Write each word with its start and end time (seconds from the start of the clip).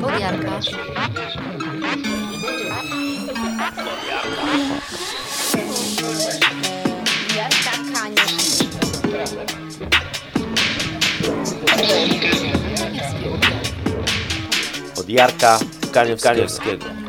Podjarka. 0.00 0.60
Jarka 7.36 7.74
Kaniusz. 7.94 8.46
Od 14.98 15.08
Jarka 15.08 15.58
Kaniewskiego. 15.92 17.05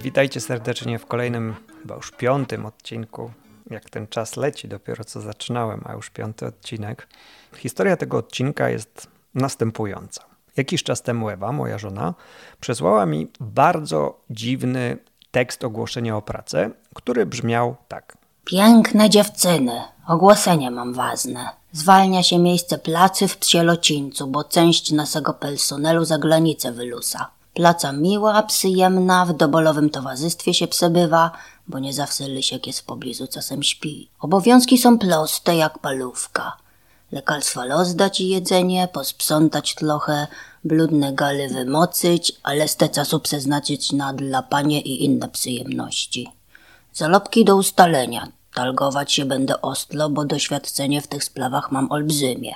Witajcie 0.00 0.40
serdecznie 0.40 0.98
w 0.98 1.06
kolejnym, 1.06 1.54
chyba 1.82 1.94
już 1.94 2.10
piątym 2.10 2.66
odcinku. 2.66 3.30
Jak 3.70 3.90
ten 3.90 4.06
czas 4.06 4.36
leci, 4.36 4.68
dopiero 4.68 5.04
co 5.04 5.20
zaczynałem, 5.20 5.82
a 5.84 5.92
już 5.92 6.10
piąty 6.10 6.46
odcinek. 6.46 7.08
Historia 7.56 7.96
tego 7.96 8.16
odcinka 8.16 8.68
jest 8.68 9.06
następująca. 9.34 10.24
Jakiś 10.56 10.82
czas 10.82 11.02
temu 11.02 11.28
Ewa, 11.28 11.52
moja 11.52 11.78
żona, 11.78 12.14
przesłała 12.60 13.06
mi 13.06 13.28
bardzo 13.40 14.20
dziwny 14.30 14.98
tekst 15.30 15.64
ogłoszenia 15.64 16.16
o 16.16 16.22
pracę, 16.22 16.70
który 16.94 17.26
brzmiał 17.26 17.76
tak. 17.88 18.16
Piękne 18.44 19.10
dziewczyny, 19.10 19.82
ogłoszenie 20.08 20.70
mam 20.70 20.94
ważne. 20.94 21.48
Zwalnia 21.72 22.22
się 22.22 22.38
miejsce 22.38 22.78
placy 22.78 23.28
w 23.28 23.36
Psielocińcu, 23.36 24.26
bo 24.26 24.44
część 24.44 24.92
naszego 24.92 25.34
personelu 25.34 26.04
za 26.04 26.18
granicę 26.18 26.72
wylusa. 26.72 27.37
Placa 27.58 27.92
miła, 27.92 28.42
przyjemna, 28.42 29.26
w 29.26 29.32
dobolowym 29.32 29.90
towarzystwie 29.90 30.54
się 30.54 30.66
przebywa, 30.68 31.30
bo 31.68 31.78
nie 31.78 31.92
zawsze 31.92 32.28
Lysiek 32.28 32.66
jest 32.66 32.80
w 32.80 32.84
pobliżu, 32.84 33.26
czasem 33.26 33.62
śpi. 33.62 34.08
Obowiązki 34.20 34.78
są 34.78 34.98
proste 34.98 35.56
jak 35.56 35.78
palówka. 35.78 36.56
Lekarstwa 37.12 37.66
rozdać 37.66 38.20
i 38.20 38.28
jedzenie, 38.28 38.88
posprzątać 38.92 39.74
trochę, 39.74 40.26
bludne 40.64 41.12
gali 41.12 41.48
wymocyć, 41.48 42.32
a 42.42 42.54
resztę 42.54 42.88
czasu 42.88 43.20
przeznaczyć 43.20 43.92
na 43.92 44.12
dlapanie 44.12 44.80
i 44.80 45.04
inne 45.04 45.28
przyjemności. 45.28 46.32
Zarobki 46.92 47.44
do 47.44 47.56
ustalenia. 47.56 48.28
Targować 48.54 49.12
się 49.12 49.24
będę 49.24 49.62
ostro, 49.62 50.08
bo 50.10 50.24
doświadczenie 50.24 51.02
w 51.02 51.06
tych 51.06 51.24
sprawach 51.24 51.72
mam 51.72 51.92
olbrzymie. 51.92 52.54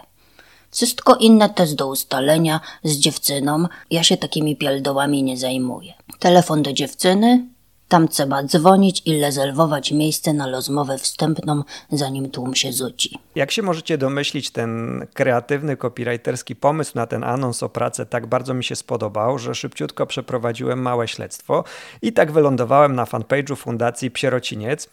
Wszystko 0.72 1.16
inne 1.16 1.50
też 1.50 1.74
do 1.74 1.88
ustalenia 1.88 2.60
z 2.84 2.96
dziewczyną. 2.96 3.66
Ja 3.90 4.02
się 4.02 4.16
takimi 4.16 4.56
pierdołami 4.56 5.22
nie 5.22 5.36
zajmuję. 5.36 5.92
Telefon 6.18 6.62
do 6.62 6.72
dziewczyny. 6.72 7.46
Tam 7.88 8.08
trzeba 8.08 8.42
dzwonić 8.42 9.02
i 9.06 9.20
rezerwować 9.20 9.92
miejsce 9.92 10.32
na 10.32 10.50
rozmowę 10.50 10.98
wstępną, 10.98 11.62
zanim 11.90 12.30
tłum 12.30 12.54
się 12.54 12.72
rzuci. 12.72 13.18
Jak 13.34 13.50
się 13.50 13.62
możecie 13.62 13.98
domyślić, 13.98 14.50
ten 14.50 15.02
kreatywny, 15.14 15.76
copywriterski 15.76 16.56
pomysł 16.56 16.92
na 16.94 17.06
ten 17.06 17.24
anons 17.24 17.62
o 17.62 17.68
pracę 17.68 18.06
tak 18.06 18.26
bardzo 18.26 18.54
mi 18.54 18.64
się 18.64 18.76
spodobał, 18.76 19.38
że 19.38 19.54
szybciutko 19.54 20.06
przeprowadziłem 20.06 20.82
małe 20.82 21.08
śledztwo 21.08 21.64
i 22.02 22.12
tak 22.12 22.32
wylądowałem 22.32 22.94
na 22.94 23.04
fanpage'u 23.04 23.56
Fundacji 23.56 24.10
Psierociniec. 24.10 24.88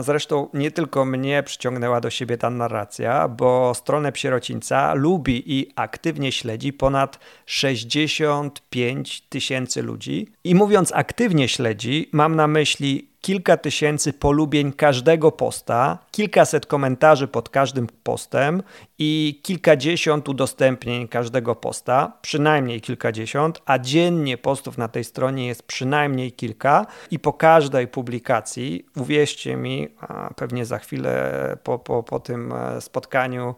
Zresztą 0.00 0.48
nie 0.54 0.70
tylko 0.70 1.04
mnie 1.04 1.42
przyciągnęła 1.42 2.00
do 2.00 2.10
siebie 2.10 2.36
ta 2.38 2.50
narracja, 2.50 3.28
bo 3.28 3.74
stronę 3.74 4.12
Psierocińca 4.12 4.94
lubi 4.94 5.58
i 5.58 5.72
aktywnie 5.76 6.32
śledzi 6.32 6.72
ponad 6.72 7.18
65 7.46 9.20
tysięcy 9.20 9.82
ludzi. 9.82 10.28
I 10.44 10.54
mówiąc 10.54 10.92
aktywnie 10.92 11.48
śledzi, 11.48 12.08
mam 12.12 12.36
na 12.36 12.46
myśli 12.46 13.09
kilka 13.20 13.56
tysięcy 13.56 14.12
polubień 14.12 14.72
każdego 14.72 15.32
posta, 15.32 15.98
kilkaset 16.10 16.66
komentarzy 16.66 17.28
pod 17.28 17.48
każdym 17.48 17.86
postem 18.02 18.62
i 18.98 19.40
kilkadziesiąt 19.42 20.28
udostępnień 20.28 21.08
każdego 21.08 21.54
posta, 21.54 22.12
przynajmniej 22.22 22.80
kilkadziesiąt, 22.80 23.62
a 23.66 23.78
dziennie 23.78 24.38
postów 24.38 24.78
na 24.78 24.88
tej 24.88 25.04
stronie 25.04 25.46
jest 25.46 25.62
przynajmniej 25.62 26.32
kilka 26.32 26.86
i 27.10 27.18
po 27.18 27.32
każdej 27.32 27.88
publikacji, 27.88 28.86
uwierzcie 28.96 29.56
mi, 29.56 29.88
pewnie 30.36 30.64
za 30.64 30.78
chwilę 30.78 31.56
po, 31.64 31.78
po, 31.78 32.02
po 32.02 32.20
tym 32.20 32.52
e, 32.52 32.80
spotkaniu 32.80 33.54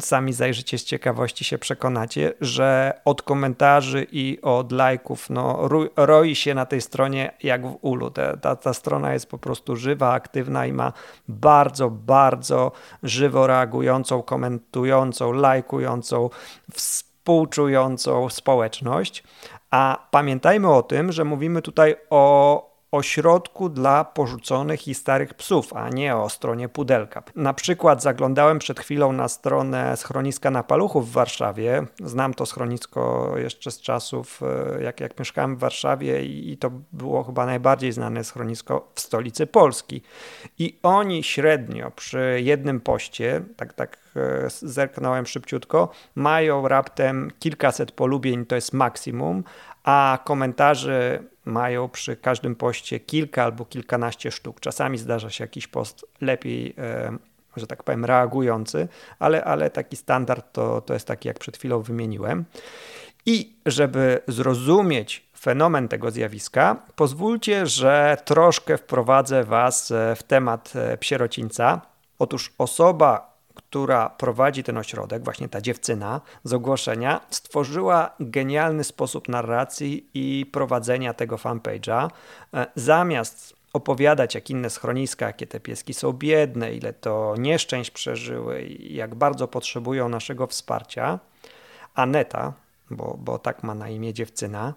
sami 0.00 0.32
zajrzycie 0.32 0.78
z 0.78 0.84
ciekawości 0.84 1.44
się 1.44 1.58
przekonacie, 1.58 2.32
że 2.40 3.00
od 3.04 3.22
komentarzy 3.22 4.06
i 4.12 4.38
od 4.42 4.72
lajków 4.72 5.30
no, 5.30 5.68
ro- 5.68 5.88
roi 5.96 6.34
się 6.34 6.54
na 6.54 6.66
tej 6.66 6.80
stronie 6.80 7.32
jak 7.42 7.66
w 7.66 7.78
ulu. 7.80 8.10
Ta, 8.10 8.36
ta, 8.36 8.56
ta 8.56 8.74
strona 8.74 9.05
jest 9.12 9.30
po 9.30 9.38
prostu 9.38 9.76
żywa, 9.76 10.12
aktywna 10.12 10.66
i 10.66 10.72
ma 10.72 10.92
bardzo, 11.28 11.90
bardzo 11.90 12.72
żywo 13.02 13.46
reagującą, 13.46 14.22
komentującą, 14.22 15.32
lajkującą, 15.32 16.30
współczującą 16.72 18.28
społeczność. 18.28 19.24
A 19.70 20.08
pamiętajmy 20.10 20.72
o 20.72 20.82
tym, 20.82 21.12
że 21.12 21.24
mówimy 21.24 21.62
tutaj 21.62 21.96
o 22.10 22.65
ośrodku 22.92 23.68
dla 23.68 24.04
porzuconych 24.04 24.88
i 24.88 24.94
starych 24.94 25.34
psów, 25.34 25.72
a 25.72 25.88
nie 25.88 26.16
o 26.16 26.28
stronie 26.28 26.68
pudelka. 26.68 27.22
Na 27.34 27.54
przykład 27.54 28.02
zaglądałem 28.02 28.58
przed 28.58 28.80
chwilą 28.80 29.12
na 29.12 29.28
stronę 29.28 29.96
schroniska 29.96 30.50
na 30.50 30.62
Paluchów 30.62 31.10
w 31.10 31.12
Warszawie. 31.12 31.86
Znam 32.04 32.34
to 32.34 32.46
schronisko 32.46 33.32
jeszcze 33.36 33.70
z 33.70 33.80
czasów, 33.80 34.40
e, 34.78 34.82
jak, 34.82 35.00
jak 35.00 35.18
mieszkałem 35.18 35.56
w 35.56 35.58
Warszawie 35.58 36.24
i, 36.24 36.52
i 36.52 36.58
to 36.58 36.70
było 36.92 37.24
chyba 37.24 37.46
najbardziej 37.46 37.92
znane 37.92 38.24
schronisko 38.24 38.92
w 38.94 39.00
stolicy 39.00 39.46
Polski. 39.46 40.02
I 40.58 40.78
oni 40.82 41.22
średnio 41.22 41.90
przy 41.90 42.40
jednym 42.42 42.80
poście, 42.80 43.42
tak, 43.56 43.72
tak 43.72 43.98
e, 44.16 44.50
zerknąłem 44.50 45.26
szybciutko, 45.26 45.88
mają 46.14 46.68
raptem 46.68 47.30
kilkaset 47.38 47.92
polubień, 47.92 48.46
to 48.46 48.54
jest 48.54 48.72
maksimum, 48.72 49.44
a 49.84 50.18
komentarzy 50.24 51.28
mają 51.46 51.88
przy 51.88 52.16
każdym 52.16 52.54
poście 52.54 53.00
kilka 53.00 53.44
albo 53.44 53.64
kilkanaście 53.64 54.30
sztuk. 54.30 54.60
Czasami 54.60 54.98
zdarza 54.98 55.30
się 55.30 55.44
jakiś 55.44 55.66
post 55.66 56.06
lepiej, 56.20 56.74
e, 56.78 57.16
że 57.56 57.66
tak 57.66 57.82
powiem, 57.82 58.04
reagujący, 58.04 58.88
ale, 59.18 59.44
ale 59.44 59.70
taki 59.70 59.96
standard 59.96 60.52
to, 60.52 60.80
to 60.80 60.94
jest 60.94 61.06
taki, 61.06 61.28
jak 61.28 61.38
przed 61.38 61.56
chwilą 61.56 61.82
wymieniłem. 61.82 62.44
I 63.26 63.56
żeby 63.66 64.20
zrozumieć 64.28 65.26
fenomen 65.38 65.88
tego 65.88 66.10
zjawiska, 66.10 66.76
pozwólcie, 66.96 67.66
że 67.66 68.16
troszkę 68.24 68.78
wprowadzę 68.78 69.44
Was 69.44 69.92
w 70.16 70.22
temat 70.22 70.72
e, 70.76 70.96
psierocińca. 70.96 71.80
Otóż 72.18 72.52
osoba, 72.58 73.35
która 73.76 74.10
prowadzi 74.10 74.62
ten 74.62 74.78
ośrodek, 74.78 75.24
właśnie 75.24 75.48
ta 75.48 75.60
dziewczyna 75.60 76.20
z 76.44 76.52
ogłoszenia, 76.52 77.20
stworzyła 77.30 78.10
genialny 78.20 78.84
sposób 78.84 79.28
narracji 79.28 80.10
i 80.14 80.46
prowadzenia 80.52 81.14
tego 81.14 81.36
fanpage'a. 81.36 82.08
E, 82.54 82.66
Zamiast 82.74 83.56
opowiadać, 83.72 84.34
jak 84.34 84.50
inne 84.50 84.70
schroniska, 84.70 85.26
jakie 85.26 85.46
te 85.46 85.60
pieski 85.60 85.94
są 85.94 86.12
biedne, 86.12 86.74
ile 86.74 86.92
to 86.92 87.34
nieszczęść 87.38 87.90
przeżyły 87.90 88.62
i 88.62 88.94
jak 88.94 89.14
bardzo 89.14 89.48
potrzebują 89.48 90.08
naszego 90.08 90.46
wsparcia, 90.46 91.18
Aneta, 91.94 92.52
bo, 92.90 93.16
bo 93.18 93.38
tak 93.38 93.62
ma 93.62 93.74
na 93.74 93.88
imię 93.88 94.12
dziewczyna, 94.14 94.74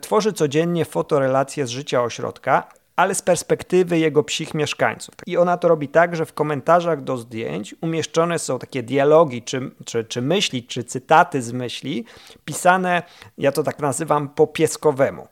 tworzy 0.00 0.32
codziennie 0.32 0.84
fotorelacje 0.84 1.66
z 1.66 1.70
życia 1.70 2.02
ośrodka, 2.02 2.68
ale 3.00 3.14
z 3.14 3.22
perspektywy 3.22 3.98
jego 3.98 4.22
psich 4.22 4.54
mieszkańców. 4.54 5.14
I 5.26 5.36
ona 5.36 5.56
to 5.56 5.68
robi 5.68 5.88
tak, 5.88 6.16
że 6.16 6.26
w 6.26 6.32
komentarzach 6.32 7.04
do 7.04 7.16
zdjęć 7.16 7.74
umieszczone 7.80 8.38
są 8.38 8.58
takie 8.58 8.82
dialogi, 8.82 9.42
czy, 9.42 9.70
czy, 9.84 10.04
czy 10.04 10.22
myśli, 10.22 10.64
czy 10.64 10.84
cytaty 10.84 11.42
z 11.42 11.52
myśli, 11.52 12.04
pisane, 12.44 13.02
ja 13.38 13.52
to 13.52 13.62
tak 13.62 13.78
nazywam, 13.78 14.28
po 14.28 14.46
pieskowemu. 14.46 15.28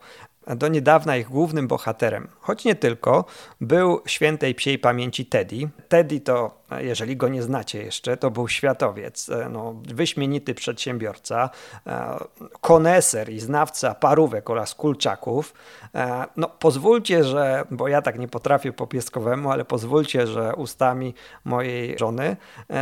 Do 0.57 0.69
niedawna 0.69 1.17
ich 1.17 1.29
głównym 1.29 1.69
bohaterem, 1.69 2.29
choć 2.41 2.65
nie 2.65 2.75
tylko, 2.75 3.25
był 3.61 4.01
świętej 4.07 4.55
psiej 4.55 4.79
pamięci 4.79 5.27
Teddy. 5.27 5.69
Teddy 5.89 6.21
to, 6.21 6.59
jeżeli 6.79 7.17
go 7.17 7.29
nie 7.29 7.43
znacie 7.43 7.83
jeszcze, 7.83 8.17
to 8.17 8.31
był 8.31 8.49
światowiec, 8.49 9.29
e, 9.29 9.49
no, 9.49 9.75
wyśmienity 9.95 10.55
przedsiębiorca, 10.55 11.51
e, 11.87 12.19
koneser 12.61 13.31
i 13.31 13.41
znawca 13.41 13.95
parówek 13.95 14.51
oraz 14.51 14.75
kulczaków. 14.75 15.55
E, 15.95 16.27
No, 16.37 16.49
pozwólcie, 16.49 17.25
że, 17.25 17.65
bo 17.71 17.89
ja 17.89 18.03
tak 18.03 18.19
nie 18.19 18.29
potrafię 18.29 18.73
po 18.73 18.87
pieskowemu, 18.87 19.51
ale 19.51 19.65
pozwólcie, 19.65 20.27
że 20.27 20.55
ustami 20.55 21.15
mojej 21.45 21.99
żony 21.99 22.37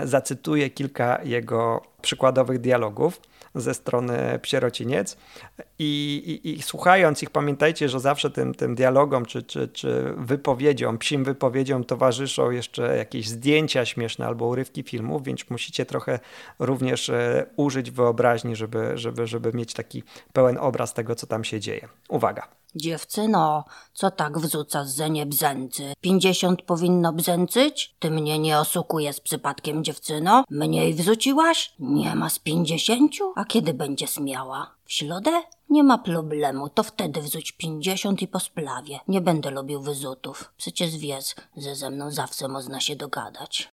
zacytuję 0.05 0.71
kilka 0.71 1.23
jego 1.23 1.83
przykładowych 2.03 2.59
dialogów 2.59 3.21
ze 3.57 3.75
strony 3.75 4.39
Psierociniec 4.43 5.17
i, 5.79 6.23
i, 6.45 6.59
i 6.59 6.63
słuchając 6.63 7.23
ich 7.23 7.31
pamiętajcie, 7.31 7.89
że 7.89 8.01
zawsze 8.01 8.31
tym, 8.31 8.55
tym 8.55 8.75
dialogom 8.75 9.27
czy, 9.27 9.43
czy, 9.43 9.69
czy 9.69 10.15
wypowiedziom, 10.17 10.99
psim 10.99 11.25
wypowiedziom 11.25 11.85
towarzyszą 11.85 12.51
jeszcze 12.51 12.97
jakieś 12.97 13.29
zdjęcia 13.29 13.85
śmieszne 13.85 14.27
albo 14.27 14.47
urywki 14.47 14.83
filmów, 14.83 15.25
więc 15.25 15.51
musicie 15.51 15.87
trochę 15.87 16.19
również 16.59 17.09
e, 17.09 17.47
użyć 17.57 17.91
wyobraźni, 17.91 18.57
żeby, 18.57 18.99
żeby, 18.99 19.27
żeby 19.27 19.53
mieć 19.53 19.75
taki 19.75 20.03
pełen 20.33 20.59
obraz 20.59 20.95
tego, 20.95 21.15
co 21.15 21.27
tam 21.27 21.45
się 21.45 21.61
dzieje. 21.61 21.89
Uwaga. 22.09 22.49
Dziewczyno, 22.77 23.65
co 23.93 24.11
tak 24.11 24.39
wrzuca 24.39 24.85
z 24.85 25.11
nie 25.11 25.27
bzęcy? 25.27 25.93
Pięćdziesiąt 26.01 26.63
powinno 26.63 27.13
bzęcyć? 27.13 27.97
Ty 27.99 28.11
mnie 28.11 28.39
nie 28.39 28.59
osukujesz 28.59 29.21
przypadkiem, 29.21 29.85
dziewczyno? 29.85 30.45
Mniej 30.51 30.95
wrzuciłaś? 30.95 31.75
Nie 31.79 32.15
ma 32.15 32.31
z 32.31 32.39
pięćdziesięciu? 32.39 33.33
A 33.37 33.45
kiedy 33.45 33.75
będzie 33.75 34.07
smiała? 34.07 34.75
W 34.85 34.93
środę? 34.93 35.43
Nie 35.71 35.85
ma 35.85 35.99
problemu, 35.99 36.69
to 36.69 36.83
wtedy 36.83 37.23
wrzuć 37.23 37.53
pięćdziesiąt 37.53 38.23
i 38.23 38.29
po 38.29 38.41
splawie. 38.41 39.01
Nie 39.09 39.21
będę 39.21 39.51
lubił 39.51 39.81
wyzutów. 39.81 40.53
Przecież 40.57 40.97
wiesz, 40.97 41.35
że 41.57 41.75
ze 41.75 41.91
mną 41.91 42.11
zawsze 42.11 42.49
można 42.49 42.81
się 42.81 42.97
dogadać. 42.97 43.69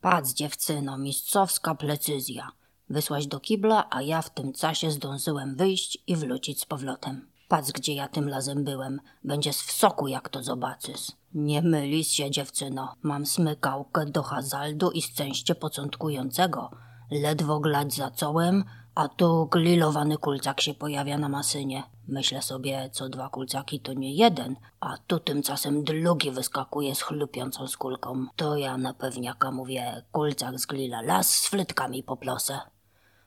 Patrz, 0.00 0.32
dziewczyno, 0.32 0.98
mistrzowska 0.98 1.74
precyzja. 1.74 2.52
Wysłaś 2.90 3.26
do 3.26 3.40
kibla, 3.40 3.86
a 3.90 4.02
ja 4.02 4.22
w 4.22 4.30
tym 4.30 4.52
czasie 4.52 4.90
zdążyłem 4.90 5.56
wyjść 5.56 5.98
i 6.06 6.16
wrócić 6.16 6.60
z 6.60 6.66
powrotem. 6.66 7.31
Patrz, 7.52 7.72
gdzie 7.72 7.94
ja 7.94 8.08
tym 8.08 8.28
razem 8.28 8.64
byłem. 8.64 9.00
Będziesz 9.24 9.56
w 9.56 9.72
soku, 9.72 10.08
jak 10.08 10.28
to 10.28 10.42
zobaczysz. 10.42 11.12
Nie 11.34 11.62
mylisz 11.62 12.08
się, 12.08 12.30
dziewczyno. 12.30 12.94
Mam 13.02 13.26
smykałkę 13.26 14.06
do 14.06 14.22
hazaldu 14.22 14.90
i 14.90 15.02
szczęście 15.02 15.54
początkującego. 15.54 16.70
Ledwo 17.10 17.60
glać 17.60 17.94
zacząłem, 17.94 18.64
a 18.94 19.08
tu 19.08 19.46
glilowany 19.46 20.16
kulcak 20.16 20.60
się 20.60 20.74
pojawia 20.74 21.18
na 21.18 21.28
masynie. 21.28 21.82
Myślę 22.08 22.42
sobie, 22.42 22.90
co 22.92 23.08
dwa 23.08 23.28
kulcaki 23.28 23.80
to 23.80 23.92
nie 23.92 24.14
jeden, 24.14 24.56
a 24.80 24.96
tu 25.06 25.20
tymczasem 25.20 25.84
drugi 25.84 26.30
wyskakuje 26.30 26.94
z 26.94 27.02
chlupiącą 27.02 27.68
skórką. 27.68 28.26
To 28.36 28.56
ja 28.56 28.76
na 28.76 28.94
pewniaka 28.94 29.50
mówię, 29.50 30.02
kulcak 30.12 30.60
z 30.60 30.66
glila 30.66 31.02
las 31.02 31.30
z 31.30 31.48
frytkami 31.48 32.02
poplosę. 32.02 32.60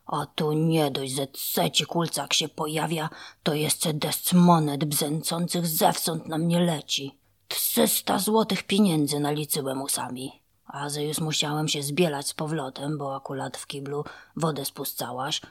A 0.06 0.26
tu 0.26 0.54
nie 0.54 0.92
dość, 0.92 1.14
że 1.14 1.28
trzeci 1.28 1.86
kulcak 1.86 2.34
się 2.34 2.50
pojawia, 2.50 3.10
to 3.44 3.54
jeszcze 3.54 3.94
deszcz 3.94 4.34
monet 4.34 4.86
bzęcących 4.86 5.68
zewsząd 5.68 6.28
na 6.28 6.38
mnie 6.38 6.60
leci. 6.60 7.18
Trzysta 7.48 8.20
złotych 8.20 8.64
pieniędzy 8.64 9.20
naliczyłem 9.20 9.82
usami. 9.82 10.42
A 10.66 10.90
że 10.90 11.04
już 11.04 11.20
musiałem 11.20 11.68
się 11.68 11.84
zbielać 11.84 12.28
z 12.28 12.34
powrotem, 12.34 12.98
bo 12.98 13.16
akurat 13.16 13.58
w 13.58 13.68
kiblu 13.68 14.04
wodę 14.36 14.66
spuszczałaś, 14.66 15.42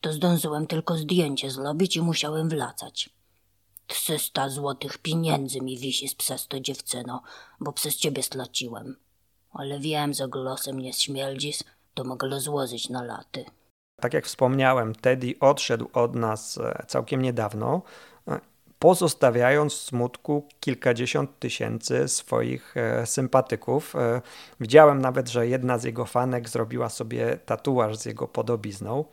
to 0.00 0.12
zdążyłem 0.12 0.66
tylko 0.66 0.96
zdjęcie 0.96 1.50
zrobić 1.50 1.96
i 1.96 2.02
musiałem 2.02 2.48
wlacać. 2.48 3.10
Trzysta 3.86 4.48
złotych 4.48 4.98
pieniędzy 4.98 5.60
mi 5.60 5.78
wisi 5.78 6.16
przez 6.16 6.46
to 6.46 6.60
dziewczyno, 6.60 7.22
bo 7.60 7.72
przez 7.72 7.96
ciebie 7.96 8.22
straciłem. 8.22 8.96
Ale 9.52 9.80
wiem, 9.80 10.14
że 10.14 10.28
glosem 10.28 10.80
nie 10.80 10.92
śmierdzisz, 10.92 11.58
to 11.94 12.04
mogę 12.04 12.40
złożyć 12.40 12.88
na 12.88 13.02
laty. 13.02 13.44
Tak 14.00 14.14
jak 14.14 14.24
wspomniałem, 14.24 14.94
Teddy 14.94 15.34
odszedł 15.40 15.88
od 15.92 16.14
nas 16.14 16.58
e, 16.58 16.84
całkiem 16.86 17.22
niedawno, 17.22 17.82
e, 18.28 18.40
pozostawiając 18.78 19.74
w 19.74 19.82
smutku 19.82 20.48
kilkadziesiąt 20.60 21.38
tysięcy 21.38 22.08
swoich 22.08 22.76
e, 22.76 23.06
sympatyków. 23.06 23.94
Widziałem 24.60 25.00
nawet, 25.00 25.28
że 25.28 25.46
jedna 25.46 25.78
z 25.78 25.84
jego 25.84 26.04
fanek 26.04 26.48
zrobiła 26.48 26.88
sobie 26.88 27.38
tatuaż 27.46 27.96
z 27.96 28.04
jego 28.04 28.28
podobizną. 28.28 29.04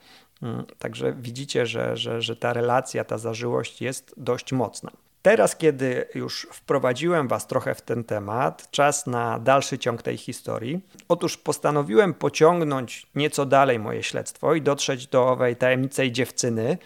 Mm, 0.42 0.66
także 0.80 1.14
widzicie, 1.14 1.66
że, 1.66 1.98
że, 1.98 2.22
że 2.22 2.36
ta 2.36 2.54
relacja, 2.54 3.04
ta 3.04 3.18
zażyłość 3.18 3.82
jest 3.82 4.14
dość 4.18 4.54
mocna. 4.54 4.92
Teraz, 5.28 5.56
kiedy 5.56 6.06
już 6.16 6.48
wprowadziłem 6.52 7.28
Was 7.28 7.48
trochę 7.48 7.76
w 7.76 7.82
ten 7.82 8.04
temat, 8.04 8.72
czas 8.72 9.08
na 9.08 9.40
dalszy 9.40 9.80
ciąg 9.80 10.02
tej 10.02 10.18
historii. 10.18 10.80
Otóż 11.08 11.38
postanowiłem 11.38 12.14
pociągnąć 12.14 13.08
nieco 13.16 13.46
dalej 13.46 13.80
moje 13.80 14.04
śledztwo 14.04 14.56
i 14.56 14.62
dotrzeć 14.62 15.08
do 15.08 15.28
owej 15.28 15.56
tajemniczej 15.56 16.12
dziewczyny, 16.12 16.78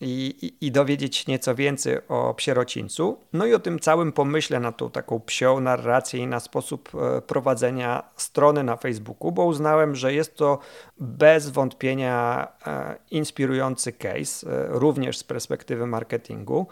i, 0.00 0.52
i, 0.60 0.72
dowiedzieć 0.72 1.26
nieco 1.26 1.54
więcej 1.54 1.98
o 2.08 2.34
psierocińcu. 2.34 3.18
No 3.32 3.46
i 3.46 3.54
o 3.54 3.58
tym 3.58 3.78
całym 3.78 4.12
pomyśle 4.12 4.60
na 4.60 4.72
tą 4.72 4.90
taką 4.90 5.20
psią 5.20 5.60
narrację 5.60 6.20
i 6.20 6.26
na 6.26 6.40
sposób 6.40 6.90
e, 6.94 7.22
prowadzenia 7.22 8.02
strony 8.16 8.64
na 8.64 8.76
Facebooku, 8.76 9.32
bo 9.32 9.44
uznałem, 9.44 9.94
że 9.94 10.14
jest 10.14 10.36
to 10.36 10.58
bez 10.98 11.50
wątpienia 11.50 12.48
e, 12.66 12.96
inspirujący 13.10 13.92
case, 13.92 14.46
e, 14.46 14.66
również 14.68 15.18
z 15.18 15.24
perspektywy 15.24 15.86
marketingu. 15.86 16.66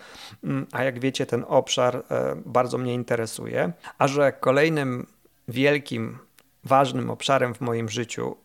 Mm, 0.44 0.66
a 0.72 0.84
jak 0.84 0.98
wiecie, 0.98 1.26
ten 1.26 1.44
obszar 1.48 2.02
bardzo 2.46 2.78
mnie 2.78 2.94
interesuje. 2.94 3.72
A 3.98 4.08
że 4.08 4.32
kolejnym 4.32 5.06
wielkim 5.48 6.19
ważnym 6.64 7.10
obszarem 7.10 7.54
w 7.54 7.60
moim 7.60 7.88
życiu, 7.88 8.36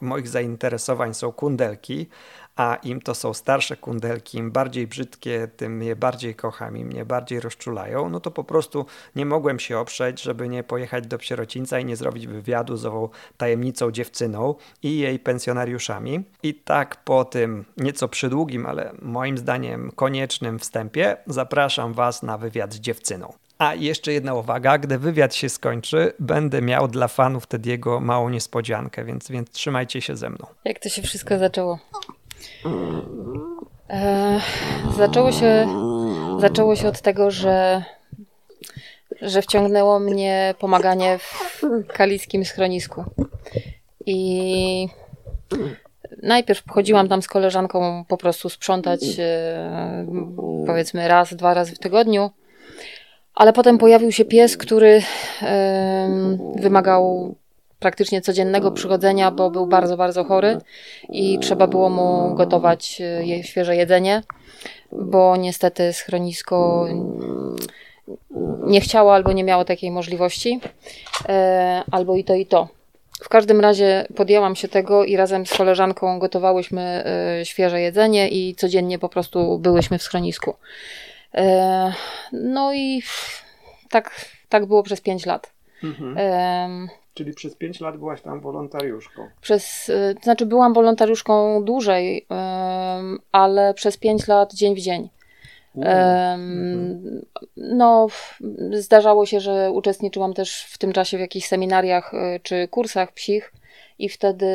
moich 0.00 0.28
zainteresowań 0.28 1.14
są 1.14 1.32
kundelki, 1.32 2.08
a 2.56 2.76
im 2.82 3.00
to 3.00 3.14
są 3.14 3.34
starsze 3.34 3.76
kundelki, 3.76 4.38
im 4.38 4.50
bardziej 4.50 4.86
brzydkie, 4.86 5.48
tym 5.56 5.82
je 5.82 5.96
bardziej 5.96 6.34
kocham 6.34 6.76
i 6.76 6.84
mnie 6.84 7.04
bardziej 7.04 7.40
rozczulają, 7.40 8.08
no 8.08 8.20
to 8.20 8.30
po 8.30 8.44
prostu 8.44 8.86
nie 9.16 9.26
mogłem 9.26 9.58
się 9.58 9.78
oprzeć, 9.78 10.22
żeby 10.22 10.48
nie 10.48 10.62
pojechać 10.64 11.06
do 11.06 11.18
Psierocińca 11.18 11.78
i 11.78 11.84
nie 11.84 11.96
zrobić 11.96 12.26
wywiadu 12.26 12.76
z 12.76 12.86
ową 12.86 13.08
tajemnicą 13.36 13.90
dziewczyną 13.90 14.54
i 14.82 14.98
jej 14.98 15.18
pensjonariuszami. 15.18 16.24
I 16.42 16.54
tak 16.54 17.04
po 17.04 17.24
tym 17.24 17.64
nieco 17.76 18.08
przydługim, 18.08 18.66
ale 18.66 18.92
moim 19.02 19.38
zdaniem 19.38 19.92
koniecznym 19.96 20.58
wstępie 20.58 21.16
zapraszam 21.26 21.92
Was 21.92 22.22
na 22.22 22.38
wywiad 22.38 22.74
z 22.74 22.80
dziewczyną. 22.80 23.32
A 23.58 23.74
jeszcze 23.74 24.12
jedna 24.12 24.34
uwaga, 24.34 24.78
gdy 24.78 24.98
wywiad 24.98 25.34
się 25.34 25.48
skończy, 25.48 26.12
będę 26.18 26.62
miał 26.62 26.88
dla 26.88 27.08
fanów 27.08 27.46
Tediego 27.46 28.00
małą 28.00 28.28
niespodziankę, 28.28 29.04
więc, 29.04 29.28
więc 29.28 29.50
trzymajcie 29.50 30.00
się 30.00 30.16
ze 30.16 30.30
mną. 30.30 30.46
Jak 30.64 30.78
to 30.78 30.88
się 30.88 31.02
wszystko 31.02 31.38
zaczęło? 31.38 31.78
E, 33.90 34.40
zaczęło, 34.96 35.32
się, 35.32 35.68
zaczęło 36.40 36.76
się 36.76 36.88
od 36.88 37.00
tego, 37.00 37.30
że, 37.30 37.82
że 39.22 39.42
wciągnęło 39.42 39.98
mnie 39.98 40.54
pomaganie 40.58 41.18
w 41.18 41.62
kaliskim 41.88 42.44
schronisku. 42.44 43.04
I 44.06 44.88
najpierw 46.22 46.62
chodziłam 46.68 47.08
tam 47.08 47.22
z 47.22 47.28
koleżanką 47.28 48.04
po 48.08 48.16
prostu 48.16 48.48
sprzątać, 48.48 49.00
e, 49.18 50.06
powiedzmy 50.66 51.08
raz, 51.08 51.34
dwa 51.34 51.54
razy 51.54 51.74
w 51.74 51.78
tygodniu. 51.78 52.30
Ale 53.34 53.52
potem 53.52 53.78
pojawił 53.78 54.12
się 54.12 54.24
pies, 54.24 54.56
który 54.56 55.02
wymagał 56.56 57.34
praktycznie 57.78 58.20
codziennego 58.20 58.72
przychodzenia, 58.72 59.30
bo 59.30 59.50
był 59.50 59.66
bardzo, 59.66 59.96
bardzo 59.96 60.24
chory 60.24 60.58
i 61.08 61.38
trzeba 61.38 61.66
było 61.66 61.90
mu 61.90 62.34
gotować 62.34 63.00
e, 63.00 63.44
świeże 63.44 63.76
jedzenie, 63.76 64.22
bo 64.92 65.36
niestety 65.36 65.92
schronisko 65.92 66.86
nie 68.66 68.80
chciało 68.80 69.14
albo 69.14 69.32
nie 69.32 69.44
miało 69.44 69.64
takiej 69.64 69.90
możliwości, 69.90 70.60
e, 71.28 71.82
albo 71.90 72.16
i 72.16 72.24
to 72.24 72.34
i 72.34 72.46
to. 72.46 72.68
W 73.22 73.28
każdym 73.28 73.60
razie 73.60 74.06
podjęłam 74.16 74.56
się 74.56 74.68
tego 74.68 75.04
i 75.04 75.16
razem 75.16 75.46
z 75.46 75.56
koleżanką 75.56 76.18
gotowałyśmy 76.18 77.04
e, 77.40 77.44
świeże 77.44 77.80
jedzenie 77.80 78.28
i 78.28 78.54
codziennie 78.54 78.98
po 78.98 79.08
prostu 79.08 79.58
byłyśmy 79.58 79.98
w 79.98 80.02
schronisku. 80.02 80.54
No 82.32 82.74
i 82.74 83.02
tak, 83.90 84.26
tak 84.48 84.66
było 84.66 84.82
przez 84.82 85.00
5 85.00 85.26
lat. 85.26 85.52
Mhm. 85.84 86.16
Czyli 87.16 87.34
przez 87.34 87.54
5 87.54 87.80
lat 87.80 87.96
byłaś 87.96 88.22
tam 88.22 88.40
wolontariuszką? 88.40 89.28
Przez, 89.40 89.88
y, 89.88 90.14
to 90.14 90.22
znaczy 90.22 90.46
byłam 90.46 90.74
wolontariuszką 90.74 91.64
dłużej, 91.64 92.26
ale 93.32 93.74
przez 93.74 93.96
5 93.96 94.28
lat 94.28 94.54
dzień 94.54 94.74
w 94.74 94.78
dzień. 94.78 95.08
Mhm. 95.76 97.24
No, 97.56 98.06
zdarzało 98.72 99.26
się, 99.26 99.40
że 99.40 99.70
uczestniczyłam 99.70 100.34
też 100.34 100.64
w 100.64 100.78
tym 100.78 100.92
czasie 100.92 101.16
w 101.16 101.20
jakichś 101.20 101.48
seminariach 101.48 102.14
y, 102.14 102.40
czy 102.42 102.68
kursach 102.68 103.12
psich 103.12 103.52
i 103.98 104.08
wtedy, 104.08 104.46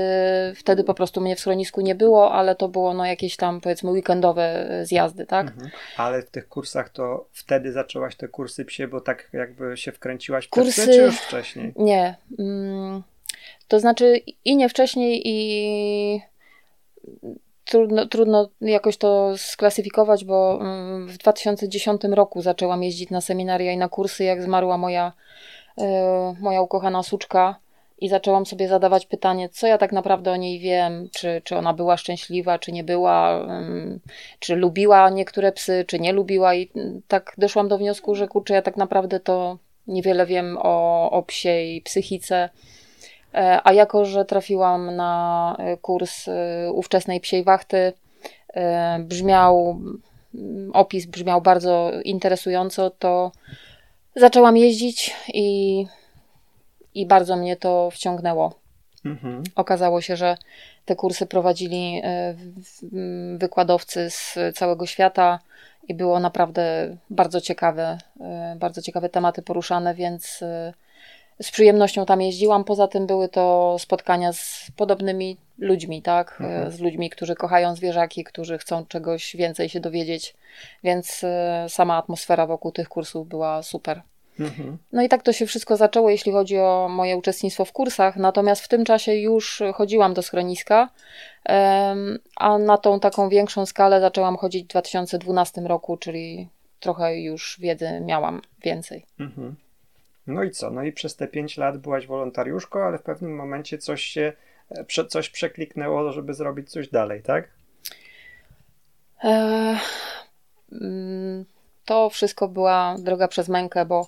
wtedy 0.55 0.83
po 0.83 0.93
prostu 0.93 1.21
mnie 1.21 1.36
w 1.36 1.39
schronisku 1.39 1.81
nie 1.81 1.95
było, 1.95 2.31
ale 2.31 2.55
to 2.55 2.67
było 2.67 2.93
no 2.93 3.05
jakieś 3.05 3.36
tam 3.36 3.62
powiedzmy 3.62 3.91
weekendowe 3.91 4.67
zjazdy, 4.83 5.25
tak? 5.25 5.48
Mhm. 5.48 5.71
Ale 5.98 6.21
w 6.21 6.29
tych 6.29 6.48
kursach 6.48 6.89
to 6.89 7.25
wtedy 7.31 7.71
zaczęłaś 7.71 8.15
te 8.15 8.27
kursy 8.27 8.65
psie, 8.65 8.88
bo 8.88 9.01
tak 9.01 9.29
jakby 9.33 9.77
się 9.77 9.91
wkręciłaś 9.91 10.45
w 10.45 10.50
kursy 10.50 10.86
czy 10.86 11.01
już 11.01 11.19
wcześniej? 11.19 11.74
Nie. 11.75 12.15
Mm, 12.39 13.03
to 13.67 13.79
znaczy 13.79 14.21
i 14.45 14.55
nie 14.55 14.69
wcześniej 14.69 15.21
i 15.25 16.21
trudno, 17.65 18.05
trudno 18.05 18.50
jakoś 18.62 18.98
to 18.98 19.38
sklasyfikować, 19.38 20.25
bo 20.25 20.60
mm, 20.62 21.07
w 21.07 21.17
2010 21.17 22.01
roku 22.03 22.41
zaczęłam 22.41 22.83
jeździć 22.83 23.10
na 23.10 23.21
seminaria 23.21 23.71
i 23.71 23.77
na 23.77 23.89
kursy, 23.89 24.24
jak 24.24 24.43
zmarła 24.43 24.77
moja, 24.77 25.13
e, 25.77 26.36
moja 26.39 26.62
ukochana 26.62 27.03
suczka 27.03 27.55
i 28.01 28.10
zaczęłam 28.10 28.46
sobie 28.46 28.67
zadawać 28.67 29.05
pytanie, 29.05 29.50
co 29.50 29.67
ja 29.67 29.77
tak 29.77 29.91
naprawdę 29.91 30.31
o 30.31 30.36
niej 30.36 30.60
wiem, 30.60 31.10
czy, 31.12 31.41
czy 31.43 31.58
ona 31.58 31.74
była 31.74 31.98
szczęśliwa, 31.98 32.60
czy 32.60 32.72
nie 32.72 32.84
była, 32.84 33.48
czy 34.39 34.55
lubiła 34.55 35.10
niektóre 35.10 35.51
psy, 35.51 35.86
czy 35.88 36.00
nie 36.00 36.13
lubiła. 36.13 36.55
I 36.55 36.70
tak 37.08 37.34
doszłam 37.38 37.67
do 37.67 37.77
wniosku, 37.77 38.15
że 38.15 38.27
kurczę, 38.27 38.53
ja 38.53 38.62
tak 38.62 38.77
naprawdę 38.77 39.20
to 39.20 39.58
niewiele 39.88 40.25
wiem 40.25 40.58
o, 40.62 41.12
o 41.12 41.24
psiej 41.24 41.81
psychice, 41.81 42.50
e, 43.34 43.60
a 43.63 43.74
jako, 43.74 44.05
że 44.05 44.25
trafiłam 44.25 44.96
na 44.96 45.55
e, 45.60 45.77
kurs 45.77 46.27
e, 46.27 46.72
ówczesnej 46.72 47.20
psiej 47.20 47.43
wachty, 47.43 47.93
brzmiał 49.00 49.81
mm, 50.36 50.72
opis 50.74 51.05
brzmiał 51.05 51.41
bardzo 51.41 51.91
interesująco, 52.03 52.89
to 52.89 53.31
zaczęłam 54.15 54.58
jeździć 54.58 55.15
i, 55.34 55.86
i 56.95 57.05
bardzo 57.05 57.36
mnie 57.36 57.55
to 57.55 57.91
wciągnęło. 57.91 58.62
Mhm. 59.05 59.43
Okazało 59.55 60.01
się, 60.01 60.15
że 60.15 60.38
te 60.86 60.95
kursy 60.95 61.25
prowadzili 61.25 62.01
e, 62.03 62.36
wykładowcy 63.38 64.10
z 64.10 64.38
całego 64.55 64.86
świata 64.86 65.39
i 65.88 65.93
było 65.93 66.19
naprawdę 66.19 66.95
bardzo 67.10 67.41
ciekawe, 67.41 67.98
e, 68.21 68.55
bardzo 68.60 68.81
ciekawe 68.81 69.10
tematy 69.10 69.41
poruszane, 69.41 69.95
więc 69.95 70.41
e, 70.41 70.74
z 71.41 71.51
przyjemnością 71.51 72.05
tam 72.05 72.21
jeździłam. 72.21 72.63
Poza 72.63 72.88
tym 72.88 73.07
były 73.07 73.29
to 73.29 73.75
spotkania 73.79 74.33
z 74.33 74.71
podobnymi 74.75 75.38
ludźmi, 75.57 76.01
tak? 76.01 76.38
Mhm. 76.41 76.71
Z 76.71 76.79
ludźmi, 76.79 77.10
którzy 77.10 77.36
kochają 77.36 77.75
zwierzaki, 77.75 78.24
którzy 78.24 78.57
chcą 78.57 78.86
czegoś 78.86 79.36
więcej 79.36 79.69
się 79.69 79.79
dowiedzieć, 79.79 80.36
więc 80.83 81.25
sama 81.67 81.98
atmosfera 81.98 82.48
wokół 82.48 82.71
tych 82.71 82.89
kursów 82.89 83.27
była 83.27 83.63
super. 83.63 84.01
Mhm. 84.41 84.77
No 84.91 85.03
i 85.03 85.10
tak 85.10 85.24
to 85.24 85.33
się 85.33 85.45
wszystko 85.45 85.77
zaczęło, 85.77 86.10
jeśli 86.10 86.31
chodzi 86.31 86.57
o 86.57 86.88
moje 86.89 87.17
uczestnictwo 87.17 87.65
w 87.65 87.71
kursach. 87.71 88.15
Natomiast 88.15 88.62
w 88.62 88.67
tym 88.67 88.86
czasie 88.86 89.15
już 89.15 89.63
chodziłam 89.74 90.13
do 90.13 90.21
schroniska, 90.21 90.89
a 92.36 92.57
na 92.57 92.77
tą 92.77 93.00
taką 93.00 93.29
większą 93.29 93.65
skalę 93.65 94.01
zaczęłam 94.01 94.38
chodzić 94.38 94.63
w 94.63 94.67
2012 94.67 95.62
roku, 95.62 95.98
czyli 95.98 96.50
trochę 96.79 97.21
już 97.21 97.57
wiedzy 97.60 98.01
miałam 98.01 98.41
więcej. 98.63 99.05
Mhm. 99.19 99.55
No 100.27 100.43
i 100.43 100.51
co? 100.51 100.69
No 100.69 100.83
i 100.83 100.91
przez 100.91 101.15
te 101.15 101.27
pięć 101.27 101.57
lat 101.57 101.77
byłaś 101.77 102.07
wolontariuszką, 102.07 102.79
ale 102.79 102.98
w 102.98 103.03
pewnym 103.03 103.36
momencie 103.36 103.77
coś 103.77 104.03
się, 104.03 104.33
e, 104.69 105.05
coś 105.07 105.29
przekliknęło, 105.29 106.12
żeby 106.12 106.33
zrobić 106.33 106.71
coś 106.71 106.89
dalej, 106.89 107.21
tak? 107.21 107.48
Eee, 109.24 109.77
mm, 110.71 111.45
To 111.85 112.09
wszystko 112.09 112.47
była 112.47 112.95
droga 113.00 113.27
przez 113.27 113.50
mękę, 113.50 113.85
bo 113.85 114.07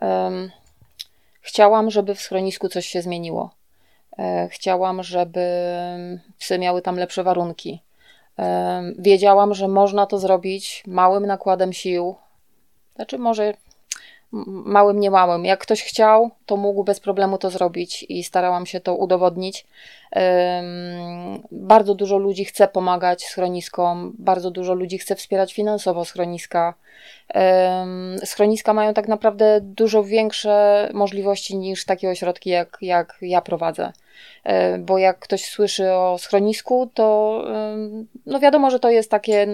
em, 0.00 0.50
chciałam, 1.40 1.90
żeby 1.90 2.14
w 2.14 2.20
schronisku 2.20 2.68
coś 2.68 2.86
się 2.86 3.02
zmieniło. 3.02 3.50
E, 4.18 4.48
Chciałam, 4.48 5.02
żeby 5.02 5.40
psy 6.38 6.58
miały 6.58 6.82
tam 6.82 6.96
lepsze 6.96 7.22
warunki. 7.22 7.82
Em, 8.36 8.94
Wiedziałam, 8.98 9.54
że 9.54 9.68
można 9.68 10.06
to 10.06 10.18
zrobić 10.18 10.84
małym 10.86 11.26
nakładem 11.26 11.72
sił. 11.72 12.14
Znaczy, 12.96 13.18
może 13.18 13.54
małym, 14.32 15.00
nie 15.00 15.10
małym. 15.10 15.44
Jak 15.44 15.60
ktoś 15.60 15.82
chciał, 15.82 16.30
to 16.46 16.56
mógł 16.56 16.84
bez 16.84 17.00
problemu 17.00 17.38
to 17.38 17.50
zrobić 17.50 18.06
i 18.08 18.24
starałam 18.24 18.66
się 18.66 18.80
to 18.80 18.94
udowodnić. 18.94 19.66
Bardzo 21.50 21.94
dużo 21.94 22.18
ludzi 22.18 22.44
chce 22.44 22.68
pomagać 22.68 23.24
schroniskom, 23.24 24.12
bardzo 24.18 24.50
dużo 24.50 24.74
ludzi 24.74 24.98
chce 24.98 25.14
wspierać 25.14 25.54
finansowo 25.54 26.04
schroniska. 26.04 26.74
Schroniska 28.24 28.72
mają 28.72 28.94
tak 28.94 29.08
naprawdę 29.08 29.60
dużo 29.62 30.04
większe 30.04 30.88
możliwości 30.92 31.56
niż 31.56 31.84
takie 31.84 32.10
ośrodki, 32.10 32.50
jak, 32.50 32.78
jak 32.80 33.18
ja 33.22 33.40
prowadzę. 33.40 33.92
Bo 34.78 34.98
jak 34.98 35.18
ktoś 35.18 35.44
słyszy 35.44 35.92
o 35.92 36.18
schronisku, 36.18 36.90
to 36.94 37.38
no 38.26 38.40
wiadomo, 38.40 38.70
że 38.70 38.80
to 38.80 38.90
jest 38.90 39.10
takie, 39.10 39.46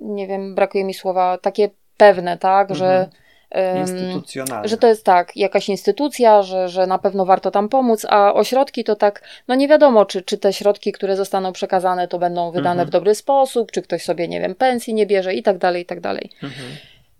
nie 0.00 0.26
wiem, 0.26 0.54
brakuje 0.54 0.84
mi 0.84 0.94
słowa, 0.94 1.38
takie 1.38 1.70
pewne, 1.96 2.38
tak, 2.38 2.74
że. 2.74 2.86
Mhm. 2.86 3.04
em, 3.04 3.29
Instytucjonalne. 3.80 4.68
że 4.68 4.76
to 4.76 4.86
jest 4.86 5.04
tak, 5.04 5.36
jakaś 5.36 5.68
instytucja, 5.68 6.42
że, 6.42 6.68
że 6.68 6.86
na 6.86 6.98
pewno 6.98 7.24
warto 7.24 7.50
tam 7.50 7.68
pomóc, 7.68 8.06
a 8.08 8.34
ośrodki 8.34 8.84
to 8.84 8.96
tak, 8.96 9.22
no 9.48 9.54
nie 9.54 9.68
wiadomo, 9.68 10.04
czy, 10.04 10.22
czy 10.22 10.38
te 10.38 10.52
środki, 10.52 10.92
które 10.92 11.16
zostaną 11.16 11.52
przekazane, 11.52 12.08
to 12.08 12.18
będą 12.18 12.50
wydane 12.50 12.70
Mhm. 12.70 12.88
w 12.88 12.90
dobry 12.90 13.14
sposób, 13.14 13.72
czy 13.72 13.82
ktoś 13.82 14.02
sobie, 14.04 14.28
nie 14.28 14.40
wiem, 14.40 14.54
pensji 14.54 14.94
nie 14.94 15.06
bierze 15.06 15.34
i 15.34 15.42
tak 15.42 15.58
dalej, 15.58 15.82
i 15.82 15.86
tak 15.86 16.00
dalej. 16.00 16.30
Mhm. 16.42 16.66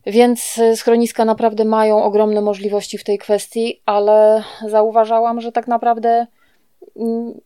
Więc 0.06 0.58
y, 0.58 0.76
schroniska 0.76 1.24
naprawdę 1.24 1.64
mają 1.64 2.02
ogromne 2.04 2.40
możliwości 2.40 2.98
w 2.98 3.04
tej 3.04 3.18
kwestii, 3.18 3.82
ale 3.86 4.42
zauważałam, 4.68 5.40
że 5.40 5.52
tak 5.52 5.68
naprawdę 5.68 6.26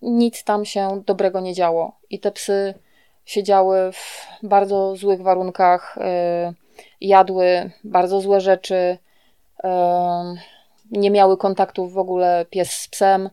nic 0.02 0.44
tam 0.44 0.64
się 0.64 1.02
dobrego 1.06 1.40
nie 1.40 1.54
działo. 1.54 1.92
I 2.10 2.20
te 2.20 2.30
psy 2.30 2.74
siedziały 3.24 3.92
w 3.92 4.26
bardzo 4.42 4.96
złych 4.96 5.22
warunkach, 5.22 5.98
y, 5.98 6.63
jadły 7.00 7.70
bardzo 7.84 8.20
złe 8.20 8.40
rzeczy, 8.40 8.98
nie 10.90 11.10
miały 11.10 11.36
kontaktów 11.36 11.92
w 11.92 11.98
ogóle 11.98 12.46
pies 12.50 12.70
z 12.70 12.88
psem. 12.88 13.30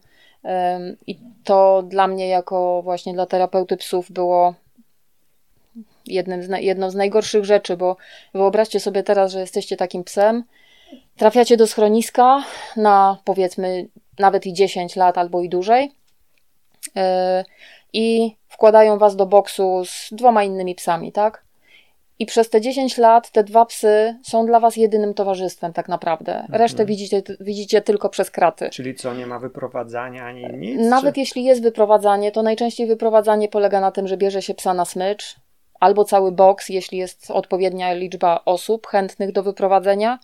I 1.08 1.20
to 1.44 1.84
dla 1.88 2.08
mnie, 2.08 2.28
jako 2.28 2.82
właśnie 2.82 3.14
dla 3.14 3.26
terapeuty 3.26 3.78
psów, 3.78 4.12
było 4.12 4.54
jednym 6.08 6.44
z, 6.44 6.50
jedną 6.60 6.90
z 6.90 6.96
najgorszych 6.96 7.46
rzeczy, 7.46 7.78
bo 7.78 7.98
wyobraźcie 8.34 8.80
sobie 8.80 9.04
teraz, 9.04 9.32
że 9.32 9.40
jesteście 9.40 9.78
takim 9.78 10.04
psem, 10.04 10.44
trafiacie 11.18 11.58
do 11.58 11.68
schroniska 11.68 12.44
na 12.78 13.18
powiedzmy 13.24 13.88
nawet 14.20 14.46
i 14.46 14.54
10 14.54 14.96
lat 14.96 15.18
albo 15.18 15.42
i 15.42 15.50
dłużej 15.50 15.92
yy, 16.96 17.02
i 17.94 18.36
wkładają 18.48 18.98
was 18.98 19.16
do 19.16 19.26
boksu 19.26 19.84
z 19.86 20.10
dwoma 20.12 20.44
innymi 20.44 20.76
psami, 20.76 21.12
tak? 21.12 21.44
I 22.22 22.26
przez 22.26 22.50
te 22.50 22.62
10 22.62 22.98
lat 22.98 23.32
te 23.32 23.44
dwa 23.44 23.66
psy 23.66 24.20
są 24.24 24.46
dla 24.46 24.60
was 24.60 24.76
jedynym 24.76 25.14
towarzystwem 25.14 25.74
tak 25.74 25.90
naprawdę. 25.90 26.48
Resztę 26.50 26.86
widzicie, 26.86 27.24
widzicie 27.40 27.82
tylko 27.82 28.10
przez 28.10 28.32
kraty. 28.32 28.70
Czyli 28.70 28.96
co, 28.96 29.14
nie 29.14 29.26
ma 29.26 29.40
wyprowadzania 29.40 30.26
ani 30.26 30.46
nic? 30.58 30.90
Nawet 30.90 31.14
czy... 31.14 31.20
jeśli 31.20 31.44
jest 31.44 31.62
wyprowadzanie, 31.62 32.32
to 32.32 32.44
najczęściej 32.44 32.88
wyprowadzanie 32.88 33.48
polega 33.48 33.82
na 33.82 33.92
tym, 33.92 34.08
że 34.08 34.18
bierze 34.18 34.42
się 34.42 34.54
psa 34.54 34.74
na 34.74 34.86
smycz, 34.86 35.36
albo 35.80 36.04
cały 36.04 36.32
boks, 36.32 36.70
jeśli 36.70 36.98
jest 36.98 37.32
odpowiednia 37.32 37.94
liczba 37.94 38.42
osób 38.46 38.88
chętnych 38.88 39.32
do 39.32 39.44
wyprowadzenia, 39.44 40.20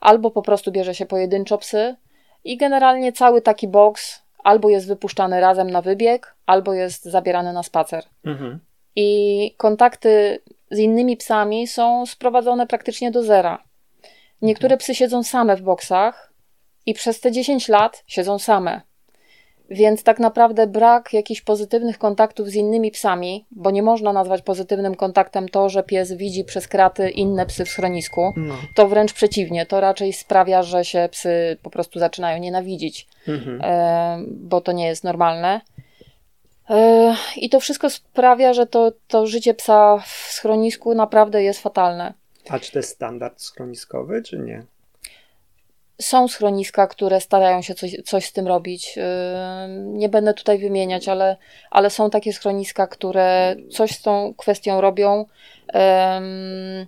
albo 0.00 0.30
po 0.30 0.42
prostu 0.42 0.72
bierze 0.72 0.94
się 0.94 1.06
pojedynczo 1.06 1.58
psy 1.58 1.96
i 2.44 2.56
generalnie 2.56 3.12
cały 3.12 3.42
taki 3.42 3.68
boks 3.68 4.22
albo 4.44 4.68
jest 4.68 4.88
wypuszczany 4.88 5.40
razem 5.40 5.70
na 5.70 5.82
wybieg, 5.82 6.34
albo 6.46 6.74
jest 6.74 7.04
zabierany 7.04 7.52
na 7.52 7.62
spacer. 7.62 8.04
Mhm. 8.24 8.58
I 8.96 9.54
kontakty 9.56 10.40
z 10.70 10.78
innymi 10.78 11.16
psami 11.16 11.66
są 11.66 12.06
sprowadzone 12.06 12.66
praktycznie 12.66 13.10
do 13.10 13.22
zera. 13.22 13.64
Niektóre 14.42 14.76
psy 14.76 14.94
siedzą 14.94 15.22
same 15.22 15.56
w 15.56 15.62
boksach 15.62 16.32
i 16.86 16.94
przez 16.94 17.20
te 17.20 17.32
10 17.32 17.68
lat 17.68 18.04
siedzą 18.06 18.38
same. 18.38 18.80
Więc 19.72 20.02
tak 20.02 20.18
naprawdę 20.18 20.66
brak 20.66 21.12
jakichś 21.12 21.40
pozytywnych 21.40 21.98
kontaktów 21.98 22.48
z 22.48 22.54
innymi 22.54 22.90
psami, 22.90 23.46
bo 23.50 23.70
nie 23.70 23.82
można 23.82 24.12
nazwać 24.12 24.42
pozytywnym 24.42 24.94
kontaktem 24.94 25.48
to, 25.48 25.68
że 25.68 25.82
pies 25.82 26.12
widzi 26.12 26.44
przez 26.44 26.68
kraty 26.68 27.10
inne 27.10 27.46
psy 27.46 27.64
w 27.64 27.68
schronisku. 27.68 28.32
No. 28.36 28.54
To 28.76 28.88
wręcz 28.88 29.12
przeciwnie, 29.12 29.66
to 29.66 29.80
raczej 29.80 30.12
sprawia, 30.12 30.62
że 30.62 30.84
się 30.84 31.08
psy 31.12 31.56
po 31.62 31.70
prostu 31.70 31.98
zaczynają 31.98 32.38
nienawidzić 32.38 33.08
Mhm. 33.28 33.60
e, 33.62 34.18
bo 34.28 34.60
to 34.60 34.72
nie 34.72 34.86
jest 34.86 35.04
normalne. 35.04 35.60
E, 36.70 37.14
I 37.36 37.50
to 37.50 37.60
wszystko 37.60 37.90
sprawia, 37.90 38.52
że 38.54 38.66
to, 38.66 38.92
to 39.08 39.26
życie 39.26 39.54
psa 39.54 39.98
w 40.06 40.32
schronisku 40.32 40.94
naprawdę 40.94 41.42
jest 41.42 41.60
fatalne. 41.60 42.14
A 42.48 42.58
czy 42.58 42.72
to 42.72 42.78
jest 42.78 42.94
standard 42.94 43.42
schroniskowy, 43.42 44.22
czy 44.22 44.38
nie? 44.38 44.64
Są 46.00 46.28
schroniska, 46.28 46.86
które 46.86 47.20
starają 47.20 47.62
się 47.62 47.74
coś, 47.74 47.96
coś 48.04 48.26
z 48.26 48.32
tym 48.32 48.46
robić. 48.48 48.98
E, 48.98 49.68
Nie 49.78 50.08
będę 50.08 50.34
tutaj 50.34 50.58
wymieniać, 50.58 51.08
ale, 51.08 51.36
ale 51.70 51.90
są 51.90 52.10
takie 52.10 52.32
schroniska, 52.32 52.86
które 52.86 53.56
coś 53.70 53.90
z 53.90 54.02
tą 54.02 54.34
kwestią 54.36 54.80
robią. 54.80 55.26
Em, 55.68 56.86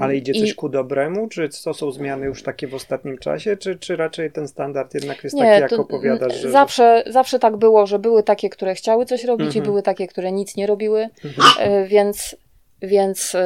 Ale 0.00 0.16
idzie 0.16 0.32
I- 0.32 0.40
coś 0.40 0.54
ku 0.54 0.68
dobremu? 0.68 1.28
Czy 1.28 1.48
to 1.64 1.74
są 1.74 1.90
zmiany 1.90 2.26
już 2.26 2.42
takie 2.42 2.68
w 2.68 2.74
ostatnim 2.74 3.18
czasie? 3.18 3.56
Czy, 3.56 3.78
czy 3.78 3.96
raczej 3.96 4.32
ten 4.32 4.48
standard 4.48 4.94
jednak 4.94 5.24
jest 5.24 5.36
Nie, 5.36 5.42
taki, 5.42 5.60
jak 5.62 5.72
opowiadasz? 5.72 6.36
Że, 6.40 6.50
zawsze, 6.50 7.04
zawsze 7.06 7.38
tak 7.38 7.56
było, 7.56 7.86
że 7.86 7.98
były 7.98 8.22
takie, 8.22 8.50
które 8.50 8.74
chciały 8.74 9.06
coś 9.06 9.24
robić 9.24 9.46
Mhm. 9.46 9.64
i 9.64 9.68
były 9.68 9.82
takie, 9.82 10.06
które 10.06 10.32
nic 10.32 10.56
nie 10.56 10.66
robiły, 10.66 11.08
Mhm. 11.24 11.48
E, 11.60 11.86
więc, 11.86 12.36
więc 12.82 13.36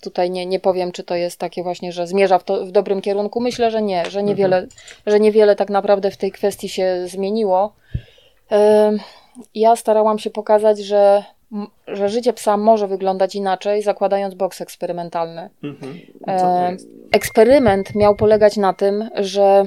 tutaj 0.00 0.30
nie, 0.30 0.46
nie 0.46 0.60
powiem, 0.60 0.92
czy 0.92 1.04
to 1.04 1.14
jest 1.14 1.38
takie 1.40 1.62
właśnie, 1.62 1.92
że 1.92 2.06
zmierza 2.06 2.38
w, 2.38 2.44
to, 2.44 2.66
w 2.66 2.70
dobrym 2.70 3.00
kierunku. 3.00 3.40
Myślę, 3.40 3.70
że 3.70 3.82
nie, 3.82 4.10
że 4.10 4.22
niewiele, 4.22 4.66
że 5.06 5.20
niewiele 5.20 5.56
tak 5.56 5.70
naprawdę 5.70 6.10
w 6.10 6.16
tej 6.16 6.32
kwestii 6.32 6.68
się 6.68 7.02
zmieniło. 7.06 7.72
Ja 9.54 9.76
starałam 9.76 10.18
się 10.18 10.30
pokazać, 10.30 10.78
że, 10.78 11.24
że 11.86 12.08
życie 12.08 12.32
psa 12.32 12.56
może 12.56 12.88
wyglądać 12.88 13.34
inaczej, 13.34 13.82
zakładając 13.82 14.34
boks 14.34 14.60
eksperymentalny. 14.60 15.50
Mhm. 15.62 15.98
E? 16.28 16.76
Eksperyment 17.12 17.94
miał 17.94 18.16
polegać 18.16 18.56
na 18.56 18.72
tym, 18.72 19.10
że 19.14 19.66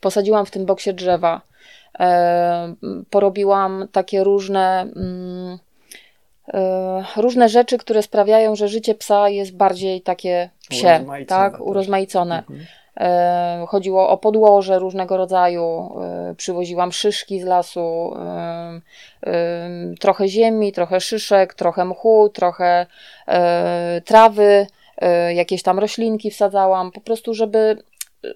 posadziłam 0.00 0.46
w 0.46 0.50
tym 0.50 0.66
boksie 0.66 0.94
drzewa. 0.94 1.40
E, 2.00 2.74
Porobiłam 3.10 3.88
takie 3.92 4.24
różne, 4.24 4.80
mm, 4.80 5.58
e, 6.54 7.04
różne 7.16 7.48
rzeczy, 7.48 7.78
które 7.78 8.02
sprawiają, 8.02 8.56
że 8.56 8.68
życie 8.68 8.94
psa 8.94 9.28
jest 9.28 9.56
bardziej 9.56 10.02
takie 10.02 10.50
psie, 10.68 10.86
Urozmaicone 10.86 11.26
tak, 11.26 11.52
też. 11.52 11.60
urozmaicone. 11.60 12.38
Mhm. 12.38 12.66
E, 13.00 13.64
chodziło 13.68 14.08
o 14.08 14.18
podłoże 14.18 14.78
różnego 14.78 15.16
rodzaju, 15.16 15.92
e, 16.00 16.34
przywoziłam 16.34 16.92
szyszki 16.92 17.40
z 17.40 17.44
lasu, 17.44 18.16
e, 18.16 18.80
trochę 20.00 20.28
ziemi, 20.28 20.72
trochę 20.72 21.00
szyszek, 21.00 21.54
trochę 21.54 21.84
mchu, 21.84 22.28
trochę 22.28 22.86
trawy, 24.04 24.66
jakieś 25.34 25.62
tam 25.62 25.78
roślinki 25.78 26.30
wsadzałam, 26.30 26.92
po 26.92 27.00
prostu, 27.00 27.34
żeby, 27.34 27.82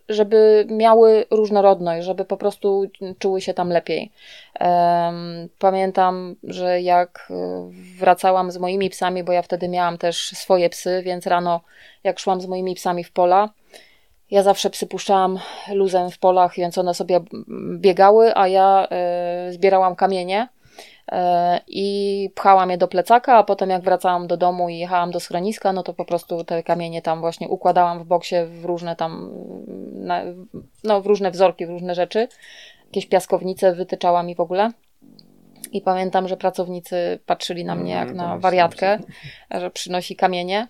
żeby 0.08 0.66
miały 0.70 1.24
różnorodność, 1.30 2.06
żeby 2.06 2.24
po 2.24 2.36
prostu 2.36 2.84
czuły 3.18 3.40
się 3.40 3.54
tam 3.54 3.68
lepiej. 3.68 4.10
Pamiętam, 5.58 6.36
że 6.42 6.80
jak 6.80 7.32
wracałam 7.98 8.50
z 8.50 8.58
moimi 8.58 8.90
psami, 8.90 9.24
bo 9.24 9.32
ja 9.32 9.42
wtedy 9.42 9.68
miałam 9.68 9.98
też 9.98 10.28
swoje 10.28 10.70
psy, 10.70 11.02
więc 11.04 11.26
rano, 11.26 11.60
jak 12.04 12.18
szłam 12.18 12.40
z 12.40 12.46
moimi 12.46 12.74
psami 12.74 13.04
w 13.04 13.12
pola, 13.12 13.48
ja 14.30 14.42
zawsze 14.42 14.70
psy 14.70 14.86
puszczałam 14.86 15.38
luzem 15.72 16.10
w 16.10 16.18
polach, 16.18 16.54
więc 16.56 16.78
one 16.78 16.94
sobie 16.94 17.20
biegały, 17.78 18.36
a 18.36 18.48
ja 18.48 18.88
y, 19.48 19.52
zbierałam 19.52 19.96
kamienie 19.96 20.48
y, 21.12 21.16
i 21.66 22.30
pchałam 22.34 22.70
je 22.70 22.78
do 22.78 22.88
plecaka, 22.88 23.36
a 23.36 23.44
potem 23.44 23.70
jak 23.70 23.82
wracałam 23.82 24.26
do 24.26 24.36
domu 24.36 24.68
i 24.68 24.78
jechałam 24.78 25.10
do 25.10 25.20
schroniska, 25.20 25.72
no 25.72 25.82
to 25.82 25.94
po 25.94 26.04
prostu 26.04 26.44
te 26.44 26.62
kamienie 26.62 27.02
tam 27.02 27.20
właśnie 27.20 27.48
układałam 27.48 27.98
w 27.98 28.06
boksie 28.06 28.36
w 28.44 28.64
różne 28.64 28.96
tam, 28.96 29.30
na, 29.92 30.22
no 30.84 31.00
w 31.00 31.06
różne 31.06 31.30
wzorki, 31.30 31.66
w 31.66 31.70
różne 31.70 31.94
rzeczy. 31.94 32.28
Jakieś 32.86 33.06
piaskownice 33.06 33.74
wytyczałam 33.74 34.30
i 34.30 34.34
w 34.34 34.40
ogóle. 34.40 34.70
I 35.72 35.80
pamiętam, 35.80 36.28
że 36.28 36.36
pracownicy 36.36 37.18
patrzyli 37.26 37.64
na 37.64 37.74
mnie 37.74 37.92
jak 37.92 38.14
na 38.14 38.38
wariatkę, 38.38 38.98
że 39.50 39.70
przynosi 39.70 40.16
kamienie. 40.16 40.68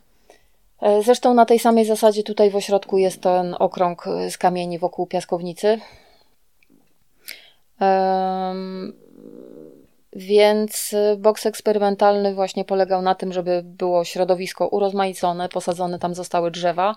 E, 0.83 1.03
zresztą 1.03 1.35
na 1.35 1.47
tej 1.47 1.59
samej 1.59 1.85
zasadzie 1.85 2.23
tutaj 2.23 2.51
w 2.51 2.57
ośrodku 2.57 2.99
jest 2.99 3.23
ten 3.23 3.57
okrąg 3.59 4.07
e, 4.07 4.31
z 4.31 4.39
kamieni 4.39 4.79
wokół 4.79 5.07
piaskownicy. 5.07 5.81
Więc 10.13 10.95
e, 10.95 11.17
boks 11.17 11.47
eksperymentalny 11.47 12.35
właśnie 12.35 12.65
polegał 12.65 13.03
na 13.03 13.15
tym, 13.15 13.33
żeby 13.33 13.63
było 13.65 14.05
środowisko 14.05 14.69
urozmaicone, 14.69 15.49
posadzone 15.49 15.99
tam 15.99 16.15
zostały 16.15 16.51
drzewa. 16.51 16.95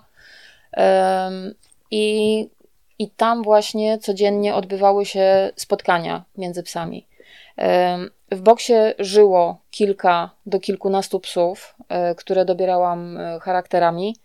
I, 1.90 2.48
I 2.98 3.10
tam 3.10 3.42
właśnie 3.42 3.98
codziennie 3.98 4.54
odbywały 4.54 5.06
się 5.06 5.52
spotkania 5.56 6.24
między 6.36 6.62
psami. 6.62 7.06
W 8.30 8.40
boksie 8.40 8.72
żyło 8.98 9.60
kilka 9.70 10.30
do 10.46 10.60
kilkunastu 10.60 11.20
psów, 11.20 11.74
e, 11.88 12.14
które 12.14 12.44
dobierałam 12.44 13.16
e, 13.16 13.40
charakterami. 13.40 14.16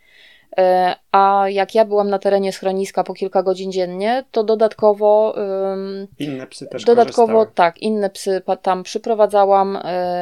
E, 0.58 0.96
a 1.12 1.46
jak 1.50 1.76
ja 1.76 1.86
byłam 1.86 2.10
na 2.10 2.20
terenie 2.20 2.54
schroniska 2.54 3.04
po 3.04 3.14
kilka 3.14 3.44
godzin 3.44 3.72
dziennie, 3.72 4.24
to 4.32 4.44
dodatkowo. 4.44 5.36
Inne 6.20 6.48
psy 6.48 6.68
też 6.68 6.84
Dodatkowo, 6.84 7.34
korzystały. 7.34 7.56
tak, 7.56 7.78
inne 7.78 8.10
psy 8.10 8.42
tam 8.62 8.84
przyprowadzałam, 8.84 9.80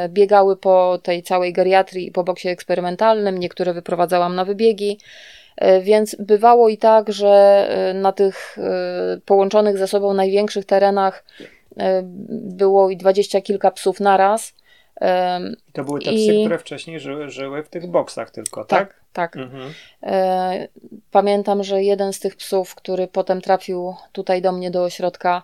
biegały 0.09 0.57
po 0.57 0.99
tej 1.03 1.23
całej 1.23 1.53
geriatrii 1.53 2.07
i 2.07 2.11
po 2.11 2.23
boksie 2.23 2.49
eksperymentalnym, 2.49 3.37
niektóre 3.37 3.73
wyprowadzałam 3.73 4.35
na 4.35 4.45
wybiegi. 4.45 4.99
Więc 5.81 6.15
bywało 6.19 6.69
i 6.69 6.77
tak, 6.77 7.11
że 7.11 7.67
na 7.93 8.11
tych 8.11 8.57
połączonych 9.25 9.77
ze 9.77 9.87
sobą 9.87 10.13
największych 10.13 10.65
terenach 10.65 11.23
było 12.29 12.89
i 12.89 12.97
dwadzieścia 12.97 13.41
kilka 13.41 13.71
psów 13.71 13.99
naraz. 13.99 14.53
I 15.69 15.71
to 15.71 15.83
były 15.83 15.99
te 15.99 16.13
psy, 16.13 16.37
które 16.41 16.59
wcześniej 16.59 16.99
żyły, 16.99 17.29
żyły 17.29 17.63
w 17.63 17.69
tych 17.69 17.87
boksach 17.87 18.31
tylko, 18.31 18.65
tak? 18.65 18.87
Tak, 18.87 19.03
tak. 19.13 19.37
Mhm. 19.37 19.73
E, 20.03 20.67
pamiętam, 21.11 21.63
że 21.63 21.83
jeden 21.83 22.13
z 22.13 22.19
tych 22.19 22.35
psów, 22.35 22.75
który 22.75 23.07
potem 23.07 23.41
trafił 23.41 23.95
tutaj 24.11 24.41
do 24.41 24.51
mnie 24.51 24.71
do 24.71 24.83
ośrodka, 24.83 25.43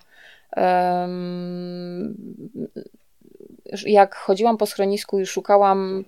jak 3.86 4.16
chodziłam 4.16 4.58
po 4.58 4.66
schronisku 4.66 5.20
i 5.20 5.26
szukałam 5.26 6.06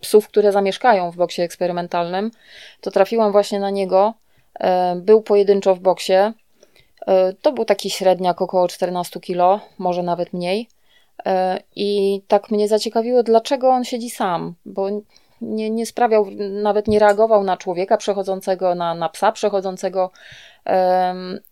psów, 0.00 0.28
które 0.28 0.52
zamieszkają 0.52 1.10
w 1.10 1.16
boksie 1.16 1.42
eksperymentalnym, 1.42 2.30
to 2.80 2.90
trafiłam 2.90 3.32
właśnie 3.32 3.60
na 3.60 3.70
niego. 3.70 4.14
E, 4.60 4.96
był 4.96 5.22
pojedynczo 5.22 5.74
w 5.74 5.80
boksie. 5.80 6.32
E, 7.08 7.32
to 7.32 7.52
był 7.52 7.64
taki 7.64 7.90
średniak 7.90 8.42
około 8.42 8.68
14 8.68 9.20
kg, 9.20 9.60
może 9.78 10.02
nawet 10.02 10.32
mniej. 10.32 10.68
E, 11.26 11.60
I 11.76 12.20
tak 12.28 12.50
mnie 12.50 12.68
zaciekawiło, 12.68 13.22
dlaczego 13.22 13.68
on 13.68 13.84
siedzi 13.84 14.10
sam, 14.10 14.54
bo 14.64 14.88
nie, 15.40 15.70
nie 15.70 15.86
sprawiał, 15.86 16.26
nawet 16.62 16.88
nie 16.88 16.98
reagował 16.98 17.44
na 17.44 17.56
człowieka 17.56 17.96
przechodzącego, 17.96 18.74
na, 18.74 18.94
na 18.94 19.08
psa 19.08 19.32
przechodzącego. 19.32 20.10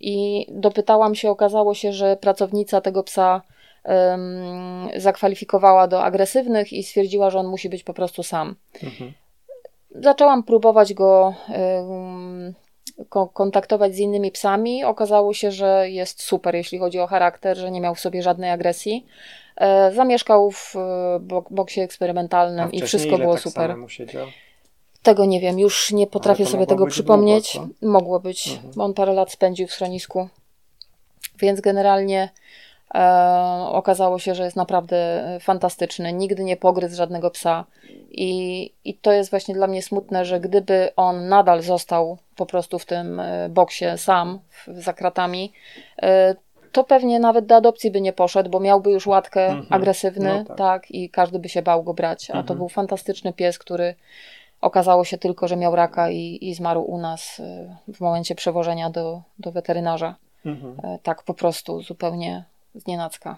I 0.01 0.47
dopytałam 0.51 1.15
się, 1.15 1.31
okazało 1.31 1.75
się, 1.75 1.93
że 1.93 2.17
pracownica 2.17 2.81
tego 2.81 3.03
psa 3.03 3.43
zakwalifikowała 4.97 5.89
do 5.89 6.05
agresywnych 6.05 6.73
i 6.73 6.83
stwierdziła, 6.83 7.31
że 7.31 7.39
on 7.39 7.47
musi 7.47 7.69
być 7.69 7.85
po 7.85 7.95
prostu 7.95 8.23
sam. 8.23 8.57
Mhm. 8.83 9.13
Zaczęłam 9.91 10.43
próbować 10.43 10.95
go 10.95 11.35
kontaktować 13.33 13.95
z 13.95 13.99
innymi 13.99 14.31
psami. 14.31 14.85
Okazało 14.85 15.35
się, 15.35 15.51
że 15.51 15.91
jest 15.91 16.23
super, 16.23 16.55
jeśli 16.55 16.79
chodzi 16.79 17.01
o 17.01 17.07
charakter, 17.07 17.57
że 17.57 17.71
nie 17.71 17.81
miał 17.81 17.95
w 17.95 18.01
sobie 18.01 18.23
żadnej 18.23 18.51
agresji. 18.51 19.07
E, 19.57 19.93
zamieszkał 19.93 20.51
w 20.51 20.75
boksie 21.51 21.81
eksperymentalnym 21.81 22.73
i 22.73 22.83
wszystko 22.83 23.19
było 23.19 23.35
tak 23.35 23.43
super. 23.43 23.77
Tego 25.03 25.25
nie 25.25 25.41
wiem, 25.41 25.59
już 25.59 25.93
nie 25.93 26.07
potrafię 26.07 26.47
sobie 26.47 26.67
tego 26.67 26.87
przypomnieć. 26.87 27.55
Długo, 27.55 27.75
mogło 27.83 28.21
być, 28.21 28.49
mhm. 28.49 28.81
on 28.81 28.95
parę 28.95 29.13
lat 29.13 29.33
spędził 29.33 29.67
w 29.67 29.73
schronisku. 29.73 30.29
Więc 31.39 31.61
generalnie 31.61 32.23
e, 32.23 32.31
okazało 33.73 34.19
się, 34.19 34.35
że 34.35 34.45
jest 34.45 34.57
naprawdę 34.57 35.23
fantastyczny. 35.41 36.13
Nigdy 36.13 36.45
nie 36.45 36.57
pogryzł 36.57 36.97
żadnego 36.97 37.31
psa. 37.31 37.65
I, 38.11 38.73
I 38.85 38.95
to 38.95 39.13
jest 39.13 39.31
właśnie 39.31 39.55
dla 39.55 39.67
mnie 39.67 39.83
smutne, 39.83 40.25
że 40.25 40.41
gdyby 40.41 40.91
on 40.97 41.29
nadal 41.29 41.63
został 41.63 42.19
po 42.37 42.47
prostu 42.47 42.79
w 42.79 42.87
tym 42.87 43.21
e, 43.21 43.49
boksie 43.49 43.85
sam, 43.97 44.39
za 44.69 44.93
kratami, 44.93 45.53
e, 46.03 46.35
to 46.73 46.85
pewnie 46.85 47.21
nawet 47.21 47.47
do 47.47 47.57
adopcji 47.57 47.91
by 47.91 48.01
nie 48.01 48.13
poszedł, 48.13 48.51
bo 48.51 48.61
miałby 48.61 48.91
już 48.91 49.07
łatkę 49.07 49.47
mhm. 49.47 49.67
agresywny, 49.71 50.39
no 50.39 50.45
tak. 50.45 50.57
tak. 50.57 50.91
i 50.91 51.11
każdy 51.11 51.39
by 51.39 51.49
się 51.49 51.63
bał 51.63 51.83
go 51.83 51.95
brać. 51.95 52.31
A 52.31 52.33
to 52.33 52.39
mhm. 52.39 52.59
był 52.59 52.69
fantastyczny 52.69 53.33
pies, 53.33 53.59
który 53.59 53.95
okazało 54.61 55.05
się 55.05 55.19
tylko, 55.19 55.49
że 55.49 55.57
miał 55.57 55.77
raka 55.77 56.11
i, 56.11 56.39
i 56.41 56.55
zmarł 56.55 56.83
u 56.83 56.99
nas 56.99 57.41
e, 57.41 57.77
w 57.95 58.01
momencie 58.01 58.35
przewożenia 58.35 58.91
do, 58.91 59.23
do 59.39 59.53
weterynarza. 59.53 60.15
Mhm. 60.47 60.99
Tak 61.03 61.23
po 61.23 61.35
prostu, 61.35 61.83
zupełnie 61.83 62.45
z 62.77 62.87
nienacka. 62.87 63.37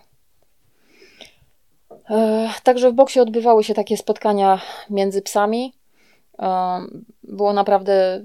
Także 2.62 2.90
w 2.90 2.94
boksie 2.94 3.20
odbywały 3.20 3.64
się 3.64 3.74
takie 3.74 3.96
spotkania 3.96 4.60
między 4.90 5.22
psami. 5.22 5.74
Było 7.22 7.52
naprawdę, 7.52 8.24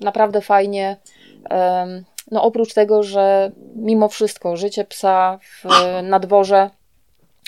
naprawdę 0.00 0.40
fajnie. 0.40 0.96
No 2.30 2.42
oprócz 2.42 2.74
tego, 2.74 3.02
że 3.02 3.52
mimo 3.76 4.08
wszystko 4.08 4.56
życie 4.56 4.84
psa 4.84 5.38
w, 5.42 5.64
na 6.02 6.18
dworze 6.18 6.70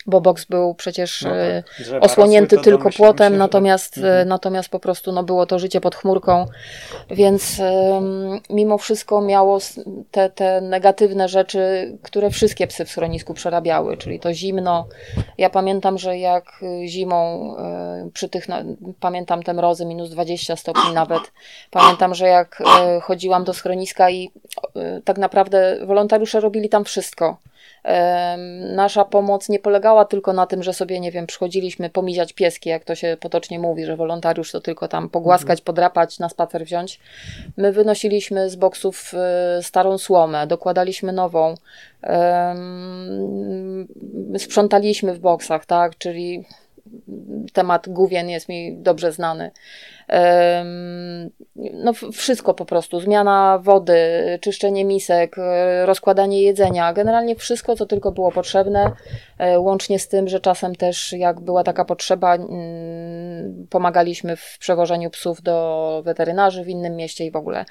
bo 0.07 0.21
boks 0.21 0.45
był 0.45 0.75
przecież 0.75 1.23
no 1.23 1.31
tak. 1.31 1.93
E, 1.93 2.01
osłonięty 2.01 2.59
tylko 2.59 2.91
płotem, 2.91 3.33
się, 3.33 3.39
natomiast. 3.39 3.97
Mhm. 3.97 4.29
natomiast 4.29 4.69
po 4.69 4.81
prostu 4.81 5.13
no, 5.13 5.23
było 5.23 5.47
to 5.47 5.59
życie 5.59 5.81
pod 5.81 5.95
chmurką, 5.95 6.47
więc 7.11 7.59
um, 7.59 8.41
mimo 8.51 8.79
wszystko 8.79 9.21
miało 9.21 9.59
te, 10.11 10.31
te 10.31 10.61
negatywne 10.61 11.29
rzeczy, 11.29 11.93
które 12.03 12.31
wszystkie 12.31 12.67
psy 12.67 12.85
w 12.85 12.91
schronisku 12.91 13.35
przerabiały, 13.35 13.97
czyli 13.97 14.21
to 14.21 14.35
zimno. 14.35 14.87
Ja 15.39 15.51
pamiętam, 15.51 15.99
że 15.99 16.19
jak 16.19 16.45
zimą 16.87 17.55
y, 18.07 18.11
przy 18.11 18.29
tych, 18.29 18.49
no, 18.49 18.57
pamiętam 19.01 19.43
te 19.43 19.55
mrozy, 19.55 19.87
minus 19.87 20.11
20 20.11 20.57
stopni 20.57 20.95
nawet, 20.95 21.23
pamiętam, 21.71 22.15
że 22.15 22.29
jak 22.29 22.61
y, 22.61 23.01
chodziłam 23.01 23.45
do 23.45 23.55
schroniska 23.55 24.11
i 24.11 24.31
y, 24.77 25.03
tak 25.05 25.19
naprawdę 25.19 25.79
wolontariusze 25.87 26.41
robili 26.41 26.69
tam 26.69 26.85
wszystko 26.85 27.37
Nasza 28.75 29.05
pomoc 29.05 29.49
nie 29.49 29.59
polegała 29.59 30.05
tylko 30.05 30.33
na 30.33 30.47
tym, 30.47 30.63
że 30.63 30.73
sobie, 30.73 31.01
nie 31.01 31.11
wiem, 31.11 31.27
przychodziliśmy 31.27 31.91
pomiziać 31.91 32.33
pieski, 32.33 32.71
jak 32.71 32.85
to 32.85 32.95
się 32.95 33.17
potocznie 33.21 33.59
mówi, 33.59 33.85
że 33.85 33.97
wolontariusz 33.97 34.53
to 34.53 34.61
tylko 34.61 34.89
tam 34.89 35.09
pogłaskać, 35.09 35.61
mhm. 35.61 35.65
podrapać, 35.65 36.19
na 36.19 36.29
spacer 36.29 36.65
wziąć. 36.65 37.01
My 37.57 37.73
wynosiliśmy 37.73 38.51
z 38.51 38.57
boksów 38.57 39.13
e, 39.15 39.63
starą 39.63 39.99
słomę, 39.99 40.47
dokładaliśmy 40.47 41.13
nową, 41.13 41.55
sprzątaliśmy 44.39 45.15
w 45.15 45.19
boksach, 45.19 45.67
tak, 45.67 45.99
czyli 45.99 46.45
temat 47.53 47.89
główien 47.89 48.29
jest 48.29 48.49
mi 48.49 48.77
dobrze 48.77 49.13
znany. 49.13 49.51
No, 51.57 51.93
wszystko 52.13 52.55
po 52.55 52.65
prostu. 52.65 53.01
Zmiana 53.01 53.59
wody, 53.63 53.95
czyszczenie 54.41 54.85
misek, 54.85 55.37
e, 55.39 55.87
rozkładanie 55.87 56.43
jedzenia. 56.43 56.93
Generalnie 56.93 57.37
wszystko, 57.37 57.77
co 57.77 57.87
tylko 57.87 58.13
było 58.13 58.33
potrzebne. 58.33 58.93
E, 59.39 59.61
łącznie 59.61 59.99
z 59.99 60.09
tym, 60.09 60.29
że 60.29 60.41
czasem 60.41 60.75
też, 60.75 61.13
jak 61.13 61.41
była 61.41 61.65
taka 61.65 61.85
potrzeba, 61.85 62.35
mm, 62.35 63.67
pomagaliśmy 63.71 64.37
w 64.37 64.57
przewożeniu 64.59 65.11
psów 65.11 65.43
do 65.43 66.03
weterynarzy 66.05 66.65
w 66.65 66.69
innym 66.69 66.97
mieście 66.97 67.25
i 67.25 67.31
w 67.31 67.37
ogóle. 67.37 67.65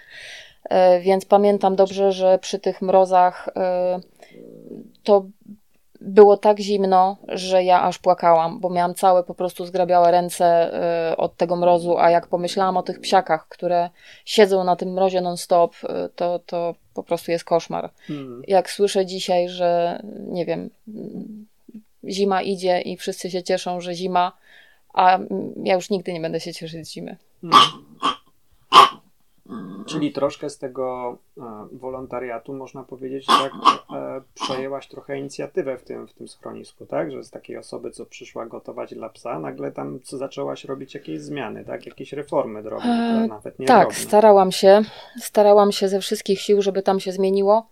E, 0.70 1.00
więc 1.00 1.26
pamiętam 1.26 1.76
dobrze, 1.76 2.12
że 2.12 2.40
przy 2.40 2.60
tych 2.60 2.82
mrozach 2.82 3.50
to 5.04 5.26
było 6.04 6.38
tak 6.38 6.60
zimno, 6.60 7.18
że 7.28 7.64
ja 7.64 7.82
aż 7.82 8.00
płakałam, 8.00 8.60
bo 8.60 8.70
miałam 8.70 8.96
całe 8.96 9.24
po 9.24 9.36
prostu 9.36 9.66
zgrabiałe 9.66 10.12
ręce 10.12 10.72
y, 11.12 11.18
od 11.18 11.38
tego 11.38 11.56
mrozu, 11.56 11.98
a 11.98 12.10
jak 12.10 12.28
pomyślałam 12.28 12.78
o 12.78 12.84
tych 12.84 13.00
psiakach, 13.00 13.48
które 13.48 13.90
siedzą 14.26 14.64
na 14.64 14.76
tym 14.76 14.94
mrozie 14.94 15.22
non-stop, 15.22 15.76
y, 15.84 15.88
to, 16.16 16.40
to 16.40 16.76
po 16.94 17.04
prostu 17.04 17.32
jest 17.32 17.44
koszmar. 17.44 17.90
Hmm. 18.08 18.42
Jak 18.48 18.70
słyszę 18.70 19.06
dzisiaj, 19.06 19.50
że 19.50 20.02
nie 20.20 20.46
wiem, 20.46 20.70
zima 22.10 22.42
idzie 22.42 22.82
i 22.82 22.98
wszyscy 22.98 23.32
się 23.32 23.44
cieszą, 23.44 23.82
że 23.82 23.94
zima, 23.94 24.32
a 24.94 25.20
ja 25.64 25.76
już 25.76 25.90
nigdy 25.90 26.14
nie 26.14 26.22
będę 26.22 26.40
się 26.40 26.54
cieszyć 26.54 26.88
z 26.88 26.92
zimy. 26.92 27.18
Hmm. 27.42 27.60
Czyli 29.86 30.12
troszkę 30.12 30.50
z 30.50 30.58
tego 30.58 31.18
e, 31.38 31.42
wolontariatu, 31.72 32.54
można 32.54 32.84
powiedzieć, 32.84 33.26
tak, 33.26 33.52
e, 33.96 34.22
przejęłaś 34.34 34.88
trochę 34.88 35.20
inicjatywę 35.20 35.78
w 35.78 35.84
tym, 35.84 36.08
w 36.08 36.14
tym 36.14 36.28
schronisku, 36.28 36.86
tak? 36.86 37.12
Że 37.12 37.24
z 37.24 37.30
takiej 37.30 37.58
osoby, 37.58 37.92
co 37.92 38.06
przyszła 38.06 38.46
gotować 38.46 38.94
dla 38.94 39.10
psa, 39.10 39.40
nagle 39.40 39.72
tam 39.72 40.00
co 40.04 40.18
zaczęłaś 40.18 40.66
robić 40.66 40.94
jakieś 40.94 41.22
zmiany, 41.22 41.66
tak? 41.66 41.86
Jakieś 41.86 42.14
reformy 42.14 42.64
drobne, 42.64 43.22
e, 43.24 43.28
nawet 43.28 43.60
nie 43.60 43.68
Tak, 43.68 43.96
starałam 43.96 44.52
się. 44.52 44.82
Starałam 45.20 45.72
się 45.72 45.88
ze 45.88 46.00
wszystkich 46.00 46.42
sił, 46.42 46.62
żeby 46.62 46.82
tam 46.82 47.00
się 47.00 47.12
zmieniło. 47.12 47.68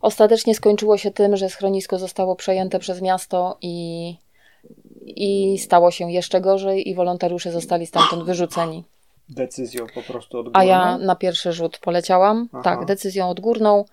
Ostatecznie 0.00 0.54
skończyło 0.54 0.96
się 0.96 1.10
tym, 1.10 1.36
że 1.36 1.48
schronisko 1.48 1.98
zostało 1.98 2.36
przejęte 2.36 2.78
przez 2.78 3.02
miasto 3.02 3.56
i, 3.60 4.16
i 5.06 5.58
stało 5.58 5.90
się 5.90 6.12
jeszcze 6.12 6.40
gorzej 6.40 6.88
i 6.88 6.94
wolontariusze 6.94 7.52
zostali 7.52 7.86
stamtąd 7.86 8.24
wyrzuceni 8.24 8.84
decyzją 9.28 9.86
po 9.94 10.02
prostu 10.02 10.38
odgórną? 10.38 10.60
A 10.60 10.64
ja 10.64 10.98
na 10.98 11.16
pierwszy 11.16 11.52
rzut 11.52 11.78
poleciałam, 11.78 12.48
Aha. 12.52 12.62
tak, 12.62 12.84
decyzją 12.84 13.28
odgórną. 13.28 13.84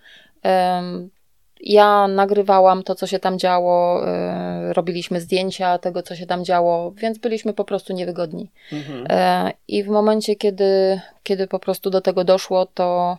Ja 1.60 2.08
nagrywałam 2.08 2.84
to, 2.84 2.96
co 2.96 3.08
się 3.08 3.20
tam 3.20 3.40
działo, 3.40 4.08
e, 4.08 4.74
robiliśmy 4.74 5.22
zdjęcia 5.22 5.78
tego, 5.78 6.04
co 6.04 6.16
się 6.16 6.26
tam 6.26 6.46
działo, 6.46 6.92
więc 6.92 7.18
byliśmy 7.18 7.54
po 7.54 7.66
prostu 7.66 7.94
niewygodni. 7.94 8.52
Mhm. 8.72 9.06
E, 9.10 9.52
I 9.68 9.84
w 9.84 9.88
momencie, 9.88 10.36
kiedy, 10.36 11.02
kiedy 11.24 11.48
po 11.48 11.60
prostu 11.60 11.90
do 11.90 12.02
tego 12.02 12.24
doszło, 12.24 12.66
to 12.66 13.18